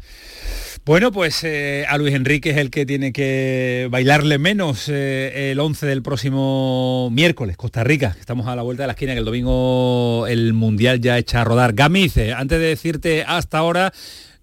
Bueno, 0.84 1.12
pues 1.12 1.44
eh, 1.44 1.84
a 1.88 1.96
Luis 1.96 2.12
Enrique 2.12 2.50
es 2.50 2.56
el 2.56 2.68
que 2.68 2.84
tiene 2.84 3.12
que 3.12 3.86
bailarle 3.88 4.38
menos 4.38 4.88
eh, 4.88 5.52
el 5.52 5.60
11 5.60 5.86
del 5.86 6.02
próximo 6.02 7.08
miércoles, 7.12 7.56
Costa 7.56 7.84
Rica. 7.84 8.16
Estamos 8.18 8.48
a 8.48 8.56
la 8.56 8.62
vuelta 8.62 8.82
de 8.82 8.88
la 8.88 8.94
esquina, 8.94 9.12
que 9.12 9.20
el 9.20 9.24
domingo 9.24 10.26
el 10.26 10.54
Mundial 10.54 11.00
ya 11.00 11.18
echa 11.18 11.42
a 11.42 11.44
rodar. 11.44 11.74
Gamiz, 11.74 12.16
eh, 12.16 12.32
antes 12.32 12.58
de 12.58 12.66
decirte 12.66 13.22
hasta 13.24 13.58
ahora 13.58 13.92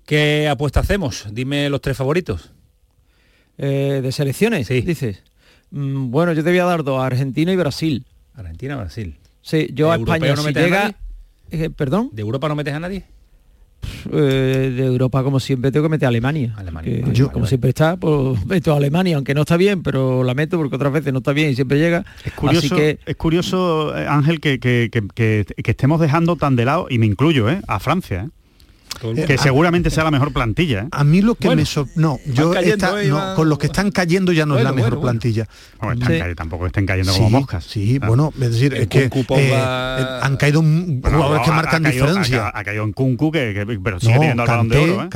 qué 0.06 0.48
apuesta 0.48 0.80
hacemos, 0.80 1.28
dime 1.30 1.70
los 1.70 1.82
tres 1.82 1.98
favoritos. 1.98 2.52
Eh, 3.58 4.00
¿De 4.02 4.12
selecciones? 4.14 4.68
Sí. 4.68 4.80
Dices. 4.80 5.22
Mm, 5.72 6.10
bueno, 6.10 6.32
yo 6.32 6.42
te 6.42 6.52
voy 6.52 6.60
a 6.60 6.66
dar 6.66 6.86
dos, 6.86 7.04
Argentina 7.04 7.52
y 7.52 7.58
Brasil. 7.58 8.06
Argentina, 8.34 8.78
Brasil. 8.78 9.18
Sí, 9.42 9.68
yo 9.74 9.92
a 9.92 9.98
¿De 9.98 10.00
europeo 10.00 10.16
España 10.16 10.36
no 10.36 10.42
si 10.44 10.58
a 10.58 10.64
llega... 10.64 10.96
nadie? 11.52 11.70
¿Perdón? 11.72 12.12
¿De 12.14 12.22
Europa 12.22 12.48
no 12.48 12.56
metes 12.56 12.74
a 12.74 12.80
nadie? 12.80 13.04
Eh, 14.12 14.74
de 14.76 14.86
Europa, 14.86 15.24
como 15.24 15.40
siempre, 15.40 15.72
tengo 15.72 15.86
que 15.86 15.90
meter 15.90 16.06
a 16.06 16.10
Alemania. 16.10 16.54
Alemania, 16.58 16.92
que, 16.92 17.02
como 17.24 17.32
vale. 17.34 17.48
siempre 17.48 17.70
está, 17.70 17.98
pues 17.98 18.46
meto 18.46 18.74
a 18.74 18.78
Alemania, 18.78 19.16
aunque 19.16 19.34
no 19.34 19.42
está 19.42 19.58
bien, 19.58 19.82
pero 19.84 20.24
la 20.24 20.34
meto 20.34 20.58
porque 20.58 20.76
otras 20.76 20.94
veces 20.94 21.12
no 21.12 21.20
está 21.20 21.34
bien 21.34 21.50
y 21.52 21.56
siempre 21.56 21.78
llega. 21.80 22.06
Es 22.24 22.34
curioso, 22.34 22.66
Así 22.68 22.76
que 22.76 23.00
es 23.06 23.16
curioso 23.16 23.98
eh, 23.98 24.06
Ángel, 24.08 24.40
que, 24.40 24.60
que- 24.60 24.90
que- 24.92 25.08
que- 25.14 25.46
que 25.64 25.72
estemos 25.72 26.00
dejando 26.00 26.36
tan 26.36 26.56
de 26.56 26.66
lado, 26.66 26.88
y 26.90 26.98
me 26.98 27.06
incluyo, 27.08 27.50
¿eh? 27.50 27.62
a 27.68 27.80
Francia, 27.80 28.26
¿eh? 28.28 28.30
Todo 28.30 28.30
el 28.30 28.30
Eh, 28.30 28.86
mundo. 28.86 28.89
Que 29.00 29.34
a- 29.34 29.38
seguramente 29.38 29.90
sea 29.90 30.04
la 30.04 30.12
mejor 30.12 30.32
plantilla. 30.34 30.82
¿eh? 30.84 30.88
A 30.92 31.04
mí 31.04 31.22
lo 31.22 31.36
que 31.36 31.48
Bueno, 31.48 31.62
me 31.62 31.66
so- 31.66 31.88
no, 31.96 32.20
yo 32.26 32.52
cayendo, 32.52 32.86
esta- 32.86 33.02
eh, 33.04 33.08
no, 33.08 33.16
van- 33.16 33.36
con 33.36 33.50
los 33.50 33.58
que 33.58 33.68
están 33.68 33.92
cayendo 33.92 34.32
ya 34.32 34.46
no 34.46 34.58
es 34.58 34.64
la 34.64 34.72
mejor 34.74 34.92
bueno, 34.96 35.02
plantilla. 35.04 35.48
Están 35.82 36.08
Sí. 36.30 36.36
tampoco 36.36 36.66
estén 36.68 36.86
cayendo 36.86 37.12
Sí, 37.14 37.20
como 37.20 37.30
moscas. 37.40 37.64
Sí, 37.64 38.00
Ah. 38.02 38.08
bueno, 38.08 38.34
es 38.40 38.52
decir, 38.52 38.74
es 38.74 38.88
que 38.88 39.06
eh, 39.06 39.10
eh, 39.38 40.06
han 40.22 40.38
caído 40.38 40.62
jugadores 40.62 41.44
que 41.46 41.52
marcan 41.52 41.86
ha 41.86 41.90
caído- 41.90 42.06
diferencia. 42.06 42.48
Ha, 42.48 42.60
ha 42.60 42.64
caído 42.64 42.84
en 42.84 42.94
Kunku, 42.94 43.32
que, 43.32 43.54
que- 43.54 43.80
pero 43.84 44.00
sigue 44.00 44.14
teniendo 44.14 44.44
el 44.44 44.50
balón 44.50 44.70
de 44.70 44.78
oro. 44.78 45.04
¿eh? 45.04 45.08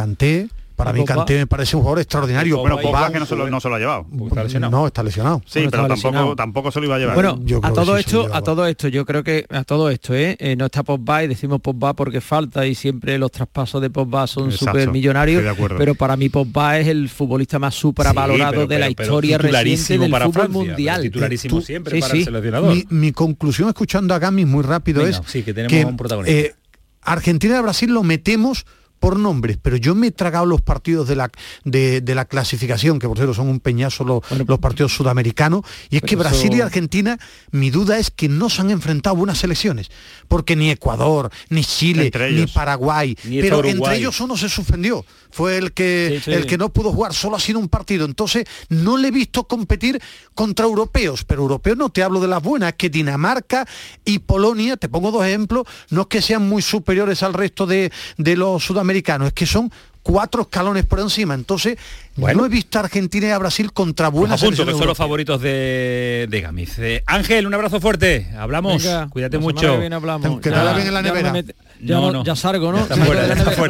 Para 0.76 0.90
¿Y 0.92 1.02
mí? 1.02 1.06
Kanté 1.06 1.38
me 1.38 1.46
parece 1.48 1.76
un 1.76 1.84
jugador 1.84 2.00
extraordinario. 2.00 2.58
Bueno, 2.58 2.78
pero 2.78 2.90
Pogba 2.92 3.12
que 3.12 3.20
no 3.20 3.26
se 3.28 3.36
lo, 3.36 3.48
no 3.50 3.60
se 3.60 3.70
lo 3.70 3.76
ha 3.76 3.80
llevado. 3.80 4.06
Está 4.28 4.44
lesionado. 4.44 4.72
No, 4.72 4.88
está 4.88 5.04
lesionado. 5.04 5.42
Sí, 5.46 5.60
Bueno, 5.60 5.72
pero 5.72 5.82
tampoco, 5.84 5.96
lesionado. 5.96 6.36
tampoco 6.36 6.72
se 6.72 6.80
lo 6.80 6.86
iba 6.88 6.96
a 6.96 7.00
llevar. 7.00 7.16
Bueno, 7.16 7.40
Yo 7.44 7.58
a 7.58 7.62
creo 7.62 7.74
que 7.74 7.80
todo 7.82 7.96
sí 7.96 8.00
esto, 8.02 8.30
a 8.34 8.42
todo 8.42 8.66
esto, 8.66 8.88
yo 8.88 9.06
creo 9.06 9.24
que 9.24 9.46
a 9.50 9.64
todo 9.64 9.90
esto, 9.92 10.16
¿eh? 10.16 10.36
Eh, 10.40 10.56
no 10.56 10.66
está 10.66 10.82
Pogba 10.84 11.24
y 11.24 11.28
decimos 11.28 11.62
Pogba 11.62 11.94
porque 11.94 12.22
falta 12.22 12.66
y 12.66 12.74
siempre 12.76 13.18
los 13.20 13.32
traspasos 13.32 13.82
de 13.82 13.90
Pogba 13.92 14.26
son 14.26 14.52
súper 14.52 14.90
millonarios, 14.92 15.44
pero 15.78 15.94
para 15.96 16.18
mí 16.18 16.30
Pogba 16.30 16.80
es 16.80 16.88
el 16.88 17.08
futbolista 17.10 17.60
más 17.60 17.76
supravalorado 17.76 18.52
Sí, 18.52 18.58
pero- 18.58 18.68
de 18.68 18.80
la 18.80 18.86
pero- 18.88 18.96
pero 18.96 19.04
historia 19.06 19.38
reciente 19.38 19.98
del 20.00 20.12
para 20.12 20.26
fútbol 20.26 20.42
Francia, 20.50 20.60
mundial. 20.72 21.02
titularísimo 21.04 21.56
Tú- 21.58 21.62
siempre 21.62 21.96
sí, 21.96 22.02
para 22.02 22.12
sí. 22.14 22.18
el 22.20 22.24
seleccionador. 22.26 22.74
Mi, 22.76 22.86
mi 22.90 23.12
conclusión 23.12 23.68
escuchando 23.70 24.14
a 24.16 24.20
Gamis 24.20 24.48
muy 24.48 24.64
rápido 24.64 25.04
Venga, 25.04 25.18
es 25.20 25.22
sí, 25.28 25.44
que 25.44 25.54
tenemos 25.54 25.92
un 25.92 25.98
protagonista. 25.98 26.36
eh, 26.36 26.56
Argentina 27.04 27.60
y 27.60 27.62
Brasil 27.62 27.92
lo 27.94 28.02
metemos 28.04 28.66
por 29.04 29.20
nombres, 29.20 29.58
pero 29.62 29.76
yo 29.76 29.96
me 29.96 30.08
he 30.08 30.12
tragado 30.12 30.46
los 30.46 30.62
partidos 30.62 31.10
de 31.10 31.18
la, 31.18 31.30
de, 31.66 32.00
de 32.00 32.16
la 32.16 32.24
clasificación, 32.24 33.00
que 33.00 33.08
por 33.10 33.18
cierto 33.18 33.34
son 33.34 33.50
un 33.50 33.60
peñazo 33.60 34.06
los, 34.06 34.22
los 34.48 34.60
partidos 34.60 34.96
sudamericanos, 34.96 35.66
y 35.90 35.98
es 35.98 36.04
que 36.04 36.16
pero 36.16 36.30
Brasil 36.30 36.54
y 36.56 36.62
Argentina, 36.62 37.20
mi 37.52 37.70
duda 37.70 38.00
es 38.00 38.12
que 38.12 38.30
no 38.30 38.50
se 38.50 38.62
han 38.62 38.72
enfrentado 38.72 39.18
buenas 39.18 39.40
selecciones, 39.40 39.92
porque 40.30 40.56
ni 40.56 40.72
Ecuador, 40.72 41.30
ni 41.50 41.66
Chile, 41.66 42.14
ni. 42.32 42.48
Paraguay, 42.48 43.18
Ni 43.26 43.42
pero 43.42 43.62
entre 43.66 43.98
ellos 43.98 44.22
uno 44.22 44.38
se 44.38 44.48
suspendió, 44.48 45.06
fue 45.34 45.58
el 45.58 45.74
que, 45.74 46.20
Sí, 46.24 46.26
sí. 46.26 46.32
el 46.32 46.46
que 46.46 46.60
no 46.60 46.70
pudo 46.70 46.92
jugar, 46.92 47.12
solo 47.14 47.38
ha 47.38 47.40
sido 47.40 47.58
un 47.58 47.68
partido, 47.68 48.06
entonces 48.06 48.46
no 48.70 48.98
le 48.98 49.08
he 49.08 49.12
visto 49.12 49.46
competir 49.46 50.00
contra 50.36 50.66
europeos, 50.68 51.24
pero 51.26 51.42
europeos 51.42 51.76
no 51.76 51.90
te 51.90 52.04
hablo 52.04 52.20
de 52.22 52.28
las 52.28 52.44
buenas, 52.44 52.70
es 52.70 52.76
que 52.76 52.90
Dinamarca 52.92 53.68
y 54.06 54.20
Polonia, 54.20 54.78
te 54.78 54.90
pongo 54.90 55.10
dos 55.10 55.26
ejemplos, 55.26 55.66
no 55.90 56.02
es 56.02 56.08
que 56.08 56.22
sean 56.22 56.48
muy 56.48 56.62
superiores 56.62 57.24
al 57.24 57.34
resto 57.34 57.66
de, 57.66 57.92
de 58.18 58.36
los 58.38 58.64
sudamericanos, 58.64 59.30
es 59.30 59.34
que 59.34 59.48
son 59.48 59.72
cuatro 60.04 60.44
escalones 60.44 60.86
por 60.86 61.00
encima, 61.00 61.34
entonces 61.34 61.80
Bueno. 62.16 62.42
no 62.42 62.46
he 62.46 62.50
visto 62.50 62.78
a 62.78 62.82
Argentina 62.84 63.28
y 63.28 63.30
a 63.32 63.38
Brasil 63.40 63.74
contra 63.74 64.12
Pues 64.12 64.20
buenas 64.22 64.42
punto, 64.42 64.66
que 64.66 64.72
son 64.74 64.86
los 64.88 64.98
favoritos 64.98 65.42
de, 65.42 66.28
de 66.30 66.42
Gamis. 66.42 66.78
Eh, 66.80 67.04
Ángel, 67.08 67.48
un 67.48 67.54
abrazo 67.56 67.82
fuerte. 67.82 68.28
Hablamos. 68.38 68.84
Venga, 68.84 69.08
Cuídate 69.10 69.38
mucho. 69.40 69.74
hablamos. 69.92 70.40
Que 70.40 70.50
vaya 70.52 70.74
bien 70.74 70.88
en 70.88 70.94
la 70.94 71.02
nevera. 71.02 71.34
ya, 71.82 71.96
No, 71.96 72.02
no- 72.02 72.12
no. 72.14 72.24
ya 72.24 72.36
salgo, 72.36 72.72
¿no? 72.72 72.78
Ya 72.78 72.84
está 72.84 72.96
Salgo 72.96 73.06
fuera, 73.06 73.22
de 73.24 73.28
la 73.30 73.36
ya 73.36 73.42
está 73.42 73.62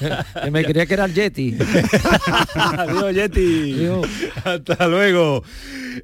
nevera. 0.00 0.26
que 0.44 0.50
me 0.50 0.64
creía 0.64 0.86
que 0.86 0.94
era 0.94 1.04
el 1.06 1.14
Yeti. 1.14 1.56
Adiós, 2.54 3.14
Yeti. 3.14 3.72
Adiós. 3.74 4.06
Hasta 4.44 4.86
luego. 4.88 5.42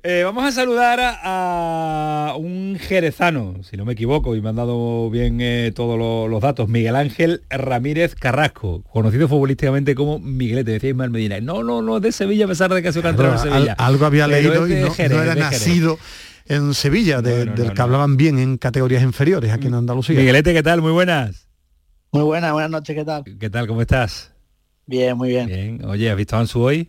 Eh, 0.03 0.23
vamos 0.25 0.45
a 0.45 0.53
saludar 0.53 1.01
a, 1.01 2.29
a 2.31 2.37
un 2.37 2.77
jerezano, 2.79 3.57
si 3.63 3.77
no 3.77 3.85
me 3.87 3.95
equivoco, 3.95 4.37
y 4.37 4.41
me 4.43 4.51
han 4.51 4.57
dado 4.57 5.09
bien 5.11 5.39
eh, 5.41 5.73
todos 5.75 5.99
lo- 5.99 6.29
los 6.29 6.41
datos. 6.43 6.69
Miguel 6.69 6.95
Ángel 6.97 7.43
Ramírez 7.49 8.15
Carrasco, 8.15 8.83
conocido 8.91 9.29
futbolísticamente 9.29 9.95
como 9.95 10.19
Miguelete, 10.19 10.73
decía 10.73 10.91
Ismael 10.91 11.11
Medina. 11.11 11.41
No, 11.41 11.58
no, 11.63 11.83
no, 11.83 11.97
es 11.97 12.03
de 12.03 12.13
Sevilla, 12.13 12.45
a 12.45 12.49
pesar 12.49 12.73
de 12.73 12.83
que 12.83 12.89
ha 12.89 12.93
sido 12.93 13.11
de 13.13 13.27
al- 13.27 13.39
Sevilla. 13.39 13.75
algo 13.79 14.07
había 14.07 14.27
Pero 14.27 14.37
leído 14.43 14.67
y 14.67 14.71
de 14.75 14.81
no, 14.83 14.91
Jerez, 14.93 15.17
no 15.17 15.23
era 15.23 15.35
nacido 15.35 15.99
en 16.47 16.75
Sevilla, 16.75 17.21
de- 17.23 17.45
No, 17.47 17.51
no, 17.53 17.57
del 17.57 17.67
no, 17.69 17.73
que 17.75 17.79
no. 17.79 17.83
hablaban 17.85 18.17
bien 18.17 18.39
en 18.39 18.57
categorías 18.59 19.03
inferiores 19.03 19.53
aquí 19.53 19.67
en 19.67 19.75
Andalucía. 19.75 20.17
Miguelete, 20.19 20.53
¿qué 20.55 20.63
tal? 20.63 20.81
Muy 20.83 20.93
buenas. 20.93 21.47
Muy 22.13 22.23
buenas, 22.23 22.53
buenas 22.53 22.71
noches, 22.71 22.97
¿qué 22.97 23.05
tal? 23.05 23.23
¿Qué 23.39 23.51
tal? 23.51 23.67
¿Cómo 23.67 23.83
estás? 23.83 24.33
Bien, 24.87 25.17
muy 25.17 25.29
bien. 25.29 25.47
Bien. 25.47 25.85
Oye, 25.85 26.11
¿has 26.11 26.17
visto 26.17 26.37
a 26.37 26.41
Ansu 26.41 26.61
hoy? 26.63 26.89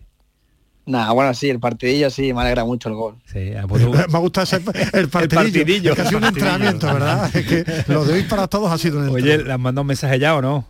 Nada, 0.86 1.12
bueno, 1.12 1.34
sí, 1.34 1.50
el 1.50 1.60
partidillo 1.60 2.08
sí, 2.10 2.32
me 2.32 2.40
alegra 2.40 2.64
mucho 2.64 2.88
el 2.88 2.94
gol. 2.94 3.16
Sí, 3.30 3.52
ah, 3.54 3.66
pues 3.68 3.86
Me 3.86 3.98
ha 3.98 4.18
gustado 4.18 4.44
ese- 4.44 4.56
el 4.94 5.08
partidillo. 5.08 5.28
partidillo, 5.60 5.90
Es 5.90 5.96
que 5.96 6.02
ha 6.02 6.06
sido 6.06 6.18
un 6.18 6.24
el 6.24 6.32
partidillo. 6.32 6.54
entrenamiento, 6.54 6.86
¿verdad? 6.86 7.36
Es 7.36 7.46
que 7.46 7.92
lo 7.92 8.04
de 8.06 8.14
hoy 8.14 8.22
para 8.24 8.48
todos 8.48 8.72
ha 8.72 8.78
sido 8.78 8.98
un 8.98 9.04
Oye, 9.10 9.12
entrenamiento. 9.18 9.46
¿le 9.46 9.52
has 9.52 9.60
mandado 9.60 9.82
un 9.82 9.86
mensaje 9.88 10.18
ya 10.18 10.34
o 10.36 10.40
no? 10.42 10.64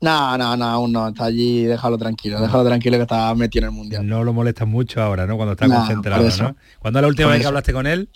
No, 0.00 0.38
no, 0.38 0.56
no, 0.56 0.64
aún 0.64 0.92
no, 0.92 1.08
está 1.08 1.24
allí, 1.24 1.64
déjalo 1.64 1.98
tranquilo, 1.98 2.40
déjalo 2.40 2.64
tranquilo 2.64 2.96
que 2.98 3.02
está 3.02 3.34
metido 3.34 3.64
en 3.66 3.72
el 3.72 3.76
mundial. 3.76 4.06
No 4.06 4.22
lo 4.22 4.32
molestas 4.32 4.68
mucho 4.68 5.02
ahora, 5.02 5.26
¿no? 5.26 5.36
Cuando 5.36 5.52
está 5.52 5.66
No, 5.66 5.76
concentrado, 5.76 6.26
eso. 6.26 6.44
¿no? 6.44 6.56
¿Cuándo 6.78 7.00
es 7.00 7.02
la 7.02 7.08
última 7.08 7.30
vez 7.30 7.40
que 7.40 7.46
hablaste 7.46 7.72
con 7.72 7.86
él? 7.86 8.08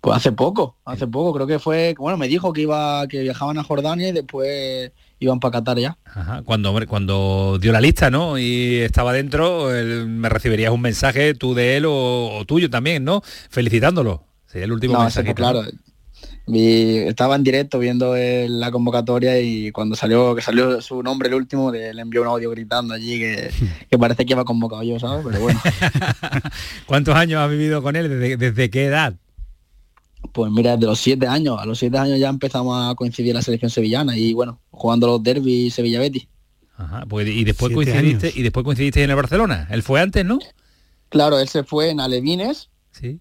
Pues 0.00 0.16
hace 0.16 0.32
poco, 0.32 0.76
hace 0.84 1.06
poco, 1.06 1.32
creo 1.34 1.46
que 1.46 1.58
fue, 1.58 1.94
bueno, 1.98 2.18
me 2.18 2.28
dijo 2.28 2.52
que 2.52 2.62
iba, 2.62 3.06
que 3.08 3.20
viajaban 3.22 3.56
a 3.58 3.64
Jordania 3.64 4.08
y 4.08 4.12
después 4.12 4.90
iban 5.20 5.38
para 5.40 5.52
Qatar 5.52 5.78
ya. 5.78 5.96
Ajá, 6.04 6.42
cuando, 6.42 6.70
hombre, 6.70 6.86
cuando 6.86 7.58
dio 7.60 7.72
la 7.72 7.80
lista, 7.80 8.10
¿no? 8.10 8.36
Y 8.36 8.76
estaba 8.80 9.12
dentro, 9.12 9.74
él- 9.74 10.06
me 10.06 10.28
recibirías 10.28 10.72
un 10.72 10.80
mensaje 10.82 11.34
tú 11.34 11.54
de 11.54 11.76
él 11.76 11.84
o, 11.86 12.36
o 12.36 12.44
tuyo 12.44 12.68
también, 12.68 13.04
¿no? 13.04 13.22
Felicitándolo. 13.48 14.24
Sería 14.46 14.66
el 14.66 14.72
último 14.72 14.94
No, 14.94 15.00
mensaje. 15.00 15.26
fue 15.26 15.34
claro. 15.34 15.62
Vi- 16.46 16.98
estaba 17.08 17.36
en 17.36 17.42
directo 17.42 17.78
viendo 17.78 18.16
el- 18.16 18.60
la 18.60 18.70
convocatoria 18.70 19.40
y 19.40 19.72
cuando 19.72 19.96
salió 19.96 20.34
que 20.34 20.42
salió 20.42 20.80
su 20.82 21.02
nombre 21.02 21.28
el 21.28 21.34
último 21.34 21.72
le, 21.72 21.94
le 21.94 22.02
envió 22.02 22.20
un 22.20 22.28
audio 22.28 22.50
gritando 22.50 22.92
allí 22.92 23.18
que, 23.18 23.50
que 23.90 23.98
parece 23.98 24.26
que 24.26 24.32
iba 24.34 24.44
convocado 24.44 24.82
yo, 24.82 24.98
¿sabes? 25.00 25.24
Pero 25.26 25.40
bueno, 25.40 25.60
¿Cuántos 26.86 27.14
años 27.14 27.40
has 27.40 27.50
vivido 27.50 27.82
con 27.82 27.96
él? 27.96 28.08
¿Desde, 28.08 28.36
desde 28.36 28.70
qué 28.70 28.86
edad? 28.86 29.14
pues 30.32 30.50
mira, 30.50 30.72
desde 30.76 30.86
los 30.86 30.98
siete 30.98 31.26
años, 31.28 31.58
a 31.60 31.66
los 31.66 31.78
siete 31.78 31.96
años 31.98 32.18
ya 32.18 32.28
empezamos 32.28 32.90
a 32.90 32.94
coincidir 32.94 33.30
en 33.30 33.36
la 33.36 33.42
selección 33.42 33.70
sevillana 33.70 34.16
y 34.16 34.32
bueno, 34.32 34.58
jugando 34.70 35.06
los 35.06 35.22
derbis 35.22 35.74
Sevilla 35.74 36.00
Betis. 36.00 36.26
Ajá, 36.76 37.04
pues, 37.08 37.28
y 37.28 37.44
después 37.44 37.72
Siete 37.72 37.92
coincidiste, 37.92 38.26
años. 38.28 38.36
y 38.38 38.42
después 38.42 38.64
coincidiste 38.64 39.04
en 39.04 39.10
el 39.10 39.16
Barcelona. 39.16 39.68
Él 39.70 39.82
fue 39.82 40.00
antes, 40.00 40.24
¿no? 40.24 40.38
Claro, 41.10 41.38
él 41.38 41.46
se 41.48 41.62
fue 41.62 41.90
en 41.90 42.00
Alevines, 42.00 42.68
Sí. 42.90 43.20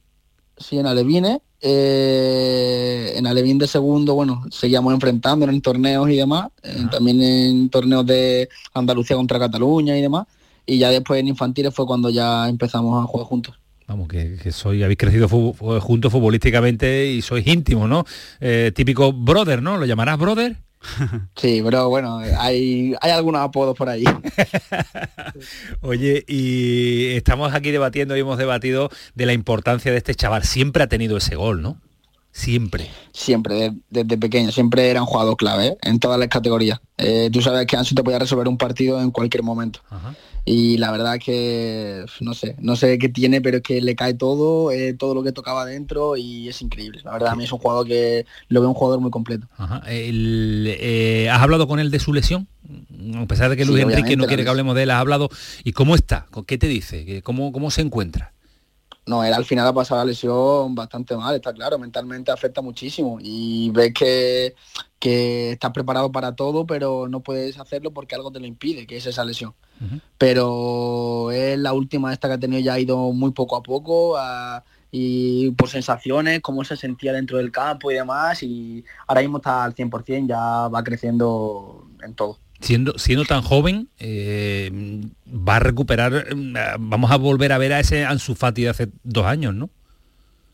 Sí, 0.57 0.77
en 0.79 0.85
Alevines. 0.87 1.39
eh, 1.65 3.13
en 3.15 3.25
Alevín 3.25 3.57
de 3.57 3.67
segundo, 3.67 4.15
bueno, 4.15 4.43
seguíamos 4.51 4.93
enfrentando 4.93 5.47
en 5.47 5.61
torneos 5.61 6.09
y 6.09 6.17
demás, 6.17 6.49
eh, 6.61 6.87
también 6.91 7.21
en 7.21 7.69
torneos 7.69 8.05
de 8.05 8.49
Andalucía 8.73 9.15
contra 9.15 9.39
Cataluña 9.39 9.97
y 9.97 10.01
demás. 10.01 10.27
Y 10.65 10.77
ya 10.77 10.89
después 10.89 11.19
en 11.19 11.27
infantiles 11.29 11.73
fue 11.73 11.85
cuando 11.85 12.09
ya 12.09 12.47
empezamos 12.49 13.01
a 13.01 13.07
jugar 13.07 13.27
juntos. 13.27 13.55
Vamos, 13.87 14.07
que, 14.07 14.37
que 14.41 14.51
soy, 14.51 14.81
habéis 14.83 14.97
crecido 14.97 15.27
fu- 15.27 15.53
juntos 15.81 16.11
futbolísticamente 16.11 17.11
y 17.11 17.21
sois 17.21 17.45
íntimos, 17.45 17.89
¿no? 17.89 18.05
Eh, 18.39 18.71
típico 18.73 19.11
brother, 19.11 19.61
¿no? 19.61 19.77
¿Lo 19.77 19.85
llamarás 19.85 20.17
brother? 20.17 20.57
Sí, 21.36 21.62
pero 21.63 21.89
bueno, 21.89 22.17
hay, 22.38 22.93
hay 23.02 23.12
algunos 23.12 23.41
apodos 23.41 23.76
por 23.78 23.89
ahí. 23.89 24.04
Oye, 25.82 26.24
y 26.28 27.15
estamos 27.15 27.54
aquí 27.54 27.72
debatiendo 27.72 28.15
y 28.15 28.22
hemos 28.22 28.38
debatido 28.38 28.89
de 29.15 29.26
la 29.26 29.34
importancia 29.34 29.91
de 29.91 29.98
este 29.98 30.15
chaval. 30.15 30.43
Siempre 30.43 30.84
ha 30.84 30.88
tenido 30.88 31.17
ese 31.17 31.36
gol, 31.36 31.62
¿no? 31.62 31.78
Siempre. 32.32 32.89
Siempre, 33.13 33.56
de- 33.56 33.74
desde 33.89 34.17
pequeño, 34.17 34.52
siempre 34.52 34.89
era 34.89 35.02
un 35.02 35.08
jugador 35.08 35.38
clave 35.38 35.67
¿eh? 35.67 35.78
en 35.84 36.00
todas 36.00 36.19
las 36.19 36.30
categorías. 36.30 36.80
Eh, 36.98 37.30
tú 37.32 37.41
sabes 37.41 37.67
que 37.67 37.78
Ansu 37.78 37.93
te 37.93 38.04
podía 38.04 38.19
resolver 38.19 38.48
un 38.48 38.58
partido 38.58 39.00
en 39.02 39.12
cualquier 39.12 39.43
momento. 39.43 39.82
Ajá. 39.89 40.15
Y 40.45 40.75
la 40.77 40.91
verdad 40.91 41.19
que, 41.23 42.03
no 42.19 42.34
sé, 42.34 42.56
no 42.60 42.75
sé 42.75 42.97
qué 42.97 43.08
tiene, 43.08 43.39
pero 43.39 43.58
es 43.58 43.63
que 43.63 43.79
le 43.82 43.95
cae 43.95 44.13
todo, 44.13 44.71
eh, 44.71 44.93
todo 44.93 45.15
lo 45.15 45.23
que 45.23 45.32
tocaba 45.32 45.65
dentro 45.65 46.17
y 46.17 46.49
es 46.49 46.62
increíble. 46.62 46.99
La 47.06 47.13
verdad, 47.13 47.29
a 47.29 47.36
mí 47.38 47.45
es 47.45 47.51
un 47.53 47.60
jugador 47.60 47.88
que 47.88 48.25
lo 48.49 48.60
veo 48.60 48.67
un 48.69 48.75
jugador 48.75 48.99
muy 48.99 49.10
completo. 49.10 49.47
Ajá. 49.58 49.82
El, 49.88 50.65
eh, 50.67 51.29
¿Has 51.32 51.41
hablado 51.41 51.65
con 51.67 51.79
él 51.79 51.91
de 51.91 51.99
su 51.99 52.13
lesión? 52.13 52.49
A 53.15 53.25
pesar 53.25 53.49
de 53.49 53.56
que 53.56 53.63
Sí, 53.63 53.69
Luis 53.71 53.84
Enrique 53.84 53.99
obviamente, 54.01 54.17
no 54.17 54.27
quiere 54.27 54.43
que 54.43 54.49
hablemos 54.49 54.75
de 54.75 54.84
él, 54.84 54.91
¿has 54.91 54.99
hablado? 54.99 55.29
¿Y 55.63 55.71
cómo 55.71 55.95
está? 55.95 56.27
¿Qué 56.45 56.58
te 56.58 56.67
dice? 56.67 57.06
¿Qué- 57.06 57.21
¿Cómo, 57.21 57.53
cómo 57.53 57.71
se 57.71 57.79
encuentra? 57.82 58.33
No, 59.05 59.23
él 59.23 59.33
al 59.33 59.43
final 59.43 59.67
ha 59.67 59.73
pasado 59.73 59.99
la 59.99 60.05
lesión 60.05 60.75
bastante 60.75 61.15
mal, 61.17 61.35
está 61.35 61.51
claro, 61.53 61.77
mentalmente 61.77 62.31
afecta 62.31 62.61
muchísimo 62.61 63.17
y 63.21 63.69
ves 63.71 63.93
que, 63.93 64.55
que 64.97 65.51
estás 65.51 65.71
preparado 65.71 66.09
para 66.11 66.35
todo, 66.35 66.65
pero 66.65 67.07
no 67.09 67.19
puedes 67.19 67.59
hacerlo 67.59 67.91
porque 67.91 68.15
algo 68.15 68.31
te 68.31 68.39
lo 68.39 68.45
impide, 68.45 68.87
que 68.87 68.95
es 68.97 69.05
esa 69.05 69.25
lesión. 69.25 69.53
Pero 70.17 71.31
es 71.31 71.57
la 71.59 71.73
última 71.73 72.13
esta 72.13 72.27
que 72.29 72.35
ha 72.35 72.39
tenido 72.39 72.61
ya 72.61 72.73
ha 72.75 72.79
ido 72.79 73.11
muy 73.11 73.31
poco 73.31 73.57
a 73.57 73.63
poco 73.63 74.15
a- 74.17 74.63
y 74.95 75.51
por 75.51 75.69
sensaciones, 75.69 76.39
cómo 76.41 76.63
se 76.63 76.77
sentía 76.77 77.11
dentro 77.13 77.37
del 77.39 77.51
campo 77.51 77.91
y 77.91 77.95
demás 77.95 78.41
y 78.43 78.85
ahora 79.07 79.21
mismo 79.21 79.37
está 79.37 79.63
al 79.63 79.73
100%, 79.73 80.27
ya 80.29 80.67
va 80.69 80.83
creciendo 80.83 81.87
en 82.03 82.13
todo. 82.13 82.37
Siendo, 82.63 82.97
siendo 82.97 83.26
tan 83.26 83.41
joven, 83.41 83.89
eh, 83.99 84.71
va 85.28 85.58
a 85.58 85.60
recuperar, 85.60 86.13
eh, 86.13 86.36
vamos 86.80 87.12
a 87.12 87.17
volver 87.17 87.52
a 87.52 87.58
ver 87.58 87.73
a 87.73 87.82
ese 87.82 88.06
Ansu 88.06 88.36
Fati 88.36 88.63
de 88.63 88.69
hace 88.69 88.89
dos 89.04 89.26
años, 89.26 89.54
¿no? 89.54 89.69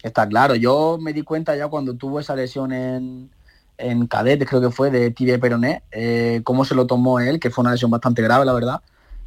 Está 0.01 0.27
claro, 0.27 0.55
yo 0.55 0.97
me 0.99 1.13
di 1.13 1.21
cuenta 1.21 1.55
ya 1.55 1.67
cuando 1.67 1.93
tuvo 1.93 2.19
esa 2.19 2.35
lesión 2.35 2.71
en, 2.73 3.29
en 3.77 4.07
cadetes, 4.07 4.49
creo 4.49 4.59
que 4.59 4.71
fue, 4.71 4.89
de 4.89 5.11
tibia 5.11 5.35
y 5.35 5.37
peroné, 5.37 5.83
eh, 5.91 6.41
cómo 6.43 6.65
se 6.65 6.73
lo 6.73 6.87
tomó 6.87 7.19
él, 7.19 7.39
que 7.39 7.51
fue 7.51 7.61
una 7.61 7.73
lesión 7.73 7.91
bastante 7.91 8.23
grave, 8.23 8.43
la 8.43 8.53
verdad. 8.53 8.81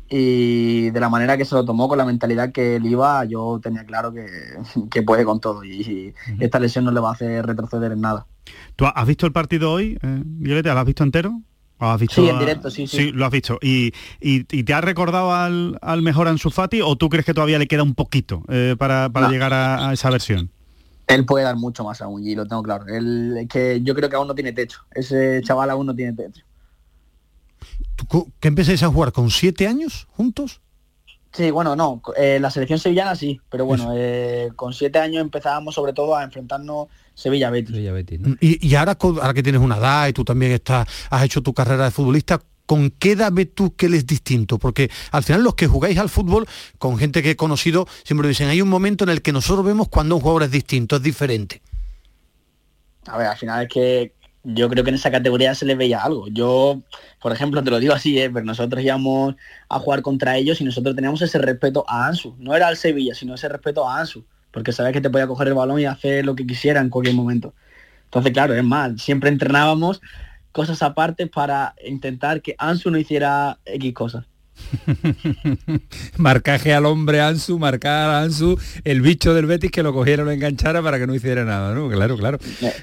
Y 0.08 0.90
de 0.90 0.98
la 0.98 1.08
manera 1.08 1.36
que 1.36 1.44
se 1.44 1.54
lo 1.54 1.64
tomó, 1.64 1.88
con 1.88 1.98
la 1.98 2.04
mentalidad 2.04 2.50
que 2.50 2.76
él 2.76 2.86
iba, 2.86 3.24
yo 3.26 3.60
tenía 3.62 3.84
claro 3.84 4.12
que, 4.12 4.26
que 4.90 5.02
puede 5.02 5.24
con 5.24 5.38
todo. 5.38 5.62
Y, 5.62 6.14
y 6.36 6.44
esta 6.44 6.58
lesión 6.58 6.84
no 6.84 6.90
le 6.90 6.98
va 6.98 7.10
a 7.10 7.12
hacer 7.12 7.46
retroceder 7.46 7.92
en 7.92 8.00
nada. 8.00 8.26
¿Tú 8.74 8.86
has 8.86 9.06
visto 9.06 9.24
el 9.24 9.32
partido 9.32 9.70
hoy, 9.70 9.98
eh, 10.02 10.22
Miguelete? 10.26 10.72
¿Lo 10.72 10.80
has 10.80 10.86
visto 10.86 11.04
entero? 11.04 11.40
¿O 11.82 11.86
has 11.90 12.00
visto 12.00 12.22
Sí, 12.22 12.28
en 12.28 12.36
a- 12.36 12.38
directo, 12.38 12.70
sí, 12.70 12.86
sí. 12.86 12.96
Sí, 12.96 13.10
lo 13.12 13.26
has 13.26 13.32
visto. 13.32 13.58
¿Y, 13.60 13.92
y, 14.20 14.46
y 14.56 14.62
te 14.62 14.72
has 14.72 14.84
recordado 14.84 15.34
al, 15.34 15.78
al 15.82 16.00
mejor 16.00 16.28
Ansu 16.28 16.50
Fati 16.50 16.80
o 16.80 16.94
tú 16.94 17.08
crees 17.08 17.26
que 17.26 17.34
todavía 17.34 17.58
le 17.58 17.66
queda 17.66 17.82
un 17.82 17.94
poquito 17.96 18.44
eh, 18.48 18.76
para, 18.78 19.08
para 19.08 19.26
No. 19.26 19.32
llegar 19.32 19.52
a, 19.52 19.88
a 19.88 19.92
esa 19.92 20.08
versión? 20.10 20.48
Él 21.08 21.26
puede 21.26 21.44
dar 21.44 21.56
mucho 21.56 21.82
más 21.82 22.00
aún, 22.00 22.24
y 22.24 22.36
lo 22.36 22.46
tengo 22.46 22.62
claro. 22.62 22.86
Él, 22.86 23.48
que 23.50 23.80
yo 23.82 23.96
creo 23.96 24.08
que 24.08 24.14
aún 24.14 24.28
no 24.28 24.34
tiene 24.36 24.52
techo. 24.52 24.78
Ese 24.92 25.40
chaval 25.42 25.70
aún 25.70 25.86
no 25.86 25.94
tiene 25.94 26.12
techo. 26.12 26.44
¿Tú 27.96 28.32
¿Qué 28.38 28.46
empezáis 28.48 28.82
a 28.84 28.88
jugar 28.88 29.10
con 29.12 29.28
siete 29.30 29.66
años 29.66 30.06
juntos? 30.12 30.60
Sí, 31.32 31.50
bueno, 31.50 31.74
no, 31.74 32.02
eh, 32.16 32.38
la 32.40 32.50
selección 32.50 32.78
sevillana 32.78 33.16
sí, 33.16 33.40
pero 33.48 33.64
bueno, 33.64 33.92
eh, 33.96 34.50
con 34.54 34.74
siete 34.74 34.98
años 34.98 35.22
empezábamos 35.22 35.74
sobre 35.74 35.94
todo 35.94 36.14
a 36.14 36.22
enfrentarnos 36.24 36.88
Sevilla-Betis. 37.14 37.74
Y, 38.40 38.68
y 38.68 38.74
ahora, 38.74 38.98
ahora 39.00 39.32
que 39.32 39.42
tienes 39.42 39.62
una 39.62 39.78
edad 39.78 40.08
y 40.08 40.12
tú 40.12 40.24
también 40.24 40.52
estás, 40.52 40.86
has 41.08 41.24
hecho 41.24 41.42
tu 41.42 41.54
carrera 41.54 41.84
de 41.84 41.90
futbolista, 41.90 42.42
¿con 42.66 42.90
qué 42.90 43.12
edad 43.12 43.32
ves 43.32 43.54
tú 43.54 43.74
que 43.74 43.86
él 43.86 43.94
es 43.94 44.06
distinto? 44.06 44.58
Porque 44.58 44.90
al 45.10 45.22
final 45.22 45.42
los 45.42 45.54
que 45.54 45.66
jugáis 45.66 45.98
al 45.98 46.10
fútbol, 46.10 46.46
con 46.78 46.98
gente 46.98 47.22
que 47.22 47.30
he 47.30 47.36
conocido, 47.36 47.86
siempre 48.04 48.28
dicen, 48.28 48.48
hay 48.48 48.60
un 48.60 48.68
momento 48.68 49.04
en 49.04 49.10
el 49.10 49.22
que 49.22 49.32
nosotros 49.32 49.64
vemos 49.64 49.88
cuando 49.88 50.16
un 50.16 50.20
jugador 50.20 50.42
es 50.42 50.50
distinto, 50.50 50.96
es 50.96 51.02
diferente. 51.02 51.62
A 53.06 53.16
ver, 53.16 53.28
al 53.28 53.36
final 53.38 53.62
es 53.62 53.68
que 53.68 54.14
yo 54.44 54.68
creo 54.68 54.82
que 54.84 54.90
en 54.90 54.96
esa 54.96 55.10
categoría 55.10 55.54
se 55.54 55.64
les 55.64 55.76
veía 55.76 56.02
algo. 56.02 56.26
Yo, 56.28 56.82
por 57.20 57.32
ejemplo, 57.32 57.62
te 57.62 57.70
lo 57.70 57.78
digo 57.78 57.94
así, 57.94 58.18
¿eh? 58.18 58.30
pero 58.30 58.44
nosotros 58.44 58.82
íbamos 58.82 59.36
a 59.68 59.78
jugar 59.78 60.02
contra 60.02 60.36
ellos 60.36 60.60
y 60.60 60.64
nosotros 60.64 60.94
teníamos 60.94 61.22
ese 61.22 61.38
respeto 61.38 61.84
a 61.88 62.06
Ansu. 62.06 62.34
No 62.38 62.54
era 62.54 62.68
al 62.68 62.76
Sevilla, 62.76 63.14
sino 63.14 63.34
ese 63.34 63.48
respeto 63.48 63.88
a 63.88 64.00
Ansu, 64.00 64.24
porque 64.50 64.72
sabes 64.72 64.92
que 64.92 65.00
te 65.00 65.10
podía 65.10 65.26
coger 65.26 65.48
el 65.48 65.54
balón 65.54 65.80
y 65.80 65.86
hacer 65.86 66.24
lo 66.24 66.34
que 66.34 66.46
quisiera 66.46 66.80
en 66.80 66.90
cualquier 66.90 67.14
momento. 67.14 67.54
Entonces, 68.04 68.32
claro, 68.32 68.54
es 68.54 68.64
más, 68.64 69.00
siempre 69.00 69.30
entrenábamos 69.30 70.00
cosas 70.50 70.82
aparte 70.82 71.26
para 71.26 71.74
intentar 71.84 72.42
que 72.42 72.54
Ansu 72.58 72.90
no 72.90 72.98
hiciera 72.98 73.58
X 73.64 73.94
cosas. 73.94 74.26
Marcaje 76.16 76.72
al 76.74 76.86
hombre 76.86 77.20
Ansu, 77.20 77.58
marcar 77.58 78.10
a 78.10 78.20
Ansu, 78.22 78.58
el 78.84 79.00
bicho 79.02 79.34
del 79.34 79.46
Betis 79.46 79.70
que 79.70 79.82
lo 79.82 79.92
cogiera 79.92 80.24
lo 80.24 80.30
enganchara 80.30 80.82
para 80.82 80.98
que 80.98 81.06
no 81.06 81.14
hiciera 81.14 81.44
nada, 81.44 81.74
¿no? 81.74 81.88
Claro, 81.88 82.16
claro. 82.16 82.38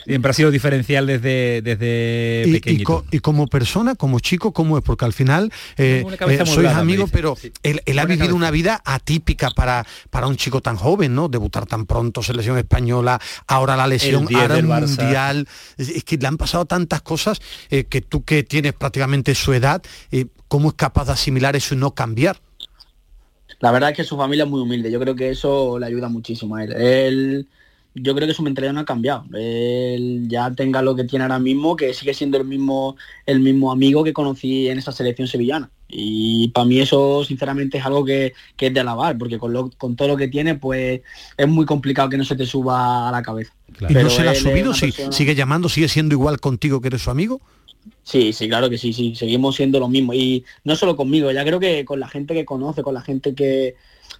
Siempre 0.05 0.31
ha 0.31 0.33
sido 0.33 0.51
diferencial 0.51 1.05
desde, 1.07 1.61
desde 1.61 2.43
Y, 2.45 2.49
y 2.49 2.53
pequeñito. 2.53 2.83
co- 2.85 3.05
y 3.11 3.19
como 3.19 3.47
persona, 3.47 3.95
como 3.95 4.19
chico, 4.19 4.51
¿cómo 4.53 4.77
es? 4.77 4.83
Porque 4.83 5.05
al 5.05 5.13
final 5.13 5.51
eh, 5.77 6.03
eh, 6.05 6.45
sois 6.45 6.69
dice, 6.85 7.05
pero 7.11 7.37
él, 7.63 7.81
él 7.85 7.99
ha 7.99 8.05
vivido 8.05 8.19
cabeza. 8.25 8.35
una 8.35 8.51
vida 8.51 8.81
atípica 8.85 9.49
para, 9.51 9.85
para 10.09 10.27
un 10.27 10.35
chico 10.35 10.61
tan 10.61 10.75
joven, 10.75 11.15
¿no? 11.15 11.27
Debutar 11.29 11.65
tan 11.65 11.85
pronto, 11.85 12.21
selección 12.23 12.57
española, 12.57 13.19
ahora 13.47 13.75
la 13.77 13.87
lesión, 13.87 14.23
El 14.23 14.27
10 14.29 14.41
ahora 14.41 14.57
el 14.57 14.65
mundial. 14.65 15.47
Es, 15.77 15.89
es 15.89 16.03
que 16.03 16.17
le 16.17 16.27
han 16.27 16.37
pasado 16.37 16.65
tantas 16.65 17.01
cosas 17.01 17.39
eh, 17.69 17.85
que 17.85 18.01
tú 18.01 18.23
que 18.23 18.43
tienes 18.43 18.73
prácticamente 18.73 19.33
su 19.35 19.53
edad, 19.53 19.81
eh, 20.11 20.25
¿cómo 20.49 20.67
es 20.69 20.73
capaz 20.75 21.05
de 21.05 21.13
asimilar 21.13 21.55
eso 21.55 21.73
y 21.75 21.77
no 21.77 21.91
cambiar? 21.91 22.41
La 23.61 23.71
verdad 23.71 23.91
es 23.91 23.95
que 23.97 24.03
su 24.03 24.17
familia 24.17 24.43
es 24.43 24.49
muy 24.49 24.61
humilde. 24.61 24.91
Yo 24.91 24.99
creo 24.99 25.15
que 25.15 25.29
eso 25.29 25.79
le 25.79 25.85
ayuda 25.85 26.07
muchísimo 26.09 26.55
a 26.55 26.63
él. 26.63 26.71
Él, 26.73 27.47
yo 27.93 28.15
creo 28.15 28.27
que 28.27 28.33
su 28.33 28.41
mentalidad 28.43 28.73
no 28.73 28.79
ha 28.81 28.85
cambiado. 28.85 29.25
Él 29.33 30.27
ya 30.29 30.51
tenga 30.51 30.81
lo 30.81 30.95
que 30.95 31.03
tiene 31.03 31.23
ahora 31.23 31.39
mismo, 31.39 31.75
que 31.75 31.93
sigue 31.93 32.13
siendo 32.13 32.37
el 32.37 32.45
mismo, 32.45 32.95
el 33.25 33.39
mismo 33.41 33.71
amigo 33.71 34.03
que 34.03 34.13
conocí 34.13 34.69
en 34.69 34.77
esa 34.77 34.91
selección 34.93 35.27
sevillana. 35.27 35.69
Y 35.89 36.49
para 36.49 36.65
mí 36.65 36.79
eso, 36.79 37.23
sinceramente, 37.25 37.79
es 37.79 37.85
algo 37.85 38.05
que, 38.05 38.33
que 38.55 38.67
es 38.67 38.73
de 38.73 38.79
alabar, 38.79 39.17
porque 39.17 39.39
con, 39.39 39.51
lo- 39.51 39.71
con 39.77 39.95
todo 39.95 40.07
lo 40.07 40.15
que 40.17 40.27
tiene, 40.29 40.55
pues 40.55 41.01
es 41.35 41.47
muy 41.47 41.65
complicado 41.65 42.07
que 42.09 42.17
no 42.17 42.23
se 42.23 42.35
te 42.37 42.45
suba 42.45 43.09
a 43.09 43.11
la 43.11 43.21
cabeza. 43.23 43.51
¿Y 43.79 43.83
no 43.83 43.87
Pero 43.89 44.09
se 44.09 44.23
le 44.23 44.29
ha 44.29 44.35
subido? 44.35 44.71
persona- 44.71 45.11
¿Sigue 45.11 45.35
llamando? 45.35 45.67
¿Sigue 45.67 45.89
siendo 45.89 46.13
igual 46.15 46.39
contigo 46.39 46.79
que 46.79 46.87
eres 46.89 47.01
su 47.01 47.09
amigo? 47.11 47.41
Sí, 48.03 48.33
sí, 48.33 48.47
claro 48.47 48.69
que 48.69 48.77
sí, 48.77 48.91
sí, 48.93 49.15
seguimos 49.15 49.55
siendo 49.55 49.79
lo 49.79 49.87
mismo. 49.87 50.13
Y 50.13 50.43
no 50.63 50.75
solo 50.75 50.95
conmigo, 50.95 51.31
ya 51.31 51.43
creo 51.43 51.59
que 51.59 51.85
con 51.85 51.99
la 51.99 52.07
gente 52.07 52.33
que 52.33 52.45
conoce, 52.45 52.81
con 52.83 52.93
la 52.93 53.01
gente 53.01 53.35
que, 53.35 53.75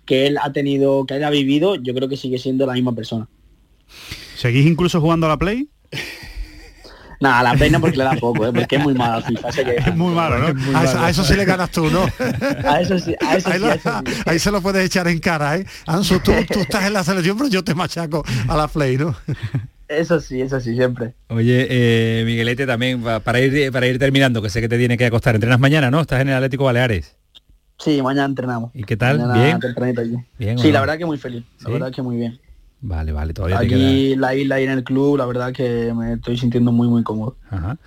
que 0.06 0.28
él 0.28 0.38
ha 0.42 0.52
tenido, 0.54 1.06
que 1.06 1.16
él 1.16 1.24
ha 1.24 1.30
vivido, 1.30 1.76
yo 1.76 1.94
creo 1.94 2.08
que 2.08 2.18
sigue 2.18 2.38
siendo 2.38 2.66
la 2.66 2.74
misma 2.74 2.94
persona. 2.94 3.28
¿Seguís 4.36 4.66
incluso 4.66 5.02
jugando 5.02 5.26
a 5.26 5.30
la 5.30 5.38
Play? 5.38 5.70
Nada, 7.22 7.44
la 7.44 7.54
pena 7.56 7.80
porque 7.82 7.98
le 7.98 8.06
da 8.06 8.14
poco, 8.16 8.48
¿eh? 8.48 8.52
porque 8.54 8.78
es 8.78 8.82
muy 8.84 8.94
FIFA. 8.94 9.50
que- 9.52 9.76
Es 9.90 9.96
muy 9.96 10.14
malo, 10.16 10.40
¿no? 10.40 10.78
A 10.78 10.84
eso, 10.86 11.00
a 11.00 11.10
eso 11.10 11.24
sí 11.26 11.36
le 11.36 11.44
ganas 11.46 11.70
tú, 11.70 11.90
¿no? 11.90 12.04
A 12.64 12.80
eso 12.82 12.98
sí, 12.98 13.14
a 13.20 13.36
eso 13.36 13.50
ahí, 13.50 13.56
sí, 13.56 13.60
lo- 13.60 13.72
a 13.72 13.76
eso 13.76 14.04
sí. 14.06 14.22
ahí 14.26 14.40
se 14.40 14.52
lo 14.52 14.62
puedes 14.62 14.86
echar 14.86 15.08
en 15.10 15.20
cara, 15.20 15.58
¿eh? 15.58 15.66
Ansu, 15.86 16.20
tú, 16.20 16.32
tú 16.50 16.62
estás 16.62 16.86
en 16.86 16.94
la 16.94 17.04
selección, 17.04 17.38
pero 17.38 17.50
yo 17.50 17.64
te 17.64 17.76
machaco 17.76 18.24
a 18.48 18.56
la 18.56 18.68
play, 18.70 18.98
¿no? 18.98 19.16
Eso 19.90 20.20
sí, 20.20 20.40
eso 20.40 20.60
sí, 20.60 20.76
siempre. 20.76 21.16
Oye, 21.30 21.66
eh, 21.70 22.24
Miguelete, 22.24 22.68
también, 22.68 23.02
pa- 23.02 23.20
para 23.22 23.42
ir, 23.42 23.72
para 23.72 23.88
ir 23.88 23.98
terminando, 23.98 24.40
que 24.42 24.50
sé 24.52 24.62
que 24.62 24.70
te 24.70 24.78
tiene 24.78 24.98
que 24.98 25.06
acostar. 25.08 25.34
Entrenas 25.36 25.60
mañana, 25.60 25.90
¿no? 25.90 26.00
Estás 26.02 26.22
en 26.22 26.30
el 26.30 26.36
Atlético 26.36 26.64
Baleares. 26.66 27.16
Sí, 27.80 28.00
mañana 28.02 28.26
entrenamos. 28.26 28.70
¿Y 28.76 28.84
qué 28.84 28.96
tal? 28.96 29.18
Mañana 29.20 29.44
¿Bien? 29.44 29.60
tempranito 29.60 30.02
allí. 30.02 30.16
Bien, 30.38 30.58
¿o 30.58 30.62
sí, 30.62 30.68
no? 30.68 30.74
la 30.74 30.80
verdad 30.82 30.98
que 31.00 31.06
muy 31.06 31.18
feliz. 31.18 31.44
La 31.64 31.70
verdad 31.72 31.92
que 31.92 32.02
muy 32.04 32.18
bien. 32.18 32.40
Vale, 32.82 33.12
vale, 33.12 33.34
todavía 33.34 33.60
te 33.60 33.68
queda... 33.68 33.78
Aquí 33.90 34.16
la 34.16 34.36
isla 34.36 34.62
y 34.62 34.64
en 34.64 34.70
el 34.70 34.84
club, 34.86 35.18
la 35.18 35.26
verdad 35.26 35.52
que 35.52 35.92
me 35.94 36.14
estoy 36.14 36.38
sintiendo 36.38 36.72
muy, 36.72 36.88
muy 36.88 37.04
cómodo. 37.04 37.36
Ajá. 37.50 37.78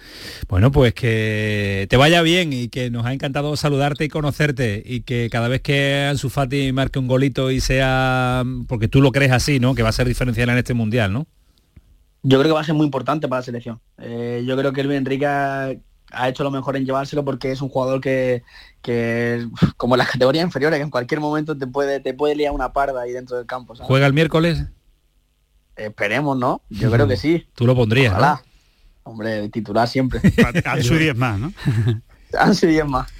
Bueno, 0.48 0.70
pues 0.72 0.92
que 0.92 1.86
te 1.88 1.96
vaya 1.96 2.20
bien 2.20 2.52
y 2.52 2.68
que 2.68 2.90
nos 2.90 3.06
ha 3.06 3.12
encantado 3.14 3.56
saludarte 3.56 4.04
y 4.04 4.08
conocerte 4.08 4.82
y 4.84 5.00
que 5.02 5.28
cada 5.30 5.48
vez 5.48 5.62
que 5.62 6.06
Ansu 6.10 6.28
Fati 6.30 6.72
marque 6.72 6.98
un 6.98 7.06
golito 7.06 7.50
y 7.50 7.60
sea, 7.60 8.42
porque 8.66 8.88
tú 8.88 9.00
lo 9.00 9.12
crees 9.12 9.32
así, 9.32 9.60
¿no? 9.60 9.74
Que 9.74 9.82
va 9.82 9.90
a 9.90 9.92
ser 9.92 10.08
diferencial 10.08 10.50
en 10.50 10.58
este 10.58 10.74
mundial, 10.74 11.12
¿no? 11.12 11.26
Yo 12.22 12.38
creo 12.38 12.50
que 12.50 12.54
va 12.54 12.60
a 12.60 12.64
ser 12.64 12.74
muy 12.74 12.84
importante 12.84 13.28
para 13.28 13.40
la 13.40 13.44
selección. 13.44 13.80
Eh, 13.98 14.44
yo 14.46 14.56
creo 14.56 14.72
que 14.72 14.84
Luis 14.84 14.98
Enrique 14.98 15.26
ha, 15.26 15.72
ha 16.12 16.28
hecho 16.28 16.44
lo 16.44 16.50
mejor 16.50 16.76
en 16.76 16.84
llevárselo 16.84 17.24
porque 17.24 17.50
es 17.50 17.60
un 17.62 17.68
jugador 17.68 18.00
que, 18.00 18.42
que 18.80 19.46
como 19.76 19.94
en 19.94 19.98
las 19.98 20.10
categorías 20.10 20.44
inferiores, 20.44 20.78
que 20.78 20.84
en 20.84 20.90
cualquier 20.90 21.20
momento 21.20 21.56
te 21.56 21.66
puede, 21.66 22.00
te 22.00 22.14
puede 22.14 22.36
liar 22.36 22.52
una 22.52 22.72
parda 22.72 23.02
ahí 23.02 23.12
dentro 23.12 23.36
del 23.36 23.46
campo. 23.46 23.74
¿sabes? 23.74 23.88
¿Juega 23.88 24.06
el 24.06 24.12
miércoles? 24.12 24.64
Esperemos, 25.74 26.36
¿no? 26.36 26.62
Yo 26.68 26.90
creo 26.90 27.08
que 27.08 27.16
sí. 27.16 27.46
Tú 27.54 27.66
lo 27.66 27.74
pondrías, 27.74 28.12
¿no? 28.12 28.18
Ojalá. 28.18 28.42
Hombre, 29.04 29.48
titular 29.48 29.88
siempre. 29.88 30.20
Ansu 30.64 30.94
y 30.94 30.98
10 30.98 31.16
más, 31.16 31.40
¿no? 31.40 31.52
Ansu 32.38 32.66
y 32.66 32.70
10 32.70 32.86
más. 32.86 33.12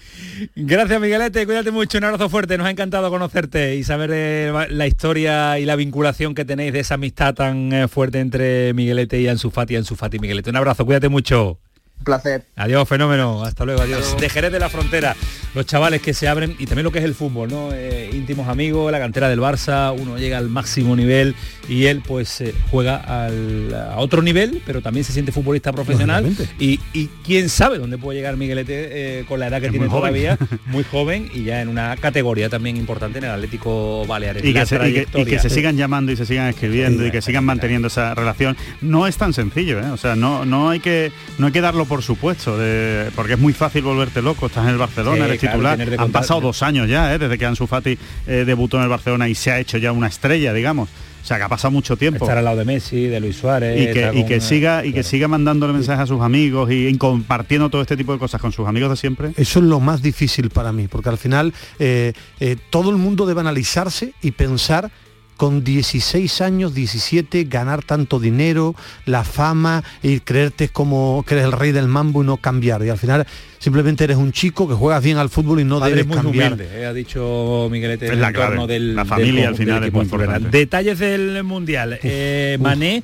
Gracias 0.55 1.01
Miguelete, 1.01 1.47
cuídate 1.47 1.71
mucho, 1.71 1.99
un 1.99 2.05
abrazo 2.05 2.29
fuerte, 2.29 2.59
nos 2.59 2.67
ha 2.67 2.71
encantado 2.71 3.11
conocerte 3.11 3.77
y 3.77 3.85
saber 3.85 4.11
eh, 4.13 4.53
la 4.71 4.87
historia 4.87 5.59
y 5.59 5.65
la 5.65 5.77
vinculación 5.77 6.35
que 6.35 6.45
tenéis 6.45 6.73
de 6.73 6.81
esa 6.81 6.95
amistad 6.95 7.35
tan 7.35 7.73
eh, 7.73 7.89
fuerte 7.89 8.21
entre 8.21 8.73
Miguelete 8.75 9.21
y 9.21 9.29
Ansu 9.29 9.51
Fati, 9.51 9.77
Ansu 9.77 9.97
Fati 9.97 10.17
y 10.17 10.21
Miguelete. 10.21 10.51
Un 10.51 10.57
abrazo, 10.57 10.85
cuídate 10.85 11.09
mucho. 11.09 11.59
Un 12.03 12.05
placer. 12.05 12.45
Adiós, 12.57 12.89
fenómeno. 12.89 13.45
Hasta 13.45 13.65
luego, 13.65 13.81
adiós. 13.81 14.17
De 14.19 14.29
Jerez 14.29 14.51
de 14.51 14.59
la 14.59 14.69
Frontera, 14.69 15.15
los 15.55 15.65
chavales 15.67 16.03
que 16.03 16.13
se 16.15 16.27
abren 16.27 16.57
y 16.59 16.67
también 16.67 16.83
lo 16.83 16.91
que 16.91 16.99
es 16.99 17.05
el 17.05 17.15
fútbol, 17.15 17.49
¿no? 17.49 17.71
Eh, 17.73 18.11
íntimos 18.13 18.49
amigos, 18.49 18.91
la 18.91 18.99
cantera 18.99 19.29
del 19.29 19.39
Barça, 19.39 19.95
uno 19.97 20.19
llega 20.19 20.37
al 20.39 20.49
máximo 20.49 20.97
nivel 20.97 21.37
y 21.69 21.85
él 21.87 22.03
pues 22.05 22.41
eh, 22.41 22.55
juega 22.73 22.97
al- 22.97 23.73
a 23.73 23.99
otro 23.99 24.21
nivel, 24.21 24.61
pero 24.67 24.83
también 24.83 25.05
se 25.05 25.13
siente 25.13 25.31
futbolista 25.31 25.71
profesional 25.73 26.35
y, 26.59 26.81
y 26.93 27.07
quién 27.25 27.49
sabe 27.49 27.79
dónde 27.79 27.99
puede 27.99 28.19
llegar 28.19 28.37
Miguelete 28.37 29.21
eh, 29.21 29.25
con 29.29 29.39
la 29.39 29.47
edad 29.47 29.61
que 29.61 29.67
Es 29.67 29.71
tiene 29.73 29.87
muy 29.87 29.91
joven. 29.97 30.13
todavía, 30.13 30.39
muy 30.67 30.83
joven 30.83 31.31
y 31.33 31.45
ya 31.45 31.63
en 31.63 31.69
una 31.69 31.97
categoría 31.99 32.49
también 32.49 32.77
importante 32.77 33.19
en 33.19 33.25
el 33.27 33.31
Atlético 33.31 34.05
Baleares. 34.07 34.45
Y 34.45 34.53
que, 34.53 34.67
se, 34.67 34.75
y 34.75 34.79
que- 34.79 34.87
y 34.87 34.93
que 34.93 35.07
trayectoria. 35.07 35.39
se 35.41 35.51
sigan 35.51 35.77
llamando 35.77 36.11
y 36.11 36.17
se 36.17 36.27
sigan 36.27 36.49
escribiendo 36.49 37.07
y 37.07 37.13
que 37.13 37.23
sigan 37.23 37.45
manteniendo 37.45 37.87
esa 37.87 38.13
relación 38.17 38.57
no 38.81 39.07
es 39.07 39.17
tan 39.17 39.33
sencillo 39.33 39.79
¿eh? 39.79 39.91
o 39.93 39.97
sea 39.97 40.17
no 40.17 40.45
no 40.45 40.71
hay 40.71 40.81
que 40.81 41.13
no 41.39 41.47
hay 41.47 41.53
que 41.53 41.61
darlo 41.61 41.85
por 41.93 42.03
supuesto 42.03 42.57
de- 42.57 43.11
porque 43.15 43.35
es 43.35 43.39
muy 43.39 43.53
fácil 43.53 43.83
volverte 43.83 44.23
loco 44.23 44.47
estás 44.47 44.65
en 44.65 44.71
el 44.71 44.79
Barcelona 44.79 45.17
Sí, 45.19 45.23
eres 45.25 45.41
claro, 45.41 45.53
titular 45.59 45.79
han 45.83 45.89
contar- 45.99 46.11
pasado 46.23 46.41
dos 46.41 46.63
años 46.63 46.89
ya 46.89 47.13
¿eh? 47.13 47.19
desde 47.19 47.37
que 47.37 47.45
Ansu 47.45 47.67
Fati 47.67 47.99
eh, 48.27 48.45
debutó 48.47 48.79
en 48.79 48.85
el 48.85 48.89
Barcelona 48.89 49.29
y 49.29 49.35
se 49.35 49.51
ha 49.53 49.59
hecho 49.59 49.77
ya 49.77 49.93
una 49.93 50.07
estrella 50.07 50.55
digamos 50.55 50.89
o 50.89 51.25
sea 51.27 51.37
que 51.37 51.43
ha 51.43 51.49
pasado 51.51 51.71
mucho 51.71 51.95
tiempo 51.99 52.25
Estar 52.25 52.39
al 52.39 52.45
lado 52.47 52.57
de 52.57 52.65
Messi, 52.65 53.09
de 53.09 53.21
Luis 53.21 53.37
Suárez. 53.37 53.79
y 53.79 53.85
que, 53.93 54.01
estar 54.01 54.17
y 54.17 54.21
con, 54.21 54.29
que 54.29 54.41
siga 54.41 54.87
y 54.87 54.95
que 54.95 55.03
siga 55.03 55.29
mandándole 55.29 55.75
mensajes 55.75 56.05
a 56.05 56.07
sus 56.07 56.23
amigos 56.23 56.71
y, 56.73 56.87
y 56.89 56.97
compartiendo 56.97 57.69
todo 57.69 57.83
este 57.83 57.99
tipo 57.99 58.15
de 58.15 58.19
cosas 58.19 58.41
con 58.41 58.53
sus 58.53 58.67
amigos 58.67 58.89
de 58.89 58.97
siempre 58.97 59.33
Eso 59.37 59.59
es 59.59 59.65
lo 59.67 59.79
más 59.79 60.01
difícil 60.01 60.49
para 60.49 60.73
mí, 60.73 60.89
porque 60.89 61.11
al 61.11 61.19
final 61.19 61.53
eh, 61.79 62.15
eh, 62.41 62.57
todo 62.71 62.89
el 62.91 62.97
mundo 62.97 63.27
debe 63.27 63.41
analizarse 63.43 64.15
y 64.23 64.31
pensar 64.31 64.91
con 65.37 65.65
16 65.65 66.41
años, 66.41 66.75
17, 66.75 67.45
ganar 67.45 67.83
tanto 67.83 68.21
dinero, 68.21 68.75
la 69.07 69.25
fama 69.25 69.83
y 70.03 70.21
creerte 70.21 70.69
como 70.69 71.25
que 71.27 71.35
eres 71.35 71.47
el 71.47 71.53
rey 71.53 71.73
del 71.73 71.89
mambo 71.89 72.23
y 72.23 72.27
no 72.27 72.37
cambiar. 72.37 72.85
Y 72.85 72.91
al 72.91 72.99
final 72.99 73.27
simplemente 73.59 74.05
eres 74.05 74.17
un 74.17 74.33
chico 74.33 74.69
que 74.69 74.75
juegas 74.75 75.03
bien 75.03 75.19
al 75.19 75.31
fútbol 75.31 75.61
y 75.61 75.65
no 75.65 75.81
Padre 75.81 75.97
debes 75.97 76.07
muy 76.07 76.17
cambiar. 76.17 76.53
humilde, 76.53 76.81
eh, 76.81 76.87
ha 76.87 76.93
dicho 76.93 77.69
Miguelete 77.71 78.07
en 78.07 78.21
la 78.21 78.29
el 78.29 78.35
entorno 78.35 78.55
clave. 78.67 78.73
del 78.73 78.95
La 78.95 79.03
del 79.03 79.09
familia 79.09 79.49
al 79.49 79.55
conjunto 79.55 79.63
final 79.63 79.81
del 79.81 79.89
es 79.89 79.95
muy 79.95 80.03
importante. 80.03 80.49
Detalles 80.51 80.99
del 80.99 81.45
mundial. 81.45 81.99
Eh, 82.03 82.57
uf. 82.59 82.63
Mané 82.63 83.03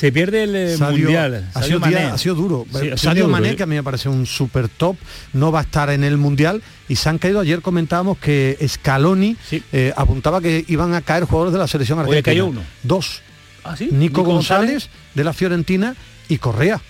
se 0.00 0.12
pierde 0.12 0.44
el 0.44 0.56
eh, 0.56 0.76
Sadio- 0.78 1.04
mundial. 1.04 1.50
ha, 1.52 1.62
sido 1.62 1.78
Mané. 1.80 1.96
día- 1.98 2.14
ha 2.14 2.18
sido 2.18 2.34
duro. 2.34 2.66
Sí, 2.70 2.76
ha 2.78 2.80
sido 2.80 2.96
Sadio 2.96 3.22
duro, 3.24 3.32
Mané, 3.32 3.50
¿eh? 3.50 3.56
que 3.56 3.62
a 3.62 3.66
mí 3.66 3.74
me 3.74 3.82
parece 3.82 4.08
un 4.08 4.24
super 4.26 4.68
top, 4.68 4.96
no 5.34 5.52
va 5.52 5.58
a 5.58 5.62
estar 5.62 5.90
en 5.90 6.04
el 6.04 6.16
Mundial 6.16 6.62
y 6.88 6.96
se 6.96 7.08
han 7.10 7.18
caído, 7.18 7.40
ayer 7.40 7.60
comentábamos 7.60 8.16
que 8.18 8.56
Scaloni 8.66 9.36
eh, 9.72 9.92
apuntaba 9.96 10.40
que 10.40 10.64
iban 10.68 10.94
a 10.94 11.02
caer 11.02 11.24
jugadores 11.24 11.52
de 11.52 11.58
la 11.58 11.66
selección 11.68 11.98
argentina. 11.98 12.22
cayó 12.22 12.46
uno. 12.46 12.62
Dos. 12.82 13.20
Ah, 13.62 13.76
sí, 13.76 13.84
Nico, 13.92 13.98
Nico 13.98 14.22
González, 14.24 14.88
de 15.14 15.22
la 15.24 15.34
Fiorentina 15.34 15.94
y 16.28 16.38
Correa. 16.38 16.80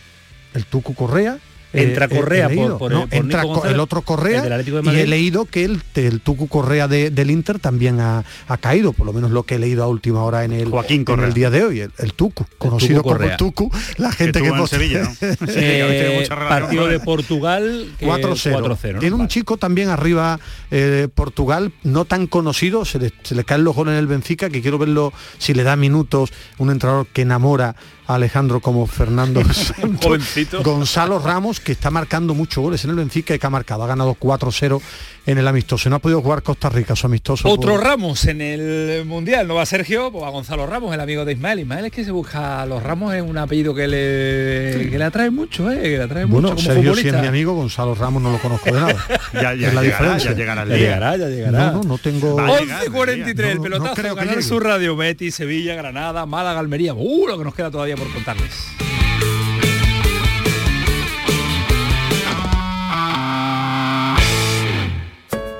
El 0.55 0.65
Tucu 0.67 0.95
Correa 0.95 1.39
Entra 1.73 2.07
eh, 2.07 2.09
he- 2.11 2.15
he 2.15 2.19
Correa 2.21 2.49
por- 2.49 2.57
leído. 2.57 2.79
por- 2.79 2.93
No, 2.93 3.07
por 3.07 3.15
entra 3.15 3.43
Nico 3.43 3.49
Co- 3.49 3.55
González, 3.61 3.75
el 3.75 3.81
otro 3.81 4.03
Correa 4.03 4.45
el 4.45 4.85
y 4.95 4.99
he 5.01 5.07
leído 5.07 5.45
que 5.45 5.65
el, 5.65 5.81
el 5.95 6.21
Tucu 6.21 6.49
Correa 6.49 6.89
de- 6.89 7.11
del 7.11 7.31
Inter 7.31 7.59
también 7.59 8.01
ha, 8.01 8.25
ha 8.49 8.57
caído, 8.57 8.93
por 8.93 9.07
lo 9.07 9.13
menos 9.13 9.31
lo 9.31 9.45
que 9.45 9.55
he 9.55 9.59
leído 9.59 9.85
a 9.85 9.87
última 9.87 10.23
hora 10.25 10.45
en 10.45 10.53
el, 10.53 10.69
Joaquín 10.71 11.01
en 11.01 11.05
Correa. 11.05 11.27
el 11.29 11.35
día 11.35 11.51
de 11.51 11.65
hoy, 11.65 11.81
el, 11.81 11.93
el 11.99 12.15
Tucu, 12.15 12.45
conocido 12.59 13.03
como 13.03 13.15
Correa. 13.15 13.33
el 13.33 13.37
Tucu, 13.37 13.71
la 13.99 14.11
gente 14.13 14.41
que, 14.43 14.49
en 14.49 14.67
Sevilla. 14.67 15.05
Sí, 15.21 15.27
que 15.47 16.27
relación 16.29 16.49
partido 16.49 16.87
de. 16.89 17.01
Portugal 17.01 17.87
que 17.99 18.07
4-0. 18.07 18.61
4-0, 18.61 18.93
¿no? 18.95 18.99
Tiene 19.01 19.17
un 19.17 19.29
chico 19.29 19.57
también 19.57 19.89
arriba, 19.91 20.39
eh, 20.71 21.09
Portugal, 21.15 21.73
no 21.83 22.05
tan 22.05 22.27
conocido, 22.27 22.85
se 22.85 22.99
le, 22.99 23.13
se 23.23 23.35
le 23.35 23.45
caen 23.45 23.65
los 23.65 23.75
goles 23.75 23.93
en 23.93 23.99
el 23.99 24.07
Benfica, 24.07 24.49
que 24.51 24.61
quiero 24.63 24.79
verlo 24.79 25.13
si 25.39 25.55
le 25.55 25.63
da 25.63 25.77
minutos, 25.77 26.33
un 26.59 26.71
entrenador 26.71 27.07
que 27.13 27.23
enamora 27.23 27.77
Alejandro 28.15 28.61
como 28.61 28.87
Fernando 28.87 29.43
Santos. 29.53 30.35
Gonzalo 30.63 31.19
Ramos, 31.19 31.61
que 31.61 31.73
está 31.73 31.91
marcando 31.91 32.35
muchos 32.35 32.63
goles 32.63 32.85
en 32.85 32.91
el 32.91 32.97
Benfica 32.97 33.35
y 33.35 33.39
que 33.39 33.47
ha 33.47 33.51
marcado, 33.51 33.85
ha 33.85 33.87
ganado 33.87 34.15
4-0 34.15 34.81
en 35.27 35.39
el 35.39 35.47
amistoso. 35.47 35.89
No 35.91 35.97
ha 35.97 35.99
podido 35.99 36.21
jugar 36.23 36.43
Costa 36.43 36.69
Rica, 36.69 36.97
su 36.97 37.07
amistoso. 37.07 37.49
Otro 37.49 37.73
por- 37.73 37.85
Ramos 37.85 38.25
en 38.27 38.41
el 38.41 39.05
Mundial, 39.05 39.47
no 39.47 39.55
va 39.57 39.67
Sergio, 39.67 40.11
pues 40.11 40.25
va 40.25 40.31
Gonzalo 40.31 40.67
Ramos, 40.67 40.93
el 40.95 41.01
amigo 41.01 41.25
de 41.25 41.33
Ismael. 41.33 41.61
Ismael 41.61 41.85
es 41.87 41.93
que 41.93 42.05
se 42.05 42.11
busca 42.11 42.65
los 42.67 42.83
Ramos 42.83 43.15
es 43.15 43.23
un 43.23 43.37
apellido 43.39 43.75
que 43.75 43.87
le, 43.89 44.89
que 44.91 44.99
le 44.99 45.05
atrae 45.05 45.31
mucho, 45.31 45.71
¿eh? 45.71 45.81
que 45.81 45.89
le 45.99 46.03
atrae 46.03 46.25
Bueno, 46.25 46.49
mucho 46.51 46.57
como 46.57 46.75
Sergio 46.75 46.95
sí 46.95 47.01
es 47.01 47.07
futbolista. 47.07 47.21
mi 47.23 47.29
amigo, 47.29 47.55
Gonzalo 47.55 47.95
Ramos 47.95 48.23
no 48.23 48.33
lo 48.33 48.39
conozco 48.39 48.67
de 48.73 48.81
nada. 48.81 48.97
Ya, 49.33 49.55
ya 49.55 49.69
es 49.69 49.75
la 49.75 49.83
llegará, 49.83 49.85
diferencia. 50.15 50.31
ya 50.33 50.37
llegará 50.37 50.63
el 50.63 50.69
Ya 50.71 50.75
día. 50.75 50.85
llegará, 50.85 51.17
ya 51.17 51.29
llegará. 51.29 51.59
No, 51.71 51.73
no, 51.73 51.83
no 51.85 51.99
tengo... 51.99 52.37
Va 52.37 52.47
a 52.57 52.61
llegar, 52.61 52.83
11.43, 52.87 53.29
el 53.29 53.37
no, 53.37 53.55
no 53.55 53.63
pelotazo, 53.63 53.95
creo 53.95 54.15
que 54.15 54.19
Canal 54.21 54.35
llegue. 54.37 54.49
Sur 54.49 54.65
Radio, 54.65 54.97
Betis, 54.97 55.35
Sevilla, 55.37 55.75
Granada, 55.77 56.27
Málaga, 56.27 56.59
Almería. 56.59 56.95
Uh, 56.95 57.27
lo 57.29 57.39
que 57.39 57.45
nos 57.45 57.55
queda 57.55 57.71
todavía 57.71 57.97
por 57.97 58.13
contarles. 58.13 58.51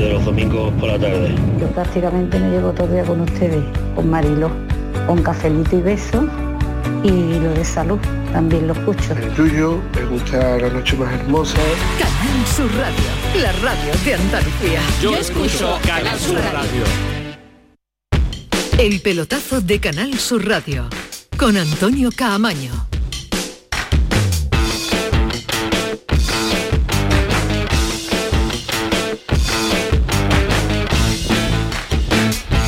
de 0.00 0.12
los 0.14 0.24
domingos 0.24 0.72
por 0.80 0.88
la 0.88 0.98
tarde. 0.98 1.34
Yo 1.60 1.66
prácticamente 1.68 2.38
me 2.38 2.50
llevo 2.50 2.72
todo 2.72 2.86
el 2.86 2.92
día 2.94 3.04
con 3.04 3.20
ustedes, 3.20 3.62
con 3.94 4.08
Marilo, 4.08 4.50
con 5.06 5.22
cafelito 5.22 5.76
y 5.76 5.82
beso 5.82 6.26
y 7.02 7.38
lo 7.38 7.52
de 7.54 7.64
salud 7.64 7.98
también 8.32 8.66
lo 8.66 8.74
escucho. 8.74 9.12
El 9.12 9.34
tuyo, 9.34 9.80
me 9.94 10.04
gusta 10.06 10.58
la 10.58 10.68
noche 10.68 10.96
más 10.96 11.12
hermosa. 11.12 11.58
Canal 11.98 12.46
Sur 12.46 12.70
Radio, 12.76 13.42
la 13.42 13.52
radio 13.52 13.92
de 14.04 14.14
Andalucía. 14.14 14.80
Yo 15.02 15.16
escucho 15.16 15.78
Canal 15.86 16.18
Sur 16.18 16.36
Radio. 16.36 16.84
El 18.78 19.00
pelotazo 19.00 19.60
de 19.60 19.80
Canal 19.80 20.14
Sur 20.18 20.46
Radio 20.46 20.88
con 21.36 21.56
Antonio 21.56 22.10
Caamaño. 22.14 22.89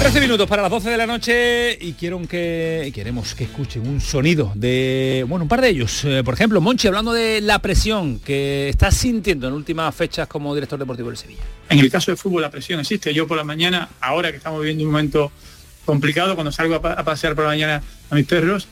Trece 0.02 0.20
minutos 0.20 0.48
para 0.48 0.62
las 0.62 0.70
12 0.72 0.90
de 0.90 0.96
la 0.96 1.06
noche 1.06 1.78
y 1.80 1.92
quiero 1.92 2.20
que 2.26 2.90
queremos 2.92 3.36
que 3.36 3.44
escuchen 3.44 3.86
un 3.86 4.00
sonido 4.00 4.50
de, 4.56 5.24
bueno, 5.28 5.44
un 5.44 5.48
par 5.48 5.60
de 5.60 5.68
ellos. 5.68 6.04
Eh, 6.04 6.22
por 6.24 6.34
ejemplo, 6.34 6.60
Monchi, 6.60 6.88
hablando 6.88 7.12
de 7.12 7.40
la 7.40 7.60
presión 7.60 8.18
que 8.18 8.68
estás 8.68 8.96
sintiendo 8.96 9.46
en 9.46 9.54
últimas 9.54 9.94
fechas 9.94 10.26
como 10.26 10.52
director 10.56 10.76
deportivo 10.76 11.08
del 11.08 11.16
Sevilla. 11.16 11.42
En 11.68 11.78
el 11.78 11.88
caso 11.88 12.10
de 12.10 12.16
fútbol 12.16 12.42
la 12.42 12.50
presión 12.50 12.80
existe. 12.80 13.14
Yo 13.14 13.28
por 13.28 13.36
la 13.36 13.44
mañana, 13.44 13.88
ahora 14.00 14.32
que 14.32 14.38
estamos 14.38 14.60
viviendo 14.60 14.82
un 14.84 14.90
momento 14.90 15.30
complicado, 15.84 16.34
cuando 16.34 16.50
salgo 16.50 16.74
a, 16.74 16.82
pa- 16.82 16.92
a 16.94 17.04
pasear 17.04 17.36
por 17.36 17.44
la 17.44 17.50
mañana 17.50 17.80
a 18.10 18.14
mis 18.16 18.26
perros, 18.26 18.66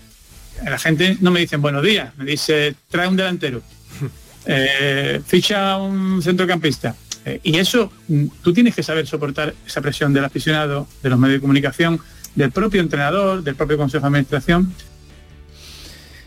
la 0.64 0.78
gente 0.78 1.16
no 1.20 1.30
me 1.30 1.38
dicen 1.40 1.62
buenos 1.62 1.84
días, 1.84 2.12
me 2.18 2.24
dice 2.24 2.74
trae 2.90 3.06
un 3.06 3.16
delantero, 3.16 3.62
eh, 4.46 5.20
ficha 5.24 5.76
un 5.76 6.20
centrocampista. 6.22 6.96
Eh, 7.24 7.40
y 7.42 7.58
eso, 7.58 7.90
mm, 8.08 8.26
tú 8.42 8.52
tienes 8.52 8.74
que 8.74 8.82
saber 8.82 9.06
soportar 9.06 9.54
esa 9.66 9.80
presión 9.80 10.12
del 10.12 10.24
aficionado, 10.24 10.86
de 11.02 11.10
los 11.10 11.18
medios 11.18 11.36
de 11.36 11.40
comunicación, 11.40 12.00
del 12.34 12.50
propio 12.50 12.80
entrenador, 12.80 13.42
del 13.42 13.54
propio 13.56 13.76
consejo 13.76 14.02
de 14.02 14.06
administración. 14.08 14.72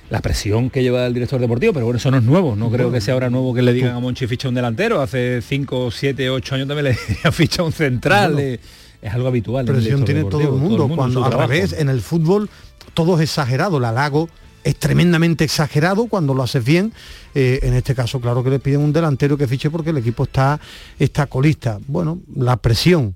La 0.10 0.22
presión 0.22 0.70
que 0.70 0.84
lleva 0.84 1.08
el 1.08 1.14
director 1.14 1.40
deportivo, 1.40 1.74
pero 1.74 1.86
bueno, 1.86 1.98
eso 1.98 2.12
no 2.12 2.18
es 2.18 2.24
nuevo. 2.24 2.56
No 2.56 2.70
creo 2.70 2.92
que 2.92 3.02
sea 3.02 3.16
ahora 3.16 3.30
nuevo 3.30 3.54
que 3.54 3.64
le 3.64 3.74
digan 3.74 3.96
a 3.96 4.00
Monchi 4.00 4.28
ficha 4.28 4.48
un 4.48 4.54
delantero. 4.54 5.02
Hace 5.02 5.42
5, 5.42 5.90
7, 5.90 6.30
8 6.30 6.56
años 6.56 6.68
también 6.68 6.86
le 6.86 6.94
ficha 7.32 7.64
un 7.64 7.72
central. 7.72 8.34
Bueno. 8.34 8.48
eh, 8.48 8.60
es 9.02 9.14
algo 9.14 9.28
habitual. 9.28 9.68
el 9.68 9.74
Presión 9.74 10.06
tiene 10.06 10.24
todo 10.26 10.42
el 10.42 10.52
mundo, 10.52 10.86
en 10.86 10.96
cuando 10.96 11.20
su 11.20 11.24
al 11.26 11.32
trabajo. 11.32 11.52
revés, 11.52 11.74
en 11.74 11.90
el 11.90 12.02
fútbol 12.02 12.50
todo 12.94 13.16
es 13.18 13.24
exagerado, 13.24 13.80
la 13.80 13.90
halago 13.90 14.30
es 14.64 14.76
tremendamente 14.78 15.44
exagerado 15.44 16.08
cuando 16.08 16.34
lo 16.34 16.44
haces 16.44 16.64
bien. 16.64 16.94
Eh, 17.36 17.60
en 17.64 17.74
este 17.74 17.94
caso, 17.96 18.20
claro 18.20 18.44
que 18.44 18.50
le 18.50 18.60
piden 18.60 18.82
un 18.82 18.94
delantero 18.94 19.38
que 19.38 19.48
fiche 19.48 19.70
porque 19.70 19.90
el 19.92 19.98
equipo 19.98 20.24
está, 20.24 20.60
está 21.00 21.26
colista. 21.28 21.80
Bueno, 21.88 22.20
la 22.36 22.58
presión. 22.58 23.16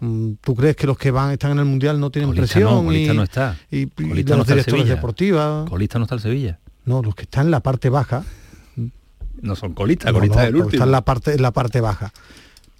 Mm, 0.00 0.32
¿Tú 0.40 0.54
crees 0.56 0.74
que 0.76 0.86
los 0.86 0.98
que 0.98 1.10
van 1.12 1.30
están 1.30 1.52
en 1.52 1.58
el 1.60 1.64
mundial 1.64 2.00
no 2.00 2.10
tienen 2.10 2.30
Colista 2.30 2.54
presión? 2.54 2.74
no, 2.74 2.84
colista 2.84 3.12
y, 3.12 3.16
no 3.16 3.22
está. 3.22 3.56
y- 3.70 3.76
y 3.82 3.86
Colista 3.86 4.30
los 4.30 4.38
no 4.38 4.42
está 4.42 4.52
el 4.54 4.58
directores 4.60 4.88
deportivas. 4.88 5.68
Colista 5.70 5.98
no 5.98 6.04
está 6.06 6.14
el 6.16 6.20
Sevilla. 6.20 6.58
No, 6.84 7.02
los 7.02 7.14
que 7.14 7.22
están 7.22 7.44
en 7.46 7.50
la 7.52 7.60
parte 7.60 7.88
baja. 7.88 8.24
No 9.40 9.56
son 9.56 9.74
colistas, 9.74 10.12
No, 10.12 10.18
colista 10.18 10.36
no, 10.36 10.42
es 10.42 10.46
el 10.48 10.52
porque 10.54 10.64
último. 10.66 10.76
está 10.82 10.84
en 10.84 10.92
la 10.92 11.00
parte, 11.02 11.34
en 11.34 11.42
la 11.42 11.50
parte 11.52 11.80
baja. 11.80 12.12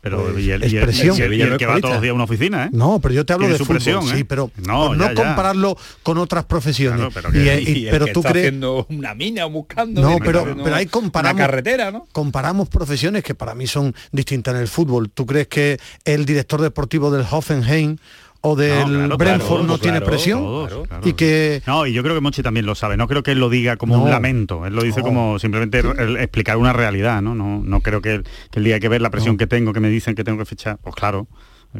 Pero 0.03 0.20
Pues, 0.32 0.44
y 0.44 0.50
el, 0.50 0.62
y 0.64 0.66
el- 0.66 0.74
expresión. 0.74 1.16
y 1.16 1.20
el- 1.22 1.34
y 1.34 1.42
el 1.42 1.57
que 1.57 1.64
va 1.64 1.78
todos 1.80 1.94
los 1.94 2.03
días 2.03 2.11
a 2.11 2.14
una 2.14 2.24
oficina, 2.24 2.64
¿eh? 2.64 2.70
No, 2.72 2.98
pero 3.00 3.14
yo 3.14 3.24
te 3.24 3.34
hablo 3.34 3.46
de 3.48 3.57
su 3.57 3.64
fútbol, 3.64 3.76
presión, 3.76 4.03
sí, 4.09 4.18
¿eh? 4.18 4.24
pero 4.24 4.50
No, 4.66 4.96
ya, 4.96 5.14
ya. 5.14 5.14
compararlo 5.14 5.76
con 6.03 6.18
otras 6.18 6.44
profesiones. 6.44 6.96
Claro, 6.98 7.12
pero 7.14 7.30
que- 7.30 7.38
y- 7.62 7.78
Y 7.82 7.84
el 7.86 7.90
pero 7.92 8.07
que 8.07 8.12
tú 8.12 8.18
está 8.18 8.32
crees 8.32 8.46
haciendo 8.48 8.84
una 8.90 9.14
mina 9.14 9.46
o 9.46 9.50
buscando 9.50 10.03
no, 10.03 10.18
pero, 10.18 10.40
haciendo 10.40 10.64
pero 10.64 10.74
ahí 10.74 10.86
comparamos 10.86 11.34
una 11.36 11.46
carretera, 11.46 11.92
¿no? 11.92 12.09
Comparamos 12.11 12.68
profesiones 12.68 13.22
que 13.22 13.36
para 13.36 13.55
mí 13.55 13.68
son 13.68 13.94
distintas 14.11 14.57
en 14.57 14.61
el 14.62 14.66
fútbol. 14.68 15.09
¿Tú 15.09 15.24
crees 15.24 15.46
que 15.46 15.78
el 16.05 16.24
director 16.26 16.61
deportivo 16.61 17.12
del 17.12 17.24
Hoffenheim 17.30 17.96
o 18.43 18.57
del 18.57 18.84
claro, 18.86 19.16
Brentford 19.16 19.49
claro, 19.61 19.62
no 19.64 19.78
tiene 19.78 19.99
claro, 19.99 20.11
presión? 20.12 20.68
Y 21.05 21.12
que 21.14 21.62
No, 21.66 21.86
y 21.86 21.93
yo 21.93 22.03
creo 22.03 22.14
que 22.14 22.20
Mochi 22.20 22.43
también 22.43 22.66
lo 22.66 22.74
sabe. 22.74 22.97
No 22.97 23.09
creo 23.09 23.22
que 23.22 23.32
él 23.32 23.38
lo 23.40 23.49
diga 23.49 23.76
como 23.76 23.97
No. 23.97 24.03
un 24.03 24.11
lamento. 24.11 24.66
Él 24.66 24.74
lo 24.74 24.82
dice 24.82 25.01
No. 25.01 25.07
como 25.07 25.38
simplemente 25.38 25.80
explicar 26.20 26.57
una 26.57 26.72
realidad, 26.72 27.22
¿no? 27.22 27.34
No, 27.34 27.62
no 27.64 27.80
creo 27.80 28.03
que, 28.03 28.22
que 28.51 28.59
el 28.59 28.64
día 28.64 28.74
hay 28.74 28.80
que 28.80 28.88
ver 28.88 29.01
la 29.01 29.11
presión 29.11 29.36
que 29.36 29.47
tengo, 29.47 29.72
que 29.72 29.80
me 29.80 29.88
dicen 29.88 30.14
que 30.14 30.24
tengo 30.24 30.38
que 30.38 30.45
fichar. 30.45 30.78
Pues 30.82 30.95
claro, 30.95 31.28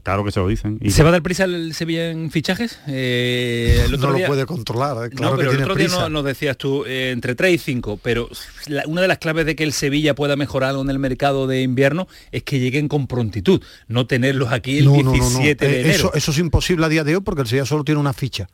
claro 0.03 0.25
que 0.25 0.33
se 0.33 0.41
lo 0.41 0.49
dicen. 0.49 0.79
Y 0.81 0.91
¿Se 0.93 1.03
va 1.03 1.11
a 1.11 1.13
dar 1.13 1.23
prisa 1.23 1.45
el 1.45 1.75
Sevilla 1.75 2.11
en 2.11 2.31
fichajes? 2.31 2.79
Eh, 2.87 3.83
el 3.87 4.01
no 4.01 4.11
lo 4.11 4.27
puede 4.27 4.47
controlar. 4.47 5.07
eh, 5.07 5.11
Claro 5.11 5.33
no, 5.33 5.37
que 5.37 5.39
pero 5.39 5.51
el 5.51 5.57
tiene 5.59 5.65
otro 5.65 5.75
día 5.75 5.89
no- 5.89 6.09
nos 6.09 6.25
decías 6.25 6.57
tú, 6.57 6.85
eh, 6.87 7.11
entre 7.11 7.35
3 7.35 7.55
y 7.55 7.59
5, 7.59 7.99
pero 8.03 8.29
la- 8.69 8.85
una 8.87 9.03
de 9.03 9.09
las 9.09 9.19
claves 9.19 9.45
de 9.47 9.55
que 9.57 9.65
el 9.65 9.73
Sevilla 9.73 10.15
pueda 10.15 10.37
mejorar 10.37 10.75
en 10.77 10.89
el 10.89 10.99
mercado 10.99 11.47
de 11.47 11.63
invierno 11.63 12.09
es 12.31 12.43
que 12.43 12.59
lleguen 12.61 12.89
con 12.89 13.07
prontitud, 13.07 13.63
no 13.89 14.07
tenerlos 14.07 14.51
aquí 14.53 14.79
el 14.79 14.85
No, 14.87 14.93
no, 14.97 15.03
no, 15.03 15.11
no. 15.13 15.21
17 15.21 15.67
de 15.69 15.81
enero. 15.81 15.95
Eso, 15.95 16.15
eso 16.15 16.31
es 16.31 16.39
imposible 16.39 16.87
a 16.87 16.89
día 16.89 17.05
de 17.05 17.17
hoy 17.17 17.23
porque 17.23 17.43
el 17.43 17.49
Sevilla 17.49 17.67
solo 17.67 17.85
tiene 17.85 18.01
una 18.01 18.13
ficha. 18.13 18.49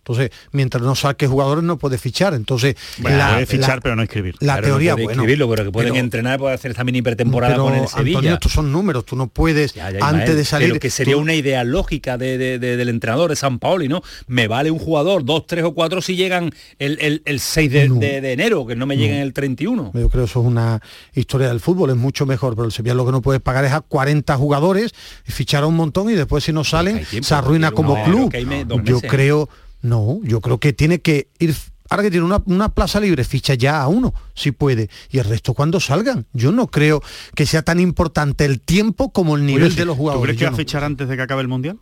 Entonces, 0.00 0.30
mientras 0.52 0.82
no 0.82 0.94
saque 0.94 1.26
jugadores 1.26 1.62
no 1.62 1.78
puede 1.78 1.98
fichar. 1.98 2.34
Entonces, 2.34 2.74
Bueno, 2.98 3.18
puede 3.32 3.46
fichar, 3.46 3.80
pero 3.82 3.94
no 3.96 4.02
escribir. 4.02 4.34
La 4.40 4.54
Claro, 4.54 4.60
no 4.62 4.66
teoría, 4.68 4.92
puede 4.94 5.04
bueno. 5.04 5.22
escribirlo, 5.22 5.48
pero 5.50 5.64
que 5.64 5.70
pueden 5.70 5.92
pero- 5.92 6.00
entrenar, 6.04 6.38
pueden 6.38 6.54
hacer 6.54 6.70
esta 6.70 6.84
mini 6.84 7.02
pretemporada 7.02 7.54
pero, 7.54 7.64
con 7.64 7.74
el 7.74 7.86
Sevilla. 7.86 8.18
Antonio, 8.18 8.34
estos 8.34 8.52
son 8.52 8.72
números, 8.72 9.04
tú 9.04 9.14
no 9.14 9.28
puedes, 9.28 9.74
Ya, 9.74 9.90
ya, 9.90 9.98
antes 10.06 10.22
Ismael, 10.22 10.36
de 10.36 10.44
salir... 10.44 10.68
pero 10.70 10.80
que 10.80 10.90
sería 10.90 11.14
tú- 11.14 11.20
una 11.20 11.34
idea 11.34 11.64
lógica 11.64 12.16
de- 12.18 12.38
de- 12.38 12.58
de- 12.58 12.76
del 12.76 12.88
entrenador 12.88 13.28
de 13.30 13.36
San 13.36 13.58
Paoli, 13.58 13.88
¿no? 13.88 14.02
Me 14.26 14.48
vale 14.48 14.70
un 14.70 14.78
jugador, 14.78 15.24
dos, 15.24 15.46
tres 15.46 15.64
o 15.64 15.74
cuatro 15.74 16.00
si 16.00 16.16
llegan 16.16 16.50
el, 16.78 16.98
el- 17.00 17.22
el 17.26 17.38
6 17.38 17.70
de, 17.70 18.32
enero, 18.32 18.66
que 18.66 18.74
no 18.76 18.86
me 18.86 18.96
lleguen 18.96 19.18
el 19.18 19.32
31. 19.34 19.92
Yo 19.94 20.08
creo 20.08 20.24
que 20.24 20.30
eso 20.30 20.40
es 20.40 20.46
una 20.46 20.80
historia 21.14 21.48
del 21.48 21.60
fútbol, 21.60 21.90
es 21.90 21.96
mucho 21.96 22.24
mejor, 22.26 22.54
pero 22.56 22.64
el 22.66 22.72
Sevilla 22.72 22.94
lo 22.94 23.04
que 23.04 23.12
no 23.12 23.20
puede 23.22 23.38
pagar 23.40 23.64
es 23.66 23.72
a 23.72 23.80
40 23.82 24.34
jugadores, 24.36 24.92
fichar 25.24 25.62
a 25.62 25.66
un 25.66 25.76
montón 25.76 26.08
y 26.10 26.14
después 26.14 26.42
si 26.42 26.52
no 26.52 26.64
salen 26.64 27.04
tiempo, 27.04 27.28
se 27.28 27.34
arruina 27.34 27.68
no, 27.70 27.76
como 27.76 28.02
club. 28.04 28.32
me- 28.46 28.64
Yo 28.84 29.00
creo, 29.02 29.48
no, 29.82 30.20
yo 30.22 30.40
creo 30.40 30.58
que 30.58 30.72
tiene 30.72 31.00
que 31.00 31.28
ir, 31.38 31.54
ahora 31.88 32.02
que 32.04 32.10
tiene 32.10 32.26
una, 32.26 32.42
una 32.46 32.68
plaza 32.74 33.00
libre, 33.00 33.24
ficha 33.24 33.54
ya 33.54 33.80
a 33.82 33.88
uno, 33.88 34.14
si 34.34 34.52
puede, 34.52 34.88
y 35.10 35.18
el 35.18 35.24
resto 35.24 35.54
cuando 35.54 35.80
salgan. 35.80 36.26
Yo 36.32 36.52
no 36.52 36.66
creo 36.68 37.02
que 37.34 37.46
sea 37.46 37.62
tan 37.62 37.80
importante 37.80 38.44
el 38.44 38.60
tiempo 38.60 39.12
como 39.12 39.36
el 39.36 39.46
nivel 39.46 39.64
Oye, 39.68 39.76
de 39.76 39.84
los 39.84 39.96
¿Tú 39.96 40.02
jugadores. 40.02 40.24
crees 40.24 40.38
que 40.38 40.44
va 40.44 40.48
a 40.48 40.52
no. 40.52 40.56
fichar 40.56 40.84
antes 40.84 41.08
de 41.08 41.16
que 41.16 41.22
acabe 41.22 41.42
el 41.42 41.48
Mundial? 41.48 41.78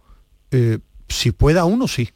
Eh, 0.51 0.79
si 1.09 1.31
pueda 1.33 1.65
uno, 1.65 1.89
sí. 1.89 2.11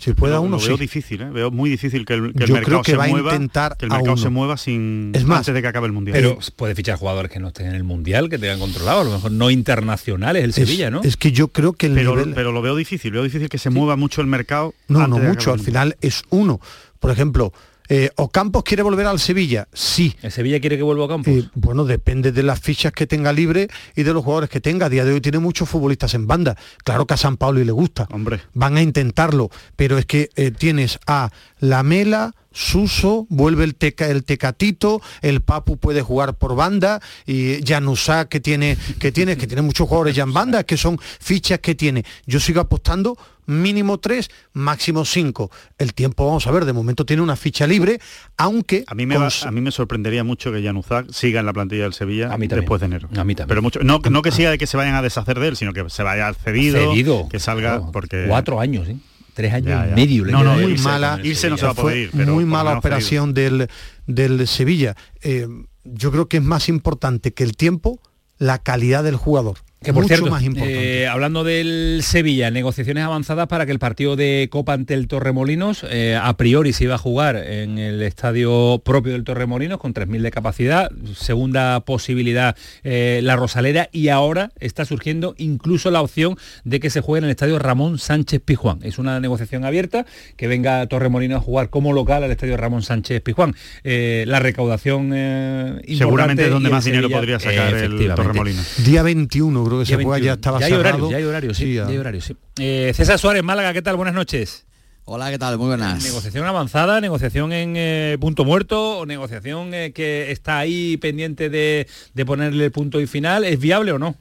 Si 0.00 0.12
pueda 0.12 0.36
Lo- 0.36 0.42
uno, 0.42 0.56
lo 0.58 0.62
veo 0.64 0.76
sí. 0.76 0.80
difícil, 0.80 1.22
¿eh? 1.22 1.30
veo 1.30 1.50
muy 1.50 1.68
difícil 1.68 2.06
que 2.06 2.14
el, 2.14 2.32
que 2.32 2.44
el 2.44 2.48
Yo 2.50 2.54
mercado 2.54 2.64
creo 2.64 2.82
que 2.82 2.90
se 2.92 2.96
va 2.96 3.06
a 3.06 3.08
mueva, 3.08 3.32
intentar 3.34 3.76
que 3.76 3.86
el 3.86 3.90
mercado 3.90 4.16
se 4.16 4.28
mueva 4.28 4.56
sin 4.56 5.10
Es 5.12 5.24
más, 5.24 5.38
antes 5.38 5.54
de 5.54 5.60
que 5.60 5.66
acabe 5.66 5.88
el 5.88 5.92
mundial. 5.92 6.16
Pero 6.16 6.38
puede 6.54 6.76
fichar 6.76 6.96
jugadores 6.96 7.32
que 7.32 7.40
no 7.40 7.48
estén 7.48 7.66
en 7.66 7.74
el 7.74 7.82
Mundial, 7.82 8.28
que 8.28 8.38
tengan 8.38 8.60
controlado, 8.60 9.00
a 9.00 9.04
lo 9.04 9.10
mejor 9.10 9.32
no 9.32 9.50
internacionales 9.50 10.44
el 10.44 10.50
Es- 10.50 10.54
Sevilla, 10.56 10.90
¿no? 10.92 11.02
Es 11.02 11.16
que 11.16 11.32
yo 11.32 11.48
creo 11.48 11.72
que 11.72 11.86
el 11.86 11.94
pero, 11.94 12.14
nivel... 12.14 12.32
pero 12.32 12.52
lo 12.52 12.62
veo 12.62 12.76
difícil, 12.76 13.10
veo 13.10 13.24
difícil 13.24 13.48
que 13.48 13.58
se 13.58 13.70
mueva 13.70 13.96
mucho 13.96 14.20
el 14.20 14.28
mercado. 14.28 14.72
No, 14.86 15.00
antes 15.00 15.20
no 15.20 15.28
mucho, 15.28 15.52
al 15.52 15.58
final 15.60 15.96
es 16.00 16.22
uno. 16.30 16.60
Por 17.00 17.10
ejemplo, 17.10 17.52
eh, 17.88 18.10
¿Ocampos 18.16 18.62
quiere 18.62 18.82
volver 18.82 19.06
al 19.06 19.18
Sevilla? 19.18 19.68
Sí. 19.72 20.14
¿El 20.22 20.30
Sevilla 20.30 20.60
quiere 20.60 20.76
que 20.76 20.82
vuelva 20.82 21.06
a 21.06 21.08
Campos? 21.08 21.32
Eh, 21.32 21.48
bueno, 21.54 21.84
depende 21.84 22.32
de 22.32 22.42
las 22.42 22.60
fichas 22.60 22.92
que 22.92 23.06
tenga 23.06 23.32
libre 23.32 23.68
y 23.96 24.02
de 24.02 24.12
los 24.12 24.24
jugadores 24.24 24.50
que 24.50 24.60
tenga. 24.60 24.86
A 24.86 24.88
día 24.88 25.04
de 25.04 25.12
hoy 25.12 25.20
tiene 25.20 25.38
muchos 25.38 25.68
futbolistas 25.68 26.14
en 26.14 26.26
banda. 26.26 26.56
Claro 26.84 27.06
que 27.06 27.14
a 27.14 27.16
San 27.16 27.36
Pablo 27.36 27.60
y 27.60 27.64
le 27.64 27.72
gusta. 27.72 28.06
Hombre. 28.10 28.40
Van 28.54 28.76
a 28.76 28.82
intentarlo, 28.82 29.50
pero 29.76 29.98
es 29.98 30.06
que 30.06 30.30
eh, 30.36 30.50
tienes 30.50 30.98
a 31.06 31.30
Lamela, 31.60 32.34
Suso, 32.50 33.26
vuelve 33.28 33.62
el, 33.64 33.74
teca, 33.76 34.08
el 34.08 34.24
Tecatito, 34.24 35.00
el 35.22 35.42
Papu 35.42 35.76
puede 35.76 36.02
jugar 36.02 36.34
por 36.34 36.56
banda 36.56 37.00
y 37.24 37.62
Janusá 37.64 38.28
que 38.28 38.40
tiene, 38.40 38.76
que 38.98 39.12
tiene, 39.12 39.36
que 39.36 39.46
tiene 39.46 39.62
muchos 39.62 39.86
jugadores 39.86 40.16
ya 40.16 40.24
en 40.24 40.32
banda, 40.32 40.64
que 40.64 40.76
son 40.76 40.98
fichas 41.20 41.60
que 41.60 41.74
tiene. 41.76 42.04
Yo 42.26 42.40
sigo 42.40 42.60
apostando 42.60 43.16
mínimo 43.46 43.98
tres, 43.98 44.28
máximo 44.54 45.04
cinco. 45.04 45.50
El 45.78 45.94
tiempo, 45.94 46.26
vamos 46.26 46.46
a 46.48 46.50
ver, 46.50 46.64
de 46.64 46.72
momento 46.72 47.06
tiene 47.06 47.22
una 47.22 47.36
ficha 47.36 47.66
libre, 47.66 48.00
aunque 48.36 48.82
A 48.88 48.94
mí, 48.94 49.06
me 49.06 49.16
va- 49.16 49.28
a 49.46 49.50
mí 49.52 49.60
me 49.60 49.70
sorprendería 49.70 50.24
mucho 50.24 50.50
que 50.50 50.60
Januzak 50.62 51.12
siga 51.12 51.38
en 51.40 51.46
la 51.46 51.52
plantilla 51.52 51.84
del 51.84 51.94
Sevilla 51.94 52.32
A 52.32 52.38
mí 52.38 52.48
después 52.48 52.80
de 52.80 52.86
enero. 52.86 53.08
A 53.16 53.22
mí 53.24 53.34
también. 53.36 53.48
Pero 53.48 53.62
mucho, 53.62 53.80
no, 53.84 54.00
no 54.10 54.22
que 54.22 54.32
siga 54.32 54.50
de 54.50 54.58
que 54.58 54.66
se 54.66 54.76
vayan 54.76 54.94
a 54.96 55.02
deshacer 55.02 55.38
de 55.38 55.48
él, 55.48 55.56
sino 55.56 55.72
que 55.72 55.88
se 55.90 56.02
vaya 56.02 56.32
cedido, 56.34 56.90
Cedido. 56.92 57.28
que 57.28 57.38
salga 57.38 57.76
Claro, 57.76 57.92
porque 57.92 58.24
Cuatro 58.28 58.58
años, 58.60 58.88
¿eh? 58.88 58.96
Tres 59.38 59.54
años 59.54 59.68
Ya, 59.68 59.88
y 59.92 59.94
medio. 59.94 60.24
le 60.24 60.32
No, 60.32 60.42
muy 60.42 60.72
irse 60.72 60.82
mala 60.82 61.20
irse 61.22 61.48
no 61.48 61.56
se 61.56 61.64
va 61.64 61.70
a 61.70 61.74
poder 61.74 61.92
fue 61.94 62.00
ir, 62.02 62.10
pero 62.12 62.34
muy 62.34 62.44
mala 62.44 62.76
operación 62.76 63.34
del, 63.34 63.68
del 64.08 64.48
Sevilla. 64.48 64.96
Eh, 65.22 65.46
yo 65.84 66.10
creo 66.10 66.28
que 66.28 66.38
es 66.38 66.42
más 66.42 66.68
importante 66.68 67.32
que 67.32 67.44
el 67.44 67.56
tiempo, 67.56 68.00
la 68.38 68.58
calidad 68.58 69.04
del 69.04 69.14
jugador. 69.14 69.58
Que 69.82 69.92
por 69.92 70.02
Mucho 70.02 70.16
cierto, 70.16 70.30
más 70.32 70.42
importante. 70.42 71.02
eh, 71.02 71.06
hablando 71.06 71.44
del 71.44 72.00
Sevilla, 72.02 72.50
negociaciones 72.50 73.04
avanzadas 73.04 73.46
para 73.46 73.64
que 73.64 73.70
el 73.70 73.78
partido 73.78 74.16
de 74.16 74.48
Copa 74.50 74.72
ante 74.72 74.94
el 74.94 75.06
Torremolinos, 75.06 75.86
eh, 75.88 76.18
a 76.20 76.36
priori 76.36 76.72
se 76.72 76.84
iba 76.84 76.96
a 76.96 76.98
jugar 76.98 77.36
en 77.36 77.78
el 77.78 78.02
estadio 78.02 78.82
propio 78.84 79.12
del 79.12 79.22
Torremolinos 79.22 79.78
con 79.78 79.94
3.000 79.94 80.20
de 80.22 80.30
capacidad, 80.32 80.90
segunda 81.14 81.78
posibilidad 81.80 82.56
eh, 82.82 83.20
la 83.22 83.36
Rosalera 83.36 83.88
y 83.92 84.08
ahora 84.08 84.50
está 84.58 84.84
surgiendo 84.84 85.36
incluso 85.38 85.92
la 85.92 86.02
opción 86.02 86.36
de 86.64 86.80
que 86.80 86.90
se 86.90 87.00
juegue 87.00 87.18
en 87.18 87.24
el 87.26 87.30
estadio 87.30 87.60
Ramón 87.60 87.98
Sánchez 87.98 88.40
Pijuán. 88.44 88.80
Es 88.82 88.98
una 88.98 89.20
negociación 89.20 89.64
abierta, 89.64 90.06
que 90.36 90.48
venga 90.48 90.84
Torremolinos 90.88 91.38
a 91.38 91.40
jugar 91.40 91.70
como 91.70 91.92
local 91.92 92.24
al 92.24 92.32
estadio 92.32 92.56
Ramón 92.56 92.82
Sánchez 92.82 93.22
Pijuán. 93.22 93.54
Eh, 93.84 94.24
la 94.26 94.40
recaudación 94.40 95.12
eh, 95.14 95.80
Seguramente 95.96 96.46
es 96.46 96.50
donde 96.50 96.68
más 96.68 96.84
dinero 96.84 97.08
podría 97.08 97.38
sacar 97.38 97.74
el. 97.74 98.12
Torremolinos. 98.16 98.84
Día 98.84 99.04
21 99.04 99.67
creo 99.68 99.78
que 99.80 99.86
Día 99.86 99.96
se 99.96 100.02
juega, 100.04 100.10
21. 100.16 100.26
ya 100.26 100.32
estaba 100.34 100.58
Ya 100.60 100.66
hay 100.66 100.72
cerrado. 100.72 100.88
horario, 100.96 101.10
ya 101.10 101.16
hay 101.18 101.24
horario, 101.24 101.54
sí, 101.54 101.74
ya. 101.74 101.84
ya 101.84 101.88
hay 101.90 101.96
horario, 101.98 102.20
sí. 102.20 102.36
Eh, 102.58 102.92
César 102.94 103.18
Suárez, 103.18 103.42
Málaga, 103.42 103.72
¿qué 103.72 103.82
tal? 103.82 103.96
Buenas 103.96 104.14
noches. 104.14 104.64
Hola, 105.04 105.30
¿qué 105.30 105.38
tal? 105.38 105.56
Muy 105.56 105.68
buenas. 105.68 106.02
Negociación 106.04 106.44
avanzada, 106.44 107.00
negociación 107.00 107.52
en 107.52 107.74
eh, 107.76 108.18
punto 108.20 108.44
muerto, 108.44 108.98
o 108.98 109.06
negociación 109.06 109.72
eh, 109.72 109.92
que 109.94 110.30
está 110.30 110.58
ahí 110.58 110.98
pendiente 110.98 111.48
de, 111.48 111.86
de 112.12 112.26
ponerle 112.26 112.66
el 112.66 112.72
punto 112.72 113.00
y 113.00 113.06
final. 113.06 113.44
¿Es 113.44 113.58
viable 113.58 113.92
o 113.92 113.98
no? 113.98 114.16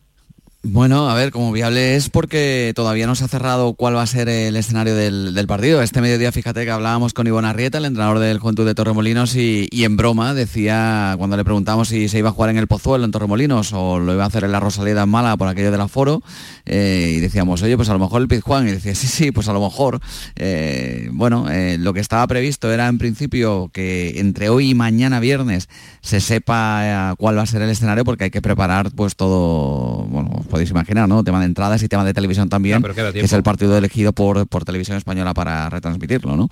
Bueno, 0.69 1.09
a 1.09 1.13
ver, 1.13 1.31
como 1.31 1.53
viable 1.53 1.95
es 1.95 2.09
porque 2.09 2.73
todavía 2.75 3.07
no 3.07 3.15
se 3.15 3.23
ha 3.23 3.29
cerrado 3.29 3.73
cuál 3.73 3.95
va 3.95 4.01
a 4.01 4.05
ser 4.05 4.27
el 4.27 4.57
escenario 4.57 4.95
del, 4.95 5.33
del 5.33 5.47
partido. 5.47 5.81
Este 5.81 6.01
mediodía, 6.01 6.33
fíjate 6.33 6.65
que 6.65 6.71
hablábamos 6.71 7.13
con 7.13 7.25
Ivonne 7.25 7.47
Arrieta, 7.47 7.77
el 7.77 7.85
entrenador 7.85 8.19
del 8.19 8.39
Juventud 8.39 8.65
de 8.65 8.75
Torremolinos, 8.75 9.37
y, 9.37 9.69
y 9.71 9.85
en 9.85 9.95
broma 9.95 10.33
decía, 10.33 11.15
cuando 11.17 11.37
le 11.37 11.45
preguntamos 11.45 11.87
si 11.87 12.09
se 12.09 12.19
iba 12.19 12.29
a 12.29 12.33
jugar 12.33 12.49
en 12.49 12.57
el 12.57 12.67
Pozuelo, 12.67 13.05
en 13.05 13.11
Torremolinos, 13.11 13.71
o 13.71 13.97
lo 13.97 14.13
iba 14.13 14.25
a 14.25 14.27
hacer 14.27 14.43
en 14.43 14.51
la 14.51 14.59
Rosaleda 14.59 15.03
en 15.03 15.09
Mala 15.09 15.37
por 15.37 15.47
aquello 15.47 15.71
del 15.71 15.79
aforo, 15.79 16.21
eh, 16.69 17.13
y 17.15 17.19
decíamos, 17.21 17.61
oye, 17.63 17.77
pues 17.77 17.89
a 17.89 17.93
lo 17.93 17.99
mejor 17.99 18.21
el 18.21 18.27
Pizjuán, 18.27 18.67
y 18.67 18.71
decía, 18.71 18.93
sí, 18.93 19.07
sí, 19.07 19.31
pues 19.31 19.47
a 19.47 19.53
lo 19.53 19.61
mejor. 19.61 20.01
Eh, 20.35 21.09
bueno, 21.13 21.49
eh, 21.49 21.77
lo 21.79 21.93
que 21.93 22.01
estaba 22.01 22.27
previsto 22.27 22.71
era 22.71 22.87
en 22.87 22.97
principio 22.97 23.69
que 23.73 24.19
entre 24.19 24.49
hoy 24.49 24.71
y 24.71 24.75
mañana 24.75 25.21
viernes 25.21 25.69
se 26.01 26.19
sepa 26.19 27.15
cuál 27.17 27.37
va 27.37 27.43
a 27.43 27.45
ser 27.45 27.61
el 27.61 27.69
escenario, 27.69 28.03
porque 28.03 28.25
hay 28.25 28.31
que 28.31 28.41
preparar 28.41 28.91
pues 28.91 29.15
todo, 29.15 30.05
bueno, 30.09 30.31
os 30.39 30.45
podéis 30.47 30.69
imaginar, 30.69 31.07
¿no? 31.07 31.23
Tema 31.23 31.39
de 31.39 31.45
entradas 31.45 31.81
y 31.83 31.87
tema 31.87 32.03
de 32.03 32.13
televisión 32.13 32.49
también, 32.49 32.81
No, 32.81 32.93
que 32.93 33.19
es 33.21 33.33
el 33.33 33.43
partido 33.43 33.77
elegido 33.77 34.11
por, 34.11 34.45
por 34.47 34.65
televisión 34.65 34.97
española 34.97 35.33
para 35.33 35.69
retransmitirlo, 35.69 36.35
¿no? 36.35 36.49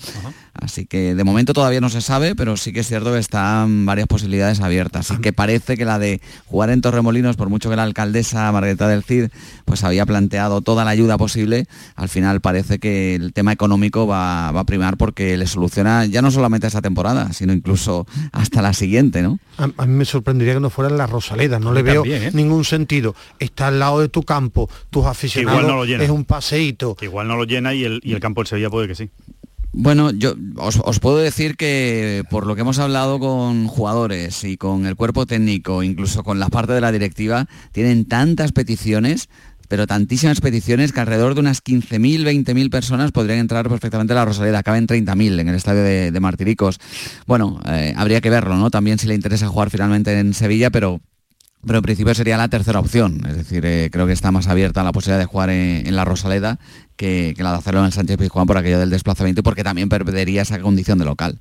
Así 0.60 0.86
que 0.86 1.16
de 1.16 1.24
momento 1.24 1.54
todavía 1.54 1.82
no 1.82 1.90
se 1.90 2.02
sabe, 2.02 2.34
pero 2.36 2.56
sí 2.58 2.72
que 2.72 2.80
es 2.80 2.88
cierto 2.88 3.12
que 3.12 3.20
están 3.20 3.86
varias 3.86 4.08
posibilidades 4.08 4.62
abiertas. 4.62 5.12
Y 5.12 5.18
que 5.18 5.34
parece 5.34 5.76
que 5.78 5.86
la 5.86 6.00
de 6.00 6.22
jugar 6.46 6.70
en 6.70 6.82
Torremolinos, 6.82 7.36
por 7.36 7.50
mucho 7.50 7.70
que 7.70 7.76
la 7.76 7.84
alcaldesa 7.84 8.52
Margarita 8.52 8.88
del 8.88 9.04
Cid 9.04 9.28
pues 9.66 9.84
había 9.84 10.06
planteado 10.06 10.62
toda 10.62 10.86
la 10.86 10.92
ayuda 10.92 11.18
posible, 11.18 11.68
al 11.96 12.10
final 12.10 12.42
parece 12.42 12.80
que 12.80 13.16
el 13.16 13.34
tema 13.34 13.52
económico 13.52 14.08
va, 14.08 14.52
va 14.52 14.62
a 14.62 14.66
primar 14.66 14.98
porque 14.98 15.38
le 15.38 15.46
soluciona 15.48 16.06
ya 16.06 16.22
no 16.22 16.32
solamente 16.32 16.68
esta 16.68 16.82
temporada, 16.82 17.34
sino 17.34 17.52
incluso 17.54 18.08
hasta 18.32 18.62
la 18.62 18.74
siguiente, 18.74 19.22
¿no? 19.22 19.40
A, 19.58 19.70
a 19.78 19.86
mí 19.86 19.94
me 19.94 20.06
sorprendería 20.06 20.54
que 20.56 20.60
no 20.60 20.70
fuera 20.70 20.90
en 20.90 20.98
la 20.98 21.08
Rosaleda, 21.08 21.60
no 21.60 21.74
le 21.74 21.82
veo 21.82 22.02
también, 22.04 22.24
¿eh? 22.24 22.32
ningún 22.34 22.64
sentido. 22.66 23.16
Está 23.40 23.68
al 23.68 23.80
lado 23.80 24.00
de 24.00 24.10
tu 24.10 24.24
campo, 24.24 24.70
tus 24.90 25.06
aficionados, 25.06 25.60
Igual 25.62 25.72
no 25.74 25.78
lo 25.80 25.86
llena. 25.86 26.04
es 26.04 26.10
un 26.10 26.26
paseíto. 26.26 26.96
Igual 27.02 27.28
no 27.28 27.36
lo 27.36 27.44
llena 27.44 27.74
y 27.74 27.84
el, 27.84 28.00
y 28.04 28.14
el 28.14 28.20
campo 28.20 28.42
del 28.42 28.48
Sevilla 28.48 28.70
puede 28.70 28.88
que 28.88 28.96
sí. 28.96 29.10
Bueno, 29.78 30.12
yo 30.12 30.36
os, 30.56 31.00
puedo 31.02 31.18
decir 31.18 31.58
que 31.58 32.24
por 32.30 32.48
lo 32.48 32.56
que 32.56 32.62
hemos 32.62 32.80
hablado 32.80 33.20
con 33.20 33.68
jugadores 33.68 34.46
y 34.46 34.56
con 34.56 34.86
el 34.86 34.96
cuerpo 34.96 35.26
técnico, 35.26 35.84
incluso 35.84 36.24
con 36.24 36.40
la 36.40 36.48
parte 36.48 36.72
de 36.72 36.80
la 36.80 36.94
directiva, 36.94 37.48
tienen 37.74 38.06
tantas 38.06 38.54
peticiones 38.54 39.28
pero 39.68 39.86
tantísimas 39.86 40.40
peticiones 40.40 40.94
que 40.94 41.02
alrededor 41.02 41.34
de 41.34 41.42
unas 41.42 41.62
15.000, 41.62 42.24
20.000 42.24 42.70
personas 42.70 43.12
podrían 43.12 43.40
entrar 43.40 43.68
perfectamente 43.68 44.14
a 44.14 44.18
la 44.18 44.26
Rosaleda. 44.26 44.64
Caben 44.64 44.88
30.000 44.88 45.40
en 45.40 45.50
el 45.50 45.56
estadio 45.56 45.84
de, 45.84 46.20
Martiricos. 46.20 46.80
Bueno, 47.26 47.60
eh, 47.66 47.94
habría 47.98 48.22
que 48.22 48.30
verlo, 48.30 48.56
¿no? 48.58 48.70
También 48.70 49.00
si 49.00 49.08
le 49.08 49.16
interesa 49.16 49.48
jugar 49.48 49.72
finalmente 49.72 50.18
en 50.18 50.36
Sevilla, 50.36 50.70
pero 50.70 51.02
pero 51.66 51.80
en 51.80 51.84
principio 51.84 52.14
sería 52.14 52.38
la 52.38 52.48
tercera 52.48 52.80
opción. 52.80 53.22
Es 53.28 53.38
decir, 53.38 53.66
eh, 53.66 53.90
creo 53.92 54.08
que 54.08 54.14
está 54.14 54.32
más 54.32 54.48
abierta 54.48 54.84
la 54.84 54.92
posibilidad 54.92 55.20
de 55.20 55.26
jugar 55.26 55.50
en, 55.50 55.96
la 55.96 56.06
Rosaleda 56.06 56.60
que, 56.96 57.34
que, 57.36 57.44
la 57.44 57.52
de 57.52 57.58
hacerlo 57.58 57.80
en 57.82 57.88
el 57.88 57.92
Sánchez 57.92 58.18
Pizjuán 58.18 58.48
por 58.48 58.58
aquello 58.58 58.80
del 58.80 58.90
desplazamiento, 58.90 59.44
porque 59.44 59.64
también 59.64 59.90
perdería 59.90 60.42
esa 60.42 60.60
condición 60.60 61.00
de 61.00 61.06
local 61.06 61.40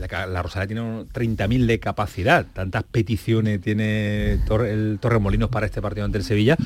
la, 0.00 0.42
Rosaleda 0.42 0.66
tiene 0.66 0.82
30.000 0.82 1.66
de 1.66 1.78
capacidad, 1.78 2.46
tantas 2.52 2.82
peticiones 2.84 3.60
tiene 3.60 4.32
el 4.32 4.98
Torremolinos 5.00 5.50
para 5.50 5.66
este 5.66 5.82
partido 5.82 6.04
ante 6.04 6.18
el 6.18 6.24
Sevilla. 6.24 6.56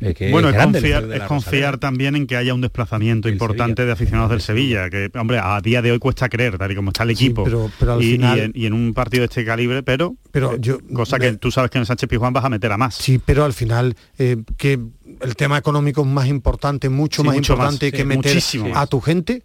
Eh, 0.00 0.28
bueno, 0.30 0.50
es, 0.50 1.22
confiar, 1.24 1.78
también 1.78 2.16
en 2.16 2.26
que 2.26 2.36
haya 2.36 2.54
un 2.54 2.60
desplazamiento 2.60 3.28
importante 3.28 3.84
de 3.84 3.92
aficionados 3.92 4.30
del 4.30 4.40
Sevilla, 4.40 4.88
que 4.90 5.10
hombre, 5.18 5.38
a 5.42 5.60
día 5.60 5.82
de 5.82 5.92
hoy 5.92 5.98
cuesta 5.98 6.28
creer, 6.28 6.58
tal 6.58 6.72
y 6.72 6.74
como 6.74 6.90
está 6.90 7.02
el 7.02 7.10
equipo. 7.10 7.44
pero, 7.44 8.00
y, 8.00 8.14
en, 8.14 8.72
un 8.72 8.94
partido 8.94 9.22
de 9.22 9.26
este 9.26 9.44
calibre, 9.44 9.82
pero, 9.82 10.16
pero 10.30 10.56
yo, 10.56 10.78
cosa 10.92 11.18
que 11.18 11.34
tú 11.34 11.50
sabes 11.50 11.70
que 11.70 11.78
en 11.78 11.82
el 11.82 11.86
Sánchez 11.86 12.08
Pizjuán 12.08 12.32
vas 12.32 12.44
a 12.44 12.48
meter 12.48 12.70
a 12.72 12.76
más. 12.76 12.94
Sí, 12.94 13.20
pero 13.24 13.44
al 13.44 13.52
final, 13.52 13.96
eh, 14.18 14.36
que 14.56 14.78
el 15.20 15.36
tema 15.36 15.58
económico 15.58 16.02
es 16.02 16.06
más 16.06 16.26
importante, 16.26 16.88
mucho 16.88 17.24
más 17.24 17.36
importante 17.36 17.92
que 17.92 18.04
meter 18.04 18.38
a 18.74 18.86
tu 18.86 19.00
gente. 19.00 19.42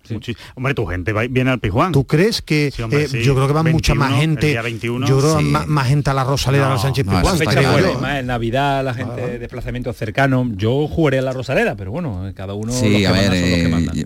Hombre, 0.55 0.73
tu 0.73 0.85
gente 0.85 1.13
viene 1.29 1.51
al 1.51 1.59
Pijuán. 1.59 1.91
¿Tú 1.91 2.05
crees 2.05 2.41
que 2.41 2.67
eh, 2.67 3.07
yo 3.23 3.35
creo 3.35 3.47
que 3.47 3.53
va 3.53 3.63
mucha 3.63 3.93
más 3.93 4.13
gente? 4.13 4.53
yo 4.53 5.19
creo 5.19 5.41
más, 5.41 5.67
más, 5.67 5.87
gente 5.87 6.09
a 6.09 6.13
la 6.13 6.23
Rosaleda 6.23 6.71
al 6.71 6.79
Sánchez 6.79 7.05
Pijuán. 7.05 8.17
en 8.17 8.27
Navidad 8.27 8.83
la 8.83 8.93
gente 8.93 9.21
de 9.21 9.39
desplazamiento 9.39 9.91
cercano. 9.93 10.49
Yo 10.55 10.87
jugaría 10.87 11.19
a 11.19 11.23
la 11.23 11.33
Rosaleda, 11.33 11.75
pero 11.75 11.91
bueno, 11.91 12.31
cada 12.35 12.53
uno 12.53 12.71
sí, 12.71 13.05
a 13.05 13.11
ver, 13.11 13.31
eh, 13.33 14.05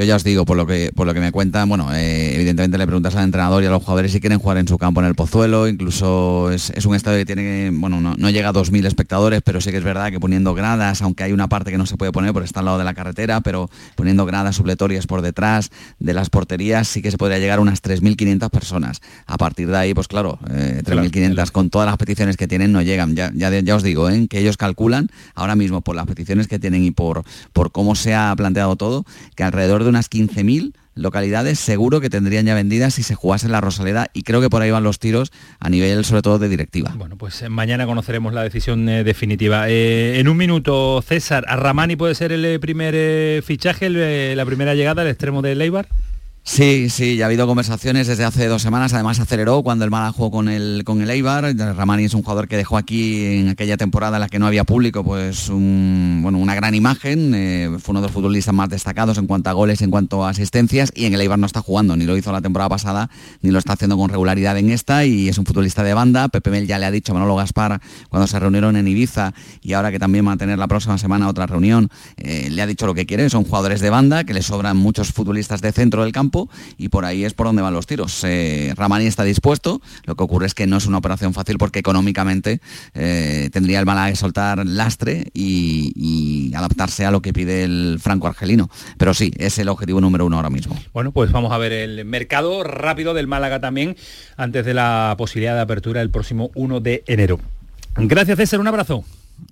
yo 0.00 0.06
ya 0.06 0.16
os 0.16 0.24
digo, 0.24 0.46
por 0.46 0.56
lo 0.56 0.66
que 0.66 0.92
por 0.94 1.06
lo 1.06 1.12
que 1.12 1.20
me 1.20 1.30
cuentan, 1.30 1.68
bueno, 1.68 1.94
eh, 1.94 2.34
evidentemente 2.34 2.78
le 2.78 2.86
preguntas 2.86 3.14
al 3.16 3.24
entrenador 3.24 3.62
y 3.62 3.66
a 3.66 3.70
los 3.70 3.82
jugadores 3.82 4.12
si 4.12 4.20
quieren 4.20 4.38
jugar 4.38 4.56
en 4.56 4.66
su 4.66 4.78
campo 4.78 5.00
en 5.00 5.06
el 5.06 5.14
Pozuelo, 5.14 5.68
incluso 5.68 6.50
es, 6.50 6.72
un 6.86 6.94
estadio 6.94 7.18
que 7.18 7.26
tiene, 7.26 7.70
bueno, 7.70 8.00
no, 8.00 8.14
no 8.16 8.30
llega 8.30 8.48
a 8.48 8.52
2.000 8.54 8.86
espectadores, 8.86 9.42
pero 9.44 9.60
sí 9.60 9.70
que 9.70 9.76
es 9.76 9.84
verdad 9.84 10.10
que 10.10 10.18
poniendo 10.18 10.54
gradas, 10.54 11.02
aunque 11.02 11.24
hay 11.24 11.32
una 11.32 11.48
parte 11.48 11.70
que 11.70 11.76
no 11.76 11.84
se 11.84 11.98
puede 11.98 12.12
poner 12.12 12.32
porque 12.32 12.46
está 12.46 12.60
al 12.60 12.66
lado 12.66 12.78
de 12.78 12.84
la 12.84 12.94
carretera, 12.94 13.42
pero 13.42 13.68
poniendo 13.94 14.24
gradas 14.24 14.56
supletorias 14.56 15.06
por 15.06 15.20
detrás 15.20 15.70
de 15.98 16.14
las 16.14 16.30
porterías 16.30 16.88
sí 16.88 17.02
que 17.02 17.10
se 17.10 17.18
podría 17.18 17.38
llegar 17.38 17.58
a 17.58 17.62
unas 17.62 17.82
3.500 17.82 18.48
personas. 18.48 19.02
A 19.26 19.36
partir 19.36 19.68
de 19.68 19.76
ahí, 19.76 19.92
pues 19.92 20.08
claro, 20.08 20.38
3.500 20.46 21.48
eh, 21.48 21.50
con 21.52 21.68
todas 21.68 21.86
las 21.86 21.98
peticiones 21.98 22.38
que 22.38 22.48
tienen 22.48 22.72
no 22.72 22.80
llegan. 22.80 23.14
Ya, 23.14 23.32
ya, 23.34 23.50
ya 23.50 23.76
os 23.76 23.82
digo, 23.82 24.08
¿eh? 24.08 24.28
que 24.28 24.38
ellos 24.38 24.56
calculan 24.56 25.08
ahora 25.34 25.56
mismo 25.56 25.82
por 25.82 25.94
las 25.94 26.06
peticiones 26.06 26.48
que 26.48 26.58
tienen 26.58 26.84
y 26.84 26.90
por, 26.90 27.22
por 27.52 27.70
cómo 27.70 27.94
se 27.94 28.14
ha 28.14 28.34
planteado 28.34 28.76
todo, 28.76 29.04
que 29.36 29.42
alrededor 29.42 29.84
de 29.84 29.89
unas 29.90 30.10
15.000 30.10 30.72
localidades 30.94 31.58
seguro 31.58 32.00
que 32.00 32.10
tendrían 32.10 32.46
ya 32.46 32.54
vendidas 32.54 32.94
si 32.94 33.02
se 33.02 33.14
jugase 33.14 33.48
la 33.48 33.60
Rosaleda 33.60 34.08
y 34.12 34.22
creo 34.22 34.40
que 34.40 34.50
por 34.50 34.62
ahí 34.62 34.70
van 34.70 34.82
los 34.82 34.98
tiros 34.98 35.32
a 35.58 35.68
nivel 35.70 36.04
sobre 36.04 36.22
todo 36.22 36.38
de 36.38 36.48
directiva. 36.48 36.92
Bueno, 36.96 37.16
pues 37.16 37.42
eh, 37.42 37.48
mañana 37.48 37.86
conoceremos 37.86 38.32
la 38.32 38.42
decisión 38.42 38.88
eh, 38.88 39.04
definitiva. 39.04 39.68
Eh, 39.68 40.18
en 40.18 40.28
un 40.28 40.36
minuto, 40.36 41.02
César, 41.02 41.44
¿a 41.48 41.56
Ramani 41.56 41.96
puede 41.96 42.14
ser 42.14 42.32
el 42.32 42.60
primer 42.60 43.42
fichaje, 43.42 43.88
la 43.90 44.46
primera 44.46 44.74
llegada 44.74 45.02
al 45.02 45.08
extremo 45.08 45.42
de 45.42 45.54
Leibar? 45.54 45.88
Sí, 46.42 46.88
sí, 46.88 47.16
ya 47.16 47.26
ha 47.26 47.28
habido 47.28 47.46
conversaciones 47.46 48.06
desde 48.06 48.24
hace 48.24 48.46
dos 48.46 48.62
semanas, 48.62 48.94
además 48.94 49.20
aceleró 49.20 49.62
cuando 49.62 49.84
el 49.84 49.90
Málaga 49.90 50.12
jugó 50.12 50.30
con 50.30 50.48
el, 50.48 50.82
con 50.84 51.02
el 51.02 51.10
Eibar, 51.10 51.54
Ramani 51.54 52.04
es 52.04 52.14
un 52.14 52.22
jugador 52.22 52.48
que 52.48 52.56
dejó 52.56 52.78
aquí 52.78 53.24
en 53.26 53.48
aquella 53.48 53.76
temporada 53.76 54.16
en 54.16 54.22
la 54.22 54.28
que 54.28 54.38
no 54.38 54.46
había 54.46 54.64
público, 54.64 55.04
pues 55.04 55.48
bueno, 55.50 56.38
una 56.38 56.54
gran 56.54 56.74
imagen, 56.74 57.34
eh, 57.34 57.68
fue 57.78 57.92
uno 57.92 58.00
de 58.00 58.06
los 58.06 58.12
futbolistas 58.12 58.54
más 58.54 58.70
destacados 58.70 59.18
en 59.18 59.26
cuanto 59.26 59.50
a 59.50 59.52
goles, 59.52 59.82
en 59.82 59.90
cuanto 59.90 60.24
a 60.24 60.30
asistencias, 60.30 60.90
y 60.94 61.04
en 61.04 61.14
el 61.14 61.20
Eibar 61.20 61.38
no 61.38 61.46
está 61.46 61.60
jugando, 61.60 61.94
ni 61.94 62.06
lo 62.06 62.16
hizo 62.16 62.32
la 62.32 62.40
temporada 62.40 62.70
pasada, 62.70 63.10
ni 63.42 63.50
lo 63.50 63.58
está 63.58 63.74
haciendo 63.74 63.98
con 63.98 64.08
regularidad 64.08 64.56
en 64.56 64.70
esta, 64.70 65.04
y 65.04 65.28
es 65.28 65.36
un 65.36 65.44
futbolista 65.44 65.82
de 65.82 65.92
banda, 65.92 66.28
Pepe 66.30 66.50
Mel 66.50 66.66
ya 66.66 66.78
le 66.78 66.86
ha 66.86 66.90
dicho 66.90 67.12
a 67.12 67.14
Manolo 67.14 67.36
Gaspar 67.36 67.80
cuando 68.08 68.26
se 68.26 68.40
reunieron 68.40 68.76
en 68.76 68.88
Ibiza, 68.88 69.34
y 69.60 69.74
ahora 69.74 69.92
que 69.92 69.98
también 69.98 70.26
va 70.26 70.32
a 70.32 70.36
tener 70.38 70.58
la 70.58 70.68
próxima 70.68 70.96
semana 70.96 71.28
otra 71.28 71.46
reunión, 71.46 71.90
eh, 72.16 72.48
le 72.50 72.62
ha 72.62 72.66
dicho 72.66 72.86
lo 72.86 72.94
que 72.94 73.04
quiere, 73.04 73.28
son 73.28 73.44
jugadores 73.44 73.80
de 73.80 73.90
banda, 73.90 74.24
que 74.24 74.32
le 74.32 74.42
sobran 74.42 74.78
muchos 74.78 75.12
futbolistas 75.12 75.60
de 75.60 75.70
centro 75.70 76.02
del 76.02 76.12
campo, 76.12 76.39
y 76.78 76.88
por 76.88 77.04
ahí 77.04 77.24
es 77.24 77.34
por 77.34 77.46
donde 77.46 77.62
van 77.62 77.74
los 77.74 77.86
tiros. 77.86 78.22
Eh, 78.24 78.72
Ramani 78.76 79.06
está 79.06 79.24
dispuesto, 79.24 79.80
lo 80.04 80.14
que 80.14 80.22
ocurre 80.22 80.46
es 80.46 80.54
que 80.54 80.66
no 80.66 80.76
es 80.76 80.86
una 80.86 80.98
operación 80.98 81.34
fácil 81.34 81.58
porque 81.58 81.78
económicamente 81.80 82.60
eh, 82.94 83.50
tendría 83.52 83.80
el 83.80 83.86
Málaga 83.86 84.10
que 84.10 84.16
soltar 84.16 84.66
lastre 84.66 85.30
y, 85.34 86.52
adaptarse 86.54 87.06
a 87.06 87.10
lo 87.10 87.22
que 87.22 87.32
pide 87.32 87.64
el 87.64 87.98
franco 88.00 88.26
argelino. 88.26 88.68
Pero 88.98 89.14
sí, 89.14 89.32
es 89.38 89.58
el 89.58 89.68
objetivo 89.68 90.00
número 90.00 90.26
uno 90.26 90.36
ahora 90.36 90.50
mismo. 90.50 90.76
Bueno, 90.92 91.12
pues 91.12 91.32
vamos 91.32 91.52
a 91.52 91.58
ver 91.58 91.72
el 91.72 92.04
mercado 92.04 92.64
rápido 92.64 93.14
del 93.14 93.26
Málaga 93.26 93.60
también 93.60 93.96
antes 94.36 94.66
de 94.66 94.74
la 94.74 95.14
posibilidad 95.16 95.54
de 95.54 95.60
apertura 95.60 96.02
el 96.02 96.10
próximo 96.10 96.50
1 96.54 96.80
de 96.80 97.04
enero. 97.06 97.40
Gracias 97.96 98.36
César, 98.36 98.60
un 98.60 98.68
abrazo. 98.68 99.04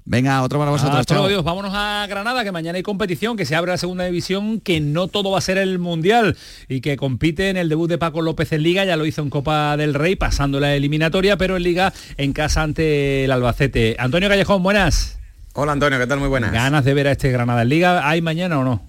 Venga, 0.04 0.42
otro 0.42 0.58
para 0.58 0.70
vosotros. 0.70 0.98
Hasta 0.98 1.28
Dios. 1.28 1.44
Vámonos 1.44 1.72
a 1.74 2.06
Granada, 2.08 2.44
que 2.44 2.52
mañana 2.52 2.76
hay 2.76 2.82
competición, 2.82 3.36
que 3.36 3.44
se 3.44 3.54
abre 3.54 3.72
la 3.72 3.78
segunda 3.78 4.04
división, 4.04 4.60
que 4.60 4.80
no 4.80 5.08
todo 5.08 5.30
va 5.30 5.38
a 5.38 5.42
ser 5.42 5.58
el 5.58 5.78
Mundial 5.78 6.36
y 6.68 6.80
que 6.80 6.96
compite 6.96 7.50
en 7.50 7.56
el 7.56 7.68
debut 7.68 7.88
de 7.88 7.98
Paco 7.98 8.22
López 8.22 8.52
en 8.52 8.62
Liga, 8.62 8.84
ya 8.84 8.96
lo 8.96 9.06
hizo 9.06 9.22
en 9.22 9.30
Copa 9.30 9.76
del 9.76 9.94
Rey, 9.94 10.16
pasando 10.16 10.60
la 10.60 10.74
eliminatoria, 10.74 11.36
pero 11.36 11.56
en 11.56 11.62
Liga 11.62 11.92
en 12.16 12.32
casa 12.32 12.62
ante 12.62 13.24
el 13.24 13.30
Albacete. 13.30 13.96
Antonio 13.98 14.28
Callejón, 14.28 14.62
buenas. 14.62 15.18
Hola 15.52 15.72
Antonio, 15.72 15.98
¿qué 15.98 16.06
tal? 16.06 16.20
Muy 16.20 16.28
buenas. 16.28 16.52
¿Ganas 16.52 16.84
de 16.84 16.94
ver 16.94 17.08
a 17.08 17.12
este 17.12 17.30
Granada 17.30 17.62
en 17.62 17.68
Liga? 17.68 18.08
¿Hay 18.08 18.22
mañana 18.22 18.58
o 18.58 18.64
no? 18.64 18.87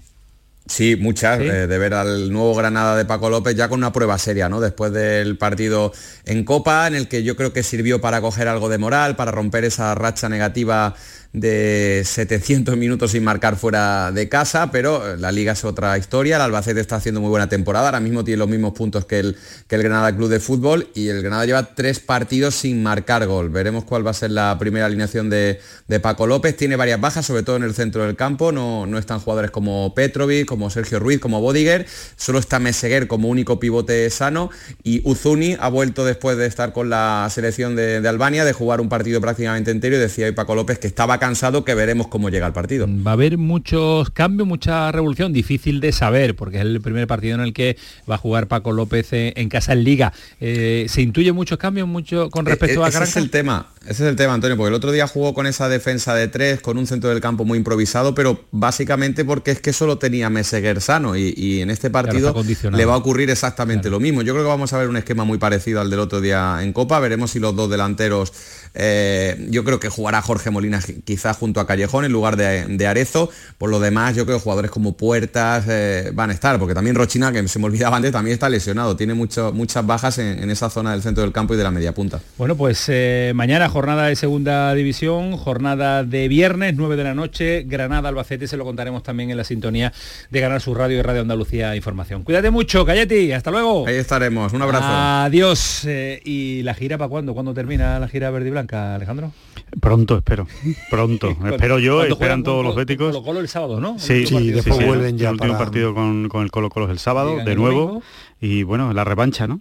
Sí, 0.70 0.94
muchas, 0.94 1.40
eh, 1.40 1.66
de 1.66 1.78
ver 1.78 1.94
al 1.94 2.32
nuevo 2.32 2.54
Granada 2.54 2.94
de 2.94 3.04
Paco 3.04 3.28
López 3.28 3.56
ya 3.56 3.68
con 3.68 3.80
una 3.80 3.92
prueba 3.92 4.16
seria, 4.18 4.48
¿no? 4.48 4.60
Después 4.60 4.92
del 4.92 5.36
partido 5.36 5.92
en 6.24 6.44
Copa, 6.44 6.86
en 6.86 6.94
el 6.94 7.08
que 7.08 7.24
yo 7.24 7.34
creo 7.34 7.52
que 7.52 7.64
sirvió 7.64 8.00
para 8.00 8.20
coger 8.20 8.46
algo 8.46 8.68
de 8.68 8.78
moral, 8.78 9.16
para 9.16 9.32
romper 9.32 9.64
esa 9.64 9.96
racha 9.96 10.28
negativa 10.28 10.94
de 11.32 12.02
700 12.04 12.76
minutos 12.76 13.12
sin 13.12 13.22
marcar 13.22 13.56
fuera 13.56 14.10
de 14.10 14.28
casa, 14.28 14.70
pero 14.72 15.16
la 15.16 15.30
liga 15.30 15.52
es 15.52 15.64
otra 15.64 15.96
historia, 15.96 16.36
el 16.36 16.42
Albacete 16.42 16.80
está 16.80 16.96
haciendo 16.96 17.20
muy 17.20 17.30
buena 17.30 17.48
temporada, 17.48 17.86
ahora 17.86 18.00
mismo 18.00 18.24
tiene 18.24 18.38
los 18.38 18.48
mismos 18.48 18.72
puntos 18.72 19.04
que 19.04 19.20
el, 19.20 19.36
que 19.68 19.76
el 19.76 19.82
Granada 19.84 20.14
Club 20.16 20.28
de 20.28 20.40
Fútbol 20.40 20.88
y 20.94 21.08
el 21.08 21.22
Granada 21.22 21.46
lleva 21.46 21.74
tres 21.74 22.00
partidos 22.00 22.56
sin 22.56 22.82
marcar 22.82 23.26
gol. 23.26 23.50
Veremos 23.50 23.84
cuál 23.84 24.04
va 24.04 24.10
a 24.10 24.14
ser 24.14 24.32
la 24.32 24.56
primera 24.58 24.86
alineación 24.86 25.30
de, 25.30 25.60
Paco 26.02 26.26
López, 26.26 26.56
tiene 26.56 26.76
varias 26.76 27.00
bajas, 27.00 27.26
sobre 27.26 27.42
todo 27.42 27.56
en 27.56 27.62
el 27.62 27.74
centro 27.74 28.04
del 28.04 28.16
campo, 28.16 28.52
no, 28.52 28.86
no 28.86 28.98
están 28.98 29.20
jugadores 29.20 29.50
como 29.50 29.94
Petrovic, 29.94 30.46
como 30.46 30.70
Sergio 30.70 30.98
Ruiz, 30.98 31.20
como 31.20 31.40
Bodiger, 31.40 31.86
solo 32.16 32.38
está 32.38 32.58
Meseguer 32.58 33.06
como 33.06 33.28
único 33.28 33.60
pivote 33.60 34.08
sano 34.10 34.50
y 34.82 35.02
Uzuni 35.04 35.56
ha 35.60 35.68
vuelto 35.68 36.04
después 36.04 36.36
de 36.38 36.46
estar 36.46 36.72
con 36.72 36.90
la 36.90 37.28
selección 37.30 37.76
de, 37.76 38.00
de 38.00 38.08
Albania, 38.08 38.44
de 38.44 38.52
jugar 38.52 38.80
un 38.80 38.88
partido 38.88 39.20
prácticamente 39.20 39.70
entero. 39.70 39.96
Y 39.96 39.98
decía 39.98 40.26
hoy 40.26 40.32
Paco 40.32 40.54
López 40.54 40.78
que 40.78 40.86
estaba 40.86 41.19
cansado 41.20 41.64
que 41.64 41.74
veremos 41.74 42.08
cómo 42.08 42.30
llega 42.30 42.48
el 42.48 42.52
partido. 42.52 42.88
Va 42.88 43.12
a 43.12 43.14
haber 43.14 43.38
muchos 43.38 44.10
cambios, 44.10 44.48
mucha 44.48 44.90
revolución, 44.90 45.32
difícil 45.32 45.80
de 45.80 45.92
saber, 45.92 46.34
porque 46.34 46.56
es 46.56 46.62
el 46.62 46.80
primer 46.80 47.06
partido 47.06 47.36
en 47.36 47.42
el 47.42 47.52
que 47.52 47.76
va 48.10 48.16
a 48.16 48.18
jugar 48.18 48.48
Paco 48.48 48.72
López 48.72 49.08
en, 49.12 49.48
casa 49.48 49.74
en 49.74 49.84
Liga. 49.84 50.12
Eh, 50.40 50.86
¿Se 50.88 51.02
intuye 51.02 51.32
muchos 51.32 51.58
cambios 51.58 51.86
mucho 51.86 52.28
con 52.30 52.44
respecto 52.46 52.82
eh, 52.82 52.84
a 52.84 52.88
Ese 52.88 53.04
es 53.04 53.16
el 53.16 53.30
tema, 53.30 53.68
ese 53.82 54.04
es 54.04 54.10
el 54.10 54.16
tema, 54.16 54.34
Antonio, 54.34 54.56
porque 54.56 54.68
el 54.68 54.74
otro 54.74 54.90
día 54.92 55.06
jugó 55.06 55.34
con 55.34 55.46
esa 55.46 55.68
defensa 55.68 56.14
de 56.14 56.28
tres, 56.28 56.60
con 56.60 56.78
un 56.78 56.86
centro 56.86 57.10
del 57.10 57.20
campo 57.20 57.44
muy 57.44 57.58
improvisado, 57.58 58.14
pero 58.14 58.44
básicamente 58.50 59.24
porque 59.24 59.52
es 59.52 59.60
que 59.60 59.72
solo 59.72 59.98
tenía 59.98 60.30
Meseguer 60.30 60.80
sano 60.80 61.16
y, 61.16 61.60
en 61.60 61.70
este 61.70 61.90
partido 61.90 62.34
le 62.72 62.84
va 62.84 62.94
a 62.94 62.96
ocurrir 62.96 63.30
exactamente 63.30 63.90
lo 63.90 64.00
mismo. 64.00 64.22
Yo 64.22 64.32
creo 64.32 64.44
que 64.44 64.48
vamos 64.48 64.72
a 64.72 64.78
ver 64.78 64.88
un 64.88 64.96
esquema 64.96 65.24
muy 65.24 65.38
parecido 65.38 65.80
al 65.80 65.90
del 65.90 66.00
otro 66.00 66.20
día 66.20 66.58
en 66.62 66.72
Copa, 66.72 66.98
veremos 67.00 67.32
si 67.32 67.38
los 67.38 67.54
dos 67.54 67.70
delanteros, 67.70 68.32
eh, 68.74 69.46
yo 69.50 69.64
creo 69.64 69.80
que 69.80 69.88
jugará 69.88 70.22
Jorge 70.22 70.50
Molina 70.50 70.80
quizás 71.04 71.36
junto 71.36 71.60
a 71.60 71.66
Callejón 71.66 72.04
en 72.04 72.12
lugar 72.12 72.36
de, 72.36 72.86
Arezo. 72.86 73.30
Por 73.58 73.70
lo 73.70 73.80
demás, 73.80 74.16
yo 74.16 74.24
creo 74.24 74.38
que 74.38 74.42
jugadores 74.42 74.70
como 74.70 74.96
Puertas 74.96 75.64
eh, 75.68 76.10
van 76.14 76.30
a 76.30 76.32
estar, 76.32 76.58
porque 76.58 76.74
también 76.74 76.96
Rochina, 76.96 77.32
que 77.32 77.46
se 77.48 77.58
me 77.58 77.66
olvidaba 77.66 77.96
antes, 77.96 78.12
también 78.12 78.34
está 78.34 78.48
lesionado. 78.48 78.96
Tiene 78.96 79.14
muchas 79.14 79.86
bajas 79.86 80.18
en, 80.18 80.50
esa 80.50 80.70
zona 80.70 80.92
del 80.92 81.02
centro 81.02 81.22
del 81.22 81.32
campo 81.32 81.54
y 81.54 81.56
de 81.56 81.64
la 81.64 81.70
media 81.70 81.92
punta. 81.92 82.20
Bueno, 82.38 82.56
pues 82.56 82.84
eh, 82.88 83.32
mañana 83.34 83.68
jornada 83.68 84.06
de 84.06 84.16
segunda 84.16 84.74
división, 84.74 85.36
jornada 85.36 86.04
de 86.04 86.28
viernes, 86.28 86.74
9 86.76 86.96
de 86.96 87.04
la 87.04 87.14
noche, 87.14 87.64
Granada, 87.66 88.08
Albacete, 88.08 88.46
se 88.46 88.56
lo 88.56 88.64
contaremos 88.64 89.02
también 89.02 89.30
en 89.30 89.36
la 89.36 89.44
sintonía 89.44 89.92
de 90.30 90.40
Ganar 90.40 90.60
su 90.60 90.74
Radio 90.74 90.98
y 90.98 91.02
Radio 91.02 91.22
Andalucía 91.22 91.76
Información. 91.76 92.22
Cuídate 92.24 92.50
mucho, 92.50 92.84
Cayeti, 92.84 93.32
hasta 93.32 93.50
luego. 93.50 93.86
Ahí 93.86 93.96
estaremos, 93.96 94.52
un 94.52 94.62
abrazo. 94.62 94.86
Adiós. 94.88 95.86
¿Y 96.24 96.62
la 96.62 96.74
gira 96.74 96.98
para 96.98 97.08
cuándo? 97.08 97.34
¿Cuándo 97.34 97.54
termina 97.54 97.98
la 97.98 98.08
gira 98.08 98.30
verde 98.30 98.48
y 98.48 98.50
blanca, 98.50 98.59
Alejandro? 98.72 99.32
Pronto, 99.80 100.16
espero. 100.18 100.46
Pronto. 100.90 101.36
espero 101.50 101.78
yo, 101.78 102.02
esperan 102.04 102.42
todos 102.42 102.64
los 102.64 102.74
béticos. 102.74 103.12
Colo 103.12 103.22
Colo 103.24 103.40
el 103.40 103.48
sábado, 103.48 103.80
¿no? 103.80 103.98
Sí, 103.98 104.26
sí, 104.26 104.50
después 104.50 104.84
vuelven 104.84 105.16
ya 105.18 105.28
El 105.28 105.34
último 105.34 105.52
para- 105.54 105.64
partido 105.64 105.94
con, 105.94 106.28
con 106.28 106.42
el 106.42 106.50
Colo 106.50 106.70
Colo 106.70 106.86
es 106.86 106.92
el 106.92 106.98
sábado, 106.98 107.30
Llegan 107.30 107.46
de 107.46 107.54
nuevo. 107.56 107.80
domingo. 107.80 108.02
Y 108.40 108.62
bueno, 108.62 108.92
la 108.92 109.04
revancha, 109.04 109.46
¿no? 109.46 109.60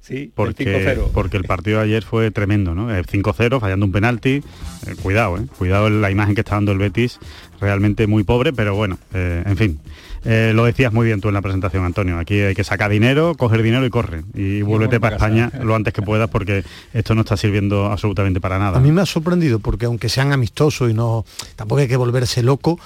Sí, 0.00 0.30
porque, 0.34 0.64
el 0.64 0.86
5-0. 0.98 1.10
porque 1.14 1.38
el 1.38 1.44
partido 1.44 1.78
de 1.78 1.84
ayer 1.84 2.02
fue 2.02 2.30
tremendo, 2.30 2.74
¿no? 2.74 2.94
El 2.94 3.06
5-0, 3.06 3.58
fallando 3.58 3.86
un 3.86 3.92
penalti. 3.92 4.42
Eh, 4.86 4.94
cuidado, 5.02 5.38
¿eh? 5.38 5.46
Cuidado 5.56 5.88
la 5.88 6.10
imagen 6.10 6.34
que 6.34 6.42
está 6.42 6.56
dando 6.56 6.72
el 6.72 6.78
Betis, 6.78 7.18
realmente 7.58 8.06
muy 8.06 8.22
pobre, 8.22 8.52
pero 8.52 8.74
bueno, 8.76 8.98
eh, 9.14 9.42
en 9.46 9.56
fin. 9.56 9.80
Eh, 10.24 10.52
lo 10.54 10.64
decías 10.64 10.92
muy 10.92 11.06
bien 11.06 11.20
tú 11.20 11.28
en 11.28 11.34
la 11.34 11.42
presentación, 11.42 11.84
Antonio. 11.84 12.18
Aquí 12.18 12.40
hay 12.40 12.54
que 12.54 12.64
sacar 12.64 12.90
dinero, 12.90 13.34
coger 13.34 13.62
dinero 13.62 13.84
y 13.84 13.90
corre. 13.90 14.24
Y 14.34 14.62
vuélvete 14.62 15.00
para 15.00 15.16
casa. 15.16 15.26
España 15.26 15.52
lo 15.62 15.74
antes 15.74 15.92
que 15.92 16.02
puedas 16.02 16.30
porque 16.30 16.64
esto 16.92 17.14
no 17.14 17.22
está 17.22 17.36
sirviendo 17.36 17.86
absolutamente 17.86 18.40
para 18.40 18.58
nada. 18.58 18.78
A 18.78 18.80
mí 18.80 18.92
me 18.92 19.02
ha 19.02 19.06
sorprendido 19.06 19.58
porque 19.58 19.86
aunque 19.86 20.08
sean 20.08 20.32
amistosos 20.32 20.90
y 20.90 20.94
no 20.94 21.24
tampoco 21.56 21.80
hay 21.80 21.88
que 21.88 21.96
volverse 21.96 22.42
loco, 22.42 22.78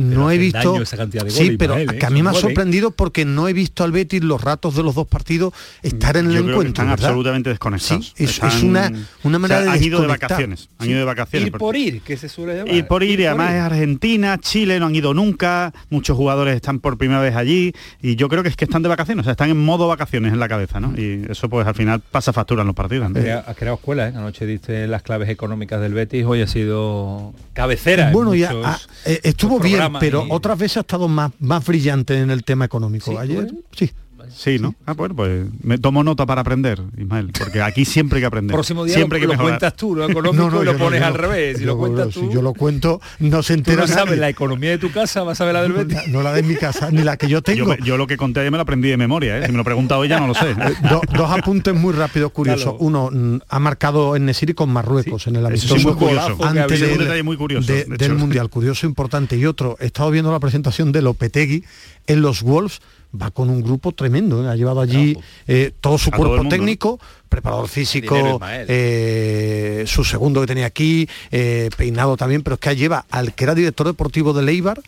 no 0.00 0.30
he 0.30 0.38
visto 0.38 0.80
esa 0.82 0.96
cantidad 0.96 1.24
de 1.24 1.30
sí 1.30 1.56
pero 1.58 1.76
¿eh? 1.76 1.86
que 1.86 2.06
a 2.06 2.10
mí 2.10 2.22
me 2.22 2.30
ha 2.30 2.34
sorprendido 2.34 2.90
porque 2.90 3.24
no 3.24 3.48
he 3.48 3.52
visto 3.52 3.84
al 3.84 3.92
Betis 3.92 4.22
los 4.24 4.40
ratos 4.42 4.74
de 4.76 4.82
los 4.82 4.94
dos 4.94 5.06
partidos 5.06 5.52
estar 5.82 6.16
en 6.16 6.26
el 6.26 6.32
Yo 6.32 6.38
creo 6.38 6.44
que 6.46 6.50
encuentro 6.52 6.68
están 6.82 6.88
¿verdad? 6.90 7.06
absolutamente 7.06 7.50
desconectados. 7.50 8.12
Sí, 8.16 8.24
es- 8.24 8.40
una- 8.62 8.92
una 9.24 9.38
manera 9.38 9.60
o 9.60 9.62
sea, 9.64 9.72
de 9.72 9.78
han 9.78 9.84
ido 9.84 10.00
de 10.00 10.06
vacaciones, 10.06 10.68
han 10.78 10.88
ido 10.90 10.98
de 10.98 11.04
vacaciones. 11.04 11.46
Ir 11.48 11.52
por 11.58 11.76
ir, 11.76 12.00
que 12.02 12.16
se 12.16 12.28
suele 12.28 12.56
llamar. 12.58 12.74
Ir 12.74 12.86
por 12.86 13.02
ir, 13.02 13.20
y 13.20 13.26
además 13.26 13.52
es 13.54 13.60
Argentina, 13.60 14.38
Chile 14.38 14.78
no 14.80 14.86
han 14.86 14.94
ido 14.94 15.14
nunca, 15.14 15.72
muchos 15.90 16.16
jugadores 16.16 16.56
están 16.56 16.80
por 16.80 16.96
primera 16.98 17.20
vez 17.20 17.36
allí 17.36 17.72
y 18.02 18.16
yo 18.16 18.28
creo 18.28 18.42
que 18.42 18.48
es 18.48 18.56
que 18.56 18.64
están 18.64 18.82
de 18.82 18.88
vacaciones, 18.88 19.22
o 19.22 19.24
sea, 19.24 19.32
están 19.32 19.50
en 19.50 19.58
modo 19.62 19.88
vacaciones 19.88 20.32
en 20.32 20.38
la 20.40 20.48
cabeza, 20.48 20.80
¿no? 20.80 20.92
Y 20.96 21.26
eso 21.28 21.48
pues 21.48 21.66
al 21.66 21.74
final 21.74 22.00
pasa 22.00 22.32
factura 22.32 22.62
en 22.62 22.66
los 22.68 22.76
partidos. 22.76 23.10
¿no? 23.10 23.20
Crea- 23.20 23.44
Has 23.46 23.56
creado 23.56 23.76
escuela, 23.76 24.08
¿eh? 24.08 24.12
Anoche 24.16 24.46
diste 24.46 24.86
las 24.86 25.02
claves 25.02 25.28
económicas 25.28 25.80
del 25.80 25.94
Betis, 25.94 26.24
hoy 26.24 26.42
ha 26.42 26.46
sido 26.46 27.34
cabecera. 27.52 28.08
en 28.08 28.12
bueno 28.12 28.34
ya 28.34 28.52
muchos- 28.52 28.66
ah, 28.66 28.78
eh, 29.06 29.20
estuvo 29.24 29.58
bien 29.60 29.89
pero 29.98 30.26
otras 30.28 30.58
veces 30.58 30.78
ha 30.78 30.80
estado 30.80 31.08
más 31.08 31.32
más 31.40 31.64
brillante 31.66 32.18
en 32.18 32.30
el 32.30 32.44
tema 32.44 32.64
económico. 32.64 33.18
Ayer 33.18 33.52
sí 33.72 33.90
Sí, 34.34 34.58
¿no? 34.58 34.74
Ah, 34.86 34.92
bueno, 34.94 35.14
pues 35.14 35.46
me 35.62 35.78
tomo 35.78 36.02
nota 36.04 36.26
para 36.26 36.40
aprender, 36.42 36.80
Ismael, 36.98 37.30
porque 37.38 37.60
aquí 37.62 37.84
siempre 37.84 38.18
hay 38.18 38.22
que 38.22 38.26
aprender. 38.26 38.54
Próximo 38.54 38.84
día 38.84 38.94
siempre 38.94 39.18
lo, 39.20 39.28
que 39.30 39.36
lo 39.36 39.42
cuentas 39.42 39.74
tú, 39.76 39.94
lo 39.94 40.08
económico, 40.08 40.62
y 40.62 40.64
lo 40.64 40.72
no, 40.72 40.78
pones 40.78 41.02
al 41.02 41.12
no. 41.12 41.18
revés. 41.18 41.58
Si 41.58 41.64
Yo 41.64 41.68
lo 41.72 41.78
cuentas 41.78 42.14
si 42.14 42.20
tú, 42.20 42.30
yo 42.32 42.42
lo 42.42 42.54
cuento 42.54 43.00
no 43.18 43.42
se 43.42 43.54
tú 43.54 43.58
entera 43.58 43.82
no 43.82 43.86
sabes 43.88 44.04
nadie. 44.06 44.20
la 44.20 44.28
economía 44.28 44.70
de 44.70 44.78
tu 44.78 44.90
casa, 44.92 45.22
vas 45.22 45.40
a 45.40 45.44
ver 45.44 45.54
la 45.54 45.62
del 45.62 45.72
Betis. 45.72 46.08
no 46.08 46.22
la 46.22 46.32
de 46.32 46.42
mi 46.42 46.56
casa 46.56 46.90
ni 46.90 47.02
la 47.02 47.16
que 47.16 47.28
yo 47.28 47.42
tengo 47.42 47.74
yo 47.76 47.96
lo 47.96 48.06
que 48.06 48.16
conté 48.16 48.40
ayer 48.40 48.50
me 48.52 48.58
lo 48.58 48.62
aprendí 48.62 48.88
de 48.88 48.96
memoria, 48.96 49.38
¿eh? 49.38 49.46
si 49.46 49.52
me 49.52 49.58
lo 49.58 49.64
pregunta 49.64 49.98
hoy 49.98 50.08
ya 50.08 50.18
no 50.20 50.26
lo 50.26 50.34
sé. 50.34 50.54
Do- 50.88 51.00
dos 51.14 51.30
apuntes 51.30 51.74
muy 51.74 51.92
rápidos, 51.92 52.32
curiosos. 52.32 52.74
Uno, 52.78 53.10
mm, 53.12 53.38
ha 53.48 53.58
marcado 53.58 54.16
en 54.16 54.26
Nesiri 54.26 54.54
con 54.54 54.70
Marruecos 54.72 55.26
en 55.26 55.36
el 55.36 55.40
eso 55.42 55.48
amistoso 55.48 55.76
sí, 55.80 55.86
muy 55.86 55.94
curioso. 55.96 56.36
antes 56.44 56.80
un 56.82 56.88
del- 56.88 56.98
detalle 56.98 57.22
muy 57.22 57.36
curioso, 57.36 57.72
de- 57.72 57.84
de 57.84 57.96
del. 57.96 58.14
Mundial. 58.14 58.48
Curioso, 58.50 58.86
importante. 58.86 59.36
Y 59.36 59.46
otro, 59.46 59.76
he 59.80 59.86
estado 59.86 60.10
viendo 60.10 60.30
la 60.32 60.40
presentación 60.40 60.92
de 60.92 61.02
Lopetegui 61.02 61.64
en 62.06 62.22
los 62.22 62.42
Wolves, 62.42 62.80
va 63.20 63.30
con 63.30 63.50
un 63.50 63.60
grupo 63.62 63.92
tremendo, 63.92 64.44
¿eh? 64.44 64.48
ha 64.48 64.54
llevado 64.56 64.80
allí 64.80 65.16
eh, 65.48 65.72
todo 65.80 65.98
su 65.98 66.10
todo 66.10 66.28
cuerpo 66.28 66.48
técnico, 66.48 67.00
preparador 67.28 67.68
físico, 67.68 68.40
eh, 68.68 69.84
su 69.86 70.04
segundo 70.04 70.40
que 70.40 70.46
tenía 70.46 70.66
aquí, 70.66 71.08
eh, 71.30 71.70
peinado 71.76 72.16
también, 72.16 72.42
pero 72.42 72.54
es 72.54 72.60
que 72.60 72.76
lleva 72.76 73.04
al 73.10 73.34
que 73.34 73.44
era 73.44 73.54
director 73.54 73.86
deportivo 73.86 74.32
de 74.32 74.42
Leibar, 74.42 74.80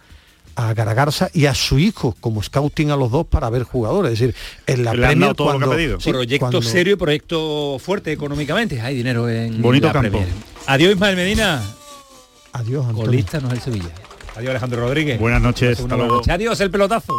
a 0.55 0.75
Garagarza 0.75 1.31
y 1.33 1.47
a 1.47 1.55
su 1.55 1.79
hijo 1.79 2.15
como 2.21 2.43
scouting 2.43 2.91
a 2.91 2.97
los 2.97 3.11
dos 3.11 3.27
para 3.27 3.49
ver 3.49 3.63
jugadores. 3.63 4.13
Es 4.13 4.19
decir, 4.21 4.35
en 4.67 4.85
la 4.85 4.93
Le 4.93 5.01
Premier 5.07 5.35
todo 5.35 5.59
lo 5.59 5.71
que 5.71 5.95
ha 5.95 5.99
sí, 6.01 6.11
proyecto 6.11 6.41
cuando- 6.41 6.63
serio 6.63 6.93
y 6.93 6.97
proyecto 6.97 7.79
fuerte 7.79 8.13
económicamente. 8.13 8.79
Hay 8.81 8.95
dinero 8.97 9.29
en 9.31 9.63
Bonito 9.63 9.87
la 9.87 9.95
campo. 9.95 10.11
Premier. 10.11 10.29
Adiós 10.67 10.93
Ismael 10.93 11.17
Medina. 11.17 11.63
Adiós, 12.53 12.85
Antonio. 12.85 13.07
Colista 13.07 13.41
no 13.41 13.49
es 13.49 13.55
el 13.55 13.61
Sevilla. 13.63 13.89
Adiós 14.37 14.51
Alejandro 14.51 14.81
Rodríguez. 14.83 15.19
Buenas 15.19 15.41
noches, 15.41 15.77
Segunda 15.77 15.95
hasta 15.95 16.05
luego. 16.05 16.21
noche. 16.21 16.33
Adiós 16.33 16.61
el 16.61 16.71
pelotazo. 16.71 17.17